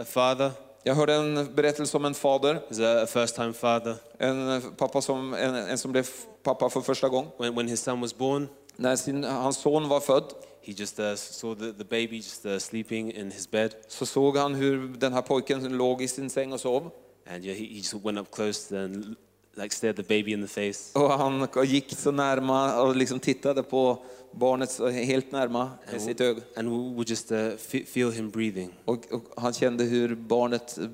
a 0.00 0.04
father, 0.04 0.50
Jag 0.82 0.94
hörde 0.94 1.14
en 1.14 1.54
berättelse 1.54 1.96
om 1.96 2.04
en 2.04 2.14
fader, 2.14 2.54
a 3.02 3.06
first 3.06 3.36
time 3.36 3.52
father, 3.52 3.96
en, 4.18 4.62
pappa 4.76 5.02
som, 5.02 5.34
en, 5.34 5.54
en 5.54 5.78
som 5.78 5.92
blev 5.92 6.06
pappa 6.42 6.70
för 6.70 6.80
första 6.80 7.08
gången. 7.08 7.30
when, 7.38 7.54
when 7.54 7.68
his 7.68 7.82
son 7.82 8.00
was 8.00 8.18
born. 8.18 8.48
När 8.76 8.96
sin, 8.96 9.24
hans 9.24 9.56
son 9.56 9.88
var 9.88 10.00
född 10.00 10.24
He 10.62 10.72
just 10.72 10.98
uh, 10.98 11.16
saw 11.16 11.54
the, 11.54 11.72
the 11.72 11.84
baby 11.84 12.16
just 12.16 12.46
uh, 12.46 12.58
sleeping 12.58 13.12
in 13.12 13.30
his 13.30 13.50
bed, 13.50 13.74
så 13.88 14.06
såg 14.06 14.36
han 14.36 14.54
hur 14.54 14.88
den 14.88 15.12
här 15.12 15.22
pojken 15.22 15.76
låg 15.76 16.02
i 16.02 16.08
sin 16.08 16.30
säng 16.30 16.52
och 16.52 16.60
sov. 16.60 16.90
and 17.26 17.44
yeah, 17.44 17.54
he, 17.54 17.66
he 17.66 17.76
just 17.76 17.94
went 17.94 18.18
up 18.18 18.30
close 18.30 18.72
and 18.72 19.16
like 19.56 19.72
stared 19.72 19.96
the 19.96 20.02
baby 20.02 20.32
in 20.32 20.40
the 20.40 20.48
face. 20.48 20.98
Och 20.98 21.10
han 21.10 21.48
gick 21.64 21.96
så 21.96 22.10
närma 22.10 22.80
och 22.82 22.96
liksom 22.96 23.20
tittade 23.20 23.62
på 23.62 24.02
barnet 24.32 24.70
så 24.70 24.88
helt 24.88 25.32
närma 25.32 25.70
med 25.92 26.02
sitt 26.02 26.20
öga. 26.20 26.40
And 26.56 26.68
we 26.68 26.94
would 26.94 27.10
just 27.10 27.32
uh, 27.32 27.56
feel 27.86 28.10
him 28.10 28.30
breathing. 28.30 28.72
Och, 28.84 29.12
och 29.12 29.24
han 29.36 29.52
kände 29.52 29.84
hur 29.84 30.14
barnet 30.14 30.78
eh, 30.78 30.84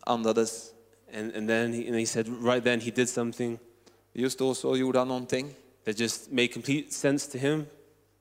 andades. 0.00 0.72
And, 1.14 1.36
and 1.36 1.48
then 1.48 1.72
he, 1.72 1.88
and 1.88 1.96
he 1.96 2.06
said, 2.06 2.28
right 2.28 2.64
then, 2.64 2.80
he 2.80 2.90
did 2.90 3.08
something 3.08 3.58
Just 4.12 4.38
då 4.38 4.54
så 4.54 4.76
gjorde 4.76 4.98
han 4.98 5.08
någonting 5.08 5.54
that 5.84 6.00
just 6.00 6.32
made 6.32 6.48
complete 6.48 6.92
sense 6.92 7.32
to 7.32 7.38
him, 7.38 7.66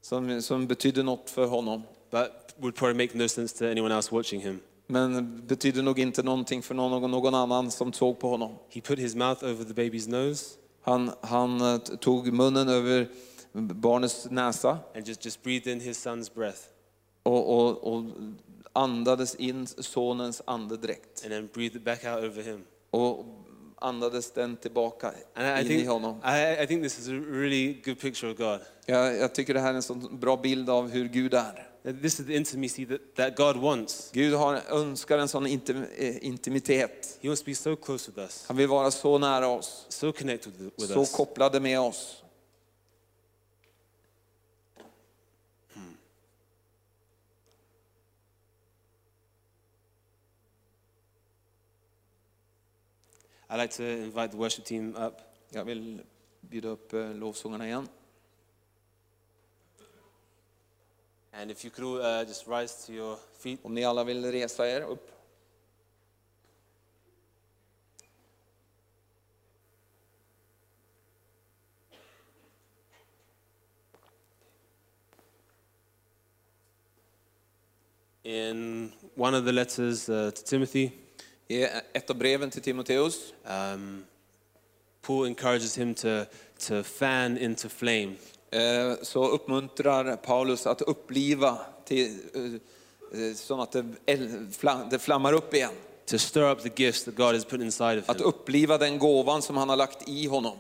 som, 0.06 0.42
som 0.42 0.68
betydde 0.68 1.04
något 1.04 1.30
för 1.30 1.46
honom. 1.46 1.84
but 2.12 2.32
would 2.58 2.76
probably 2.76 3.06
make 3.06 3.18
no 3.18 3.28
sense 3.28 3.58
to 3.58 3.66
anyone 3.66 3.96
else 3.96 4.16
watching 4.16 4.42
him. 4.42 4.60
Men 4.88 5.42
betydde 5.48 5.82
nog 5.82 6.00
inte 6.00 6.24
någonting 6.24 6.62
för 6.62 6.76
någon, 6.76 7.12
någon 7.12 7.36
annan 7.36 7.72
som 7.72 7.94
såg 7.94 8.20
på 8.20 8.30
honom. 8.30 8.56
He 8.70 8.82
put 8.82 9.00
his 9.00 9.16
mouth 9.16 9.44
over 9.44 9.64
the 9.64 9.74
baby's 9.74 10.10
nose 10.10 10.46
Han, 10.82 11.12
han 11.22 11.62
eh, 11.62 11.78
tog 11.78 12.34
munnen 12.34 12.70
över 12.70 13.08
barnets 13.54 14.28
näsa 14.30 14.78
and 14.96 15.08
just, 15.08 15.26
just 15.26 15.44
breathed 15.44 15.74
in 15.74 15.80
his 15.80 16.08
son's 16.08 16.36
breath, 16.36 16.60
och, 17.24 17.58
och, 17.58 17.94
och 17.94 18.04
andades 18.74 19.36
in 19.36 19.68
sonens 19.68 20.42
andedräkt. 20.46 21.24
and 21.24 21.32
then 21.32 21.50
breathed 21.54 21.76
it 21.76 21.86
back 21.86 22.06
out 22.06 22.24
over 22.24 22.44
him. 22.44 22.64
Och 22.90 23.26
andades 23.86 24.32
den 24.32 24.58
tillbaka 24.58 25.12
I, 25.12 25.42
I 25.42 25.62
in 25.62 25.66
i 25.66 25.68
think, 25.68 25.90
honom. 25.90 26.22
I, 26.26 26.64
I 26.64 26.68
think 26.68 26.84
this 26.84 27.00
is 27.00 27.08
a 27.08 27.12
really 27.12 27.82
good 27.86 28.00
picture 28.02 28.32
of 28.32 28.38
God. 28.38 28.60
Jag, 28.86 29.18
jag 29.18 29.36
tycker 29.36 29.54
det 29.54 29.60
här 29.60 29.70
är 29.70 29.74
en 29.74 29.84
så 29.84 29.94
bra 29.94 30.38
bild 30.38 30.70
av 30.70 30.90
hur 30.90 31.08
Gud 31.08 31.34
är. 31.34 31.68
This 32.02 32.20
is 32.20 32.26
the 32.26 32.36
intimacy 32.36 32.86
that, 32.86 33.02
that 33.16 33.36
God 33.36 33.58
wants. 33.58 34.12
Gud 34.14 34.34
har, 34.34 34.62
önskar 34.70 35.18
en 35.18 35.28
sån 35.28 35.48
intim, 35.48 35.86
eh, 35.98 36.26
intimitet. 36.26 37.18
He 37.22 37.28
wants 37.30 37.42
to 37.42 37.46
be 37.46 37.56
so 37.56 37.76
close 37.76 38.12
with 38.12 38.20
us, 38.20 38.46
Han 38.48 38.58
vill 38.58 38.68
vara 38.68 38.92
så 38.92 39.18
nära 39.18 39.48
oss, 39.48 39.86
so 39.90 40.12
connected 40.12 40.54
with, 40.54 40.74
with 40.80 40.94
så 40.94 41.00
us. 41.00 41.12
kopplade 41.12 41.60
med 41.60 41.80
oss. 41.80 42.24
I'd 53.56 53.60
like 53.60 53.74
to 53.76 53.88
invite 54.04 54.32
the 54.32 54.38
worship 54.38 54.66
team 54.66 54.96
up. 54.98 55.22
Jag 55.50 55.66
vill 55.66 56.02
bjuda 56.42 56.70
upp 56.70 56.94
eh, 56.94 57.16
lovsångarna 57.16 57.68
igen. 57.68 57.90
And 61.32 61.52
if 61.52 61.66
you 61.66 61.72
could 61.72 62.02
uh, 62.02 62.28
just 62.28 62.48
rise 62.48 62.86
to 62.86 62.94
your 62.94 63.18
feet. 63.40 63.60
Om 63.64 63.74
ni 63.74 63.84
alla 63.84 64.04
vill 64.04 64.32
resa 64.32 64.68
er 64.68 64.82
upp. 64.82 65.12
In 78.24 78.92
one 79.16 79.38
of 79.38 79.46
the 79.46 79.52
letters 79.52 80.10
uh, 80.10 80.32
to 80.32 80.44
Timothy, 80.44 81.05
I 81.48 81.64
ett 81.94 82.10
av 82.10 82.16
breven 82.16 82.50
till 82.50 82.62
Timoteus 82.62 83.34
um, 83.74 84.06
Paul 85.02 85.28
encourages 85.28 85.78
him 85.78 85.94
to, 85.96 86.24
to 86.68 86.84
fan 86.84 87.38
into 87.38 87.70
flame. 87.70 88.16
eh, 88.52 88.94
så 89.02 89.28
uppmuntrar 89.28 90.16
Paulus 90.16 90.68
att 90.68 90.82
uppliva 90.82 91.58
till, 91.86 92.20
så 93.36 93.62
att 93.62 93.72
det, 93.72 93.86
el- 94.06 94.48
det 94.90 95.00
flammar 95.00 95.34
upp 95.34 95.54
igen. 95.54 95.72
to 96.06 96.18
stir 96.20 96.52
up 96.52 96.62
the 96.64 96.84
gifts 96.84 97.04
that 97.04 97.16
God 97.16 97.34
has 97.36 97.46
put 97.46 97.62
inside 97.62 98.00
of 98.00 98.10
Att 98.10 98.18
him. 98.20 98.26
uppliva 98.26 98.78
den 98.78 99.00
gåvan 99.00 99.42
som 99.42 99.58
han 99.58 99.70
har 99.70 99.76
lagt 99.76 100.10
i 100.10 100.28
honom. 100.28 100.58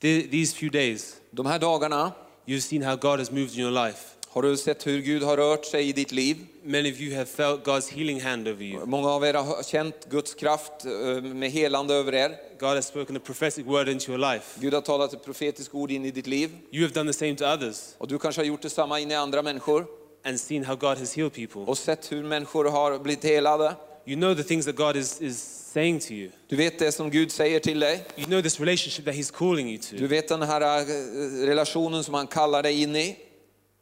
The- 0.00 0.28
These 0.30 0.56
few 0.56 0.70
days, 0.78 1.16
De 1.30 1.46
här 1.46 1.58
dagarna 1.58 2.12
you've 2.46 2.60
seen 2.60 2.82
how 2.82 2.96
God 2.96 3.18
has 3.18 3.30
moved 3.30 3.54
in 3.54 3.60
your 3.60 3.86
life. 3.86 4.15
Har 4.36 4.42
du 4.42 4.56
sett 4.56 4.86
hur 4.86 5.00
Gud 5.00 5.22
har 5.22 5.36
rört 5.36 5.64
sig 5.64 5.88
i 5.88 5.92
ditt 5.92 6.12
liv. 6.12 6.36
Many 6.62 6.92
of 6.92 7.00
you 7.00 7.14
have 7.14 7.26
felt 7.26 7.64
God's 7.64 7.88
healing 7.92 8.20
hand 8.20 8.48
over 8.48 8.62
you. 8.62 8.86
Många 8.86 9.08
av 9.08 9.24
er 9.24 9.34
har 9.34 9.62
känt 9.62 10.08
Guds 10.10 10.34
kraft 10.34 10.84
eh, 10.84 11.22
med 11.22 11.50
helande 11.50 11.94
över 11.94 12.14
er. 12.14 12.34
God 12.60 12.74
has 12.74 12.86
spoken 12.86 13.16
a 13.16 13.20
prophetic 13.24 13.64
word 13.66 13.88
into 13.88 14.10
your 14.12 14.18
life. 14.32 14.60
Gud 14.60 14.74
har 14.74 14.80
talat 14.80 15.12
ett 15.12 15.24
profetiskt 15.24 15.74
ord 15.74 15.90
in 15.90 16.04
i 16.04 16.10
ditt 16.10 16.26
liv. 16.26 16.50
You 16.72 16.82
have 16.82 16.94
done 16.94 17.12
the 17.12 17.18
same 17.18 17.34
to 17.36 17.44
others 17.44 17.94
Och 17.98 18.08
du 18.08 18.18
kanske 18.18 18.40
har 18.40 18.46
gjort 18.46 18.62
detsamma 18.62 19.00
in 19.00 19.10
i 19.10 19.14
andra 19.14 19.42
människor 19.42 19.86
and 20.24 20.40
seen 20.40 20.64
how 20.64 20.74
God 20.76 20.98
has 20.98 21.16
healed 21.16 21.32
people. 21.32 21.60
och 21.60 21.78
sett 21.78 22.12
hur 22.12 22.22
människor 22.22 22.64
har 22.64 22.98
blivit 22.98 23.24
helade. 23.24 23.74
You 24.06 24.16
know 24.16 24.34
the 24.34 24.42
things 24.44 24.66
that 24.66 24.76
God 24.76 24.96
is, 24.96 25.20
is 25.22 25.62
saying 25.72 26.00
to 26.00 26.12
you. 26.12 26.30
Du 26.48 26.56
vet 26.56 26.78
det 26.78 26.92
som 26.92 27.10
Gud 27.10 27.32
säger 27.32 27.60
till 27.60 27.80
dig. 27.80 28.04
You 28.16 28.26
know 28.26 28.42
this 28.42 28.60
relationship 28.60 29.04
that 29.04 29.14
He's 29.14 29.32
calling 29.32 29.68
you 29.70 29.78
Du 29.90 29.98
to. 29.98 30.06
vet 30.06 30.28
den 30.28 30.42
här 30.42 30.60
eh, 30.60 31.46
relationen 31.46 32.04
som 32.04 32.14
han 32.14 32.26
kallar 32.26 32.62
dig 32.62 32.82
in 32.82 32.96
i. 32.96 33.16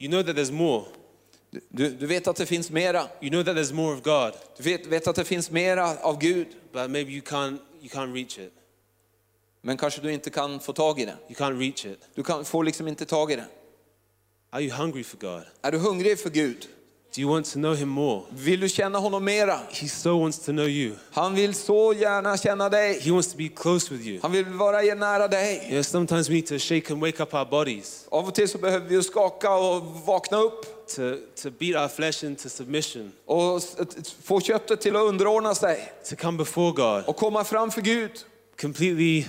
You 0.04 0.10
know 0.10 0.22
that 0.22 0.36
there's 0.36 0.52
more. 0.52 0.84
Du, 1.68 1.90
du 1.90 2.06
vet 2.06 2.28
att 2.28 2.36
det 2.36 2.46
finns 2.46 2.70
mera. 2.70 3.08
You 3.20 3.30
know 3.30 3.42
that 3.44 3.56
there's 3.56 3.72
more 3.74 3.94
of 3.94 4.02
God, 4.02 4.32
Du 4.56 4.62
vet, 4.62 4.86
vet 4.86 5.06
att 5.06 5.16
det 5.16 5.24
finns 5.24 5.50
mera 5.50 5.98
av 5.98 6.18
Gud. 6.18 6.46
but 6.72 6.90
maybe 6.90 7.12
you 7.12 7.22
can't, 7.22 7.58
you 7.80 7.88
can't 7.88 8.12
reach 8.14 8.38
it. 8.38 8.52
Men 9.60 9.76
kanske 9.76 10.00
du 10.00 10.12
inte 10.12 10.30
kan 10.30 10.60
få 10.60 10.72
tag 10.72 11.00
i 11.00 11.04
det. 11.04 11.16
You 11.28 11.34
can't 11.34 11.58
reach 11.58 11.86
it. 11.86 11.98
Du 12.14 12.22
kan, 12.22 12.44
får 12.44 12.64
liksom 12.64 12.88
inte 12.88 13.04
tag 13.04 13.32
i 13.32 13.36
det. 13.36 13.44
Are 14.50 14.62
you 14.62 14.72
hungry 14.72 15.04
for 15.04 15.16
God? 15.18 15.42
Är 15.62 15.72
du 15.72 15.78
hungrig 15.78 16.18
för 16.18 16.30
Gud? 16.30 16.68
Do 17.14 17.20
you 17.20 17.30
want 17.30 17.46
to 17.46 17.58
know 17.58 17.74
him 17.74 17.88
more? 17.88 18.22
Vill 18.30 18.60
du 18.60 18.68
känna 18.68 18.98
honom 18.98 19.24
mera? 19.24 19.60
He 19.70 19.88
so 19.88 20.16
wants 20.16 20.38
to 20.38 20.52
know 20.52 20.66
you. 20.68 20.92
Han 21.10 21.34
vill 21.34 21.54
så 21.54 21.92
gärna 21.92 22.36
känna 22.36 22.68
dig. 22.68 23.00
He 23.00 23.10
wants 23.10 23.32
to 23.32 23.38
be 23.38 23.48
close 23.48 23.94
with 23.94 24.06
you. 24.06 24.18
Han 24.22 24.32
vill 24.32 24.44
vara 24.44 24.94
nära 24.94 25.28
dig. 25.28 25.66
Know, 25.70 25.82
sometimes 25.82 26.28
we 26.28 26.34
need 26.34 26.46
to 26.46 26.58
shake 26.58 26.92
and 26.92 27.00
wake 27.02 27.22
up 27.22 27.34
our 27.34 27.44
bodies, 27.44 28.06
Av 28.08 28.26
och 28.28 28.34
till 28.34 28.48
så 28.48 28.58
behöver 28.58 28.88
vi 28.88 29.02
skaka 29.02 29.54
och 29.54 29.82
vakna 30.06 30.38
upp 30.38 30.86
to, 30.88 31.02
to 31.42 31.50
beat 31.58 31.82
our 31.82 31.88
flesh 31.88 32.24
into 32.24 32.48
submission, 32.48 33.12
och 33.26 33.62
få 34.22 34.40
köttet 34.40 34.80
till 34.80 34.96
att 34.96 35.02
underordna 35.02 35.54
sig 35.54 35.92
to 36.08 36.16
come 36.16 36.38
before 36.38 36.72
God, 36.72 37.04
och 37.06 37.16
komma 37.16 37.44
fram 37.44 37.70
för 37.70 37.80
Gud. 37.80 38.10
completely 38.60 39.24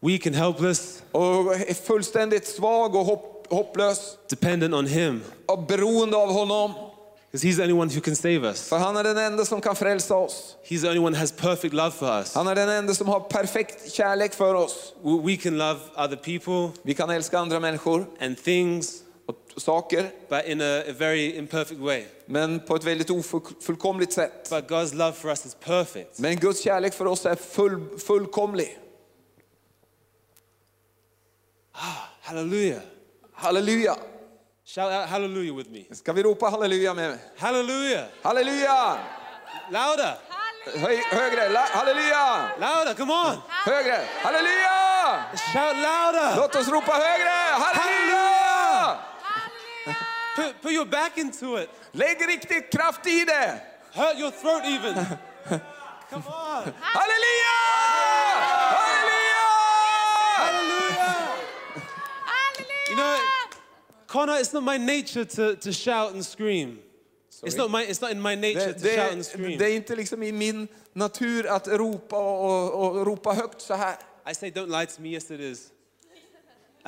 weak 0.00 0.26
and 0.26 0.36
helpless, 0.36 1.02
Och 1.12 1.54
är 1.54 1.74
fullständigt 1.74 2.46
svag 2.46 2.94
och 2.94 3.04
hopp, 3.04 3.46
hopplös 3.50 4.18
dependent 4.30 4.74
on 4.74 4.86
Him, 4.86 5.22
och 5.46 5.62
beroende 5.62 6.16
av 6.16 6.32
honom. 6.32 6.89
Because 7.30 7.46
He's 7.46 7.56
the 7.56 7.62
only 7.62 7.74
one 7.74 7.88
who 7.88 8.00
can 8.00 8.16
save 8.16 8.44
us. 8.44 8.68
För 8.68 8.78
han 8.78 8.96
är 8.96 9.04
den 9.04 9.18
enda 9.18 9.44
som 9.44 9.60
kan 9.60 9.76
frälsa 9.76 10.14
oss. 10.16 10.56
He's 10.64 10.80
the 10.80 10.88
only 10.88 10.98
one 11.00 11.16
who 11.16 11.20
has 11.20 11.32
perfect 11.32 11.74
love 11.74 11.90
for 11.90 12.06
us. 12.18 12.34
Han 12.34 12.46
är 12.46 12.54
den 12.54 12.68
enda 12.68 12.94
som 12.94 13.08
har 13.08 13.20
perfekt 13.20 13.92
kärlek 13.92 14.34
för 14.34 14.54
oss. 14.54 14.94
We 15.26 15.36
can 15.36 15.58
love 15.58 15.80
other 15.96 16.16
people 16.16 16.80
Vi 16.82 16.94
kan 16.94 17.10
älska 17.10 17.38
andra 17.38 17.60
människor 17.60 18.06
and 18.20 18.42
things, 18.42 19.02
och 19.26 19.62
saker, 19.62 20.10
but 20.28 20.44
in 20.46 20.60
a, 20.60 20.82
a 20.88 20.92
very 20.98 21.36
imperfect 21.36 21.80
way. 21.80 22.04
men 22.26 22.60
på 22.60 22.76
ett 22.76 22.84
väldigt 22.84 23.10
ofullkomligt 23.10 24.12
sätt. 24.12 24.50
But 24.50 24.68
God's 24.70 24.94
love 24.94 25.12
for 25.12 25.28
us 25.28 25.46
is 25.46 25.54
perfect. 25.54 26.18
Men 26.18 26.36
Guds 26.36 26.62
kärlek 26.62 26.94
för 26.94 27.04
oss 27.06 27.26
är 27.26 27.34
full, 27.34 27.98
fullkomlig. 27.98 28.78
Hallelujah. 32.20 32.80
Halleluja! 33.32 33.96
Shout 34.70 34.92
out 34.92 35.08
hallelujah 35.08 35.52
with 35.52 35.68
me. 35.68 35.84
Ska 35.90 36.12
vi 36.12 36.22
ropa 36.22 36.50
halleluja 36.50 36.94
med 36.94 37.10
mig? 37.10 37.18
Hallelujah. 37.36 38.04
Halleluja! 38.22 38.98
Louder. 39.70 40.14
Höj, 40.64 40.96
högre! 41.10 41.48
La, 41.48 41.60
halleluja! 41.60 42.50
Louder. 42.58 42.94
Come 42.94 43.12
on. 43.12 43.36
Högre! 43.48 44.00
Halleluja! 44.22 45.24
Shout 45.52 45.76
louder. 45.76 46.36
Låt 46.36 46.56
oss 46.56 46.68
ropa 46.68 46.92
högre! 46.92 47.38
Halleluja! 47.64 48.98
Put, 50.36 50.62
put 50.62 50.72
your 50.72 50.86
back 50.86 51.18
into 51.18 51.58
it. 51.58 51.70
Lägg 51.92 52.28
riktigt 52.28 52.72
kraft 52.72 53.06
i 53.06 53.24
det! 53.24 53.60
Hurt 53.92 54.18
your 54.18 54.30
throat 54.30 54.62
even. 54.64 54.94
Come 56.10 56.22
on. 56.26 56.72
Halleluja! 56.80 57.58
Halleluja! 58.76 59.46
Hallelujah. 60.36 61.30
You 62.90 62.96
know, 62.96 63.18
Connor, 64.10 64.40
it's 64.40 64.52
not 64.52 64.64
my 64.64 64.76
nature 64.76 65.24
to, 65.24 65.54
to 65.56 65.72
shout 65.72 66.12
and 66.14 66.26
scream. 66.26 66.78
It's 67.44 67.56
not, 67.56 67.70
my, 67.70 67.82
it's 67.84 68.02
not 68.02 68.10
in 68.10 68.20
my 68.20 68.34
nature 68.34 68.72
Det, 68.72 68.82
to 68.82 68.88
shout 68.96 69.12
and 69.12 69.24
scream. 69.24 69.58
det 69.58 69.64
är 69.64 69.76
inte 69.76 69.96
liksom 69.96 70.22
i 70.22 70.32
min 70.32 70.68
natur 70.92 71.46
att 71.46 71.68
ropa 71.68 72.16
och, 72.16 72.74
och, 72.74 72.98
och 72.98 73.06
ropa 73.06 73.32
högt 73.32 73.60
så 73.60 73.74
här. 73.74 73.96
I 74.30 74.34
say, 74.34 74.50
don't 74.50 74.78
lie 74.80 74.86
to 74.86 75.00
me. 75.02 75.08
Yes, 75.08 75.30
it 75.30 75.40
is. 75.40 75.70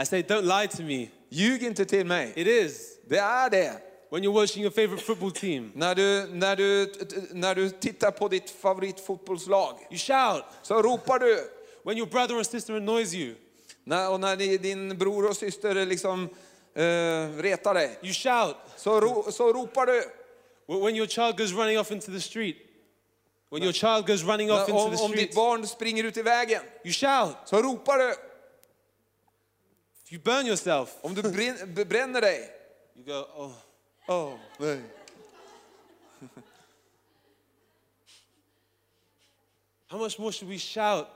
I 0.02 0.06
say, 0.06 0.22
don't 0.22 0.60
lie 0.60 0.68
to 0.68 0.82
me. 0.82 1.08
Ljug 1.28 1.62
inte 1.62 1.84
till 1.84 2.06
mig. 2.06 2.32
It 2.36 2.46
is. 2.46 2.98
Det 3.08 3.18
är 3.18 3.50
det. 3.50 3.72
When 4.10 4.24
you're 4.24 4.32
watching 4.32 4.62
your 4.62 4.72
favorite 4.72 5.02
football 5.04 5.32
team, 5.32 5.72
När 5.74 5.94
du, 5.94 6.26
när, 6.32 6.56
du, 6.56 6.92
när 7.32 7.54
du 7.54 7.70
tittar 7.70 8.10
på 8.10 8.28
ditt 8.28 8.50
favoritfotbollslag 8.50 9.78
you 9.90 9.98
shout. 9.98 10.44
så 10.62 10.82
ropar 10.82 11.18
du. 11.18 11.38
When 11.84 11.98
your 11.98 12.06
brother 12.06 12.40
or 12.40 12.42
sister 12.42 12.74
annoys 12.74 13.14
you, 13.14 13.34
När, 13.84 14.10
och 14.10 14.20
när 14.20 14.58
din 14.58 14.98
bror 14.98 15.30
och 15.30 15.36
syster 15.36 15.86
liksom, 15.86 16.28
eh, 16.74 17.28
retar 17.42 17.74
dig 17.74 17.98
you 18.02 18.12
shout. 18.12 18.56
så, 18.76 19.00
ro, 19.00 19.30
så 19.30 19.52
ropar 19.52 19.86
du. 19.86 20.02
When 20.68 20.96
your 20.96 21.06
child 21.06 21.36
goes 21.38 21.52
running 21.52 21.78
off 21.78 21.90
into 21.90 22.10
the 22.12 22.20
street, 22.20 22.56
when 23.50 23.62
your 23.62 23.72
child 23.72 24.06
goes 24.06 24.22
running 24.24 24.50
off 24.50 24.68
into 24.68 24.90
the 24.90 25.02
om 25.04 25.10
ditt 25.10 25.18
street, 25.18 25.34
barn 25.34 25.66
springer 25.66 26.04
ut 26.04 26.16
i 26.16 26.22
vägen 26.22 26.62
you 26.84 26.92
shout. 26.92 27.36
så 27.44 27.62
ropar 27.62 27.98
du. 27.98 28.14
If 30.04 30.12
you 30.12 30.20
burn 30.20 30.46
yourself, 30.46 30.90
Om 31.02 31.14
du 31.14 31.22
brin- 31.22 31.84
bränner 31.88 32.20
dig. 32.20 32.48
you 32.96 33.04
go, 33.04 33.26
oh. 33.34 33.52
Oh, 34.08 34.32
nej. 34.58 34.80
How 39.86 39.98
much 39.98 40.18
more 40.18 40.32
should 40.32 40.48
we 40.48 40.58
shout 40.58 41.06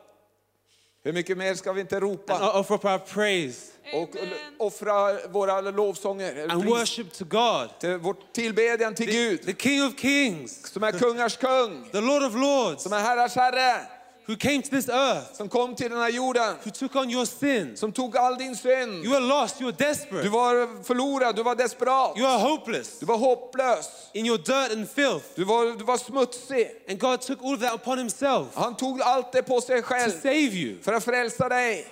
Hur 1.07 1.13
mycket 1.13 1.39
mer 1.39 1.55
ska 1.55 1.73
vi 1.73 1.81
inte 1.81 1.97
and 1.97 2.03
ropa 2.03 2.61
offer 2.61 2.79
our 2.87 2.99
praise. 2.99 3.73
Och 3.93 4.11
offra 4.59 5.29
våra 5.29 5.61
lovsånger 5.61 6.49
and 6.49 6.65
worship 6.65 7.13
to 7.13 7.25
God, 7.25 7.69
till 7.81 7.97
vårt 7.97 8.33
tillbedjan 8.33 8.95
till 8.95 9.07
the, 9.07 9.13
Gud. 9.13 9.43
the 9.47 9.55
King 9.55 9.85
of 9.85 10.01
Kings, 10.01 10.73
som 10.73 10.83
är 10.83 10.93
kungars 10.93 11.37
kung, 11.37 11.89
the 11.93 12.01
Lord 12.01 12.23
of 12.23 12.35
Lords, 12.35 12.83
som 12.83 12.93
är 12.93 13.01
herrars 13.01 13.37
herre, 13.37 13.87
who 14.29 14.37
came 14.37 14.62
to 14.62 14.70
this 14.70 14.89
earth, 14.89 15.35
som 15.37 15.49
kom 15.49 15.74
till 15.77 15.91
den 15.91 16.01
här 16.01 16.09
jorden, 16.11 16.57
who 16.64 16.70
took 16.70 16.97
on 16.97 17.11
your 17.11 17.24
sins. 17.24 17.81
som 17.81 17.93
tog 17.93 18.16
all 18.16 18.37
din 18.39 18.57
synd. 18.57 19.05
You 19.05 19.14
are 19.14 19.20
lost, 19.20 19.61
you 19.61 19.72
Du 19.72 19.85
desperate, 19.85 20.29
var 20.29 20.83
förlorad, 20.85 21.37
du 21.37 21.43
var 21.43 21.55
desperat, 21.55 22.16
you 22.18 22.27
are 22.27 22.39
hopeless, 22.39 22.99
du 23.01 23.07
var 23.07 23.16
hopplös, 23.16 23.89
in 24.12 24.27
your 24.27 24.39
dirt 24.39 24.72
and 24.72 24.89
filth. 24.91 25.24
du 25.35 25.45
var, 25.45 25.79
du 25.79 25.85
var 25.85 25.97
smutsig. 25.97 26.70
And 26.89 26.99
God 26.99 27.20
took 27.20 27.39
all 27.45 27.55
of 27.55 27.61
that 27.61 27.74
upon 27.74 27.99
Himself 27.99 28.47
Han 28.55 28.77
tog 28.77 29.03
allt 29.03 29.33
det 29.33 29.43
på 29.43 29.61
sig 29.61 29.83
to 29.83 29.87
själv 29.89 30.11
save 30.11 30.35
you. 30.35 30.83
för 30.83 30.93
att 30.93 31.05
frälsa 31.05 31.49
dig. 31.49 31.87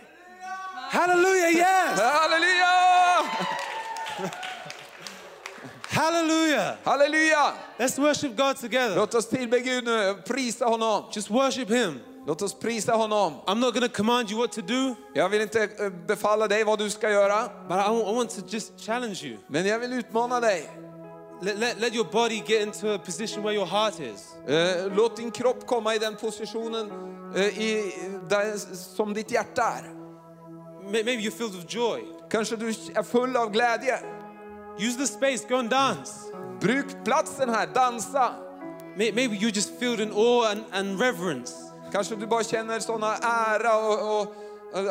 Hallelujah, 0.91 1.51
yes! 1.53 2.01
Halleluja! 2.01 3.25
Hallelujah! 5.83 6.75
Halleluja! 6.85 7.53
Let's 7.79 7.99
worship 7.99 8.37
God 8.37 8.57
together. 8.57 8.97
Låt 8.97 9.15
oss 9.15 9.29
tillbe 9.29 9.61
Gud 9.61 9.85
nu, 9.85 10.15
prisa 10.27 10.65
honom. 10.65 11.05
Just 11.13 11.31
worship 11.31 11.71
Him. 11.71 12.01
Låt 12.27 12.43
oss 12.43 12.55
prisa 12.55 12.93
honom. 12.93 13.33
I'm 13.47 13.59
not 13.61 13.75
going 13.75 13.89
to 13.89 13.95
command 13.97 14.31
you 14.31 14.39
what 14.41 14.53
to 14.53 14.61
do, 14.63 14.95
Jag 15.15 15.29
vill 15.29 15.41
inte 15.41 15.63
eh, 15.79 15.89
befalla 16.07 16.49
dig 16.49 16.65
vad 16.65 16.79
du 16.79 16.91
ska 16.91 17.11
göra, 17.11 17.43
but 17.69 17.77
I 17.77 17.89
want 17.91 18.09
I 18.09 18.15
want 18.17 18.31
to 18.31 18.41
just 18.49 18.73
challenge 18.81 19.21
you. 19.25 19.37
men 19.49 19.67
jag 19.67 19.79
vill 19.79 19.93
utmana 19.93 20.41
dig. 20.41 20.71
Let, 21.43 21.59
let, 21.59 21.81
let 21.81 21.95
your 21.95 22.05
body 22.13 22.43
get 22.47 22.63
into 22.63 22.95
a 22.95 22.99
position 22.99 23.43
where 23.43 23.55
your 23.55 23.67
heart 23.67 23.95
is. 24.01 24.35
Eh, 24.49 24.93
Låt 24.97 25.17
din 25.17 25.31
kropp 25.31 25.67
komma 25.67 25.95
i 25.95 25.99
den 25.99 26.17
positionen 26.17 26.91
eh, 27.37 27.59
i, 27.61 27.93
där, 28.29 28.57
som 28.75 29.15
ditt 29.15 29.31
hjärta 29.31 29.63
är. 29.63 29.83
May- 30.85 31.05
Maybe 31.05 31.13
you're 31.23 31.31
filled 31.37 31.55
with 31.55 31.67
joy. 31.77 32.01
Kanske 32.31 32.57
du 32.57 32.69
är 32.69 33.03
full 33.03 33.37
av 33.37 33.51
glädje. 33.51 33.99
Use 34.79 34.99
the 34.99 35.07
space, 35.07 35.49
go 35.49 35.55
and 35.57 35.71
dance. 35.71 36.13
Bruk 36.61 36.87
platsen 37.05 37.49
här, 37.49 37.67
dansa. 37.75 38.35
Maybe 38.97 39.23
you're 39.23 39.55
just 39.55 39.79
filled 39.79 40.01
in 40.01 40.13
awe 40.13 40.51
and, 40.53 40.65
and 40.73 41.01
reverence, 41.01 41.53
Kanske 41.95 42.15
du 42.17 42.27
bara 42.27 42.45
känner 42.45 42.81
såna 42.81 43.17
ära 43.17 43.77
och, 43.77 44.21
och, 44.21 44.35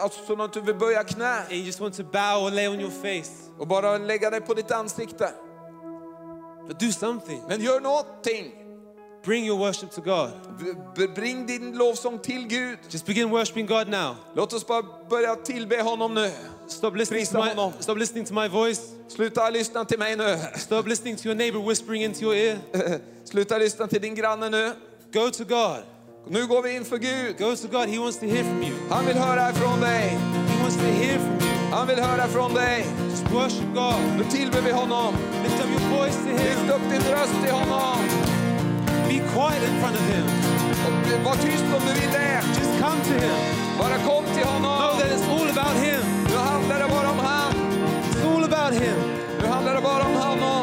alltså 0.04 0.42
att 0.42 0.54
du 0.54 0.62
vill 0.62 0.76
böja 0.76 1.04
knä 1.04 1.38
and 1.38 1.52
you 1.52 1.62
just 1.66 1.80
want 1.80 1.98
to 1.98 2.04
bow 2.04 2.44
or 2.48 2.52
lay 2.52 2.68
on 2.68 2.80
your 2.80 2.92
face. 2.92 3.32
och 3.60 3.68
bara 3.68 3.98
lägga 3.98 4.30
dig 4.30 4.42
på 4.42 4.54
ditt 4.54 4.72
ansikte. 4.72 5.32
But 6.68 6.80
do 6.80 6.92
something. 6.92 7.42
Men 7.48 7.62
gör 7.62 7.80
någonting. 7.80 8.52
Bring 9.26 9.46
your 9.46 9.58
worship 9.58 9.92
to 9.92 10.02
God. 10.02 10.32
B- 10.96 11.08
Bring 11.08 11.46
din 11.46 11.78
lovsång 11.78 12.20
till 12.20 12.48
Gud. 12.48 12.78
Just 12.90 13.06
begin 13.06 13.30
worshiping 13.30 13.66
God 13.66 13.88
now. 13.88 14.16
Låt 14.36 14.54
oss 14.54 14.68
bara 14.68 14.84
börja 15.10 15.36
tillbe 15.36 15.82
honom 15.82 16.14
nu. 16.14 16.32
Stop 16.68 16.96
listening, 16.96 17.26
to 17.26 17.38
my, 17.44 17.50
honom. 17.50 17.74
stop 17.80 17.98
listening 17.98 18.26
to 18.26 18.34
my 18.34 18.48
voice. 18.48 18.82
Sluta 19.08 19.50
lyssna 19.50 19.86
till 19.86 20.00
mig 20.00 20.16
nu. 20.16 20.38
Stop 20.58 20.88
listening 20.88 21.16
to 21.18 21.26
your 21.28 21.36
neighbor 21.36 21.70
whispering 21.70 22.04
into 22.04 22.22
your 22.22 22.36
ear. 22.36 22.58
Sluta 23.26 23.58
lyssna 23.58 23.88
till 23.88 24.02
din 24.02 24.16
granne 24.16 24.50
nu. 24.50 24.72
Go 25.14 25.30
to 25.32 25.44
God. 25.44 25.84
Nu 26.28 26.48
går 26.48 26.62
vi 26.62 26.76
inför 26.76 26.98
Gud. 26.98 27.38
Go 27.40 27.56
to 27.56 27.68
God. 27.68 27.90
He 27.90 28.00
wants 28.00 28.18
to 28.20 28.26
hear 28.26 28.44
from 28.44 28.64
you. 28.64 28.76
Han 28.90 29.06
vill 29.06 29.18
höra 29.18 29.50
ifrån 29.50 29.80
dig. 29.82 30.18
He 30.50 30.62
wants 30.62 30.76
to 30.78 30.84
hear 30.84 31.20
from 31.20 31.38
you. 31.48 31.54
Han 31.72 31.88
vill 31.88 32.00
höra 32.00 32.28
från 32.28 32.54
dig. 32.54 32.86
Just 33.10 33.32
worship 33.32 33.70
God. 33.74 34.00
Nu 34.18 34.24
tillber 34.24 34.62
vi 34.62 34.72
honom. 34.72 35.14
Lift 35.44 35.60
up 35.64 35.70
your 35.76 35.98
voice 35.98 36.16
to 36.16 36.30
Him. 36.30 36.38
Lyft 36.38 36.70
upp 36.76 36.86
din 36.92 37.02
röst 37.16 37.36
till 37.44 37.54
honom. 37.54 37.98
Be 39.08 39.18
quiet 39.34 39.64
in 39.70 39.76
front 39.82 39.96
of 40.02 40.06
Him. 40.14 40.26
Och 40.86 41.26
var 41.26 41.36
tyst 41.36 41.64
om 41.78 41.82
du 41.88 41.94
vill 42.02 42.12
det. 42.12 42.42
Just 42.58 42.74
come 42.84 43.00
to 43.10 43.14
Him. 43.26 43.38
Bara 43.80 43.98
kom 44.10 44.24
till 44.36 44.44
Know 44.44 44.54
honom. 44.54 45.00
that 45.00 45.12
it's 45.16 45.28
all 45.36 45.50
about 45.58 45.76
Him. 45.86 46.02
Nu 46.30 46.38
handlar 46.38 46.80
det 46.80 46.88
bara 46.96 47.10
om 47.10 47.20
han. 47.20 47.54
It's 48.12 48.36
all 48.36 48.44
about 48.44 48.74
Him. 48.84 48.98
Nu 49.42 49.48
handlar 49.48 49.76
det 49.76 49.82
bara 49.82 50.04
om 50.04 50.16
honom. 50.16 50.63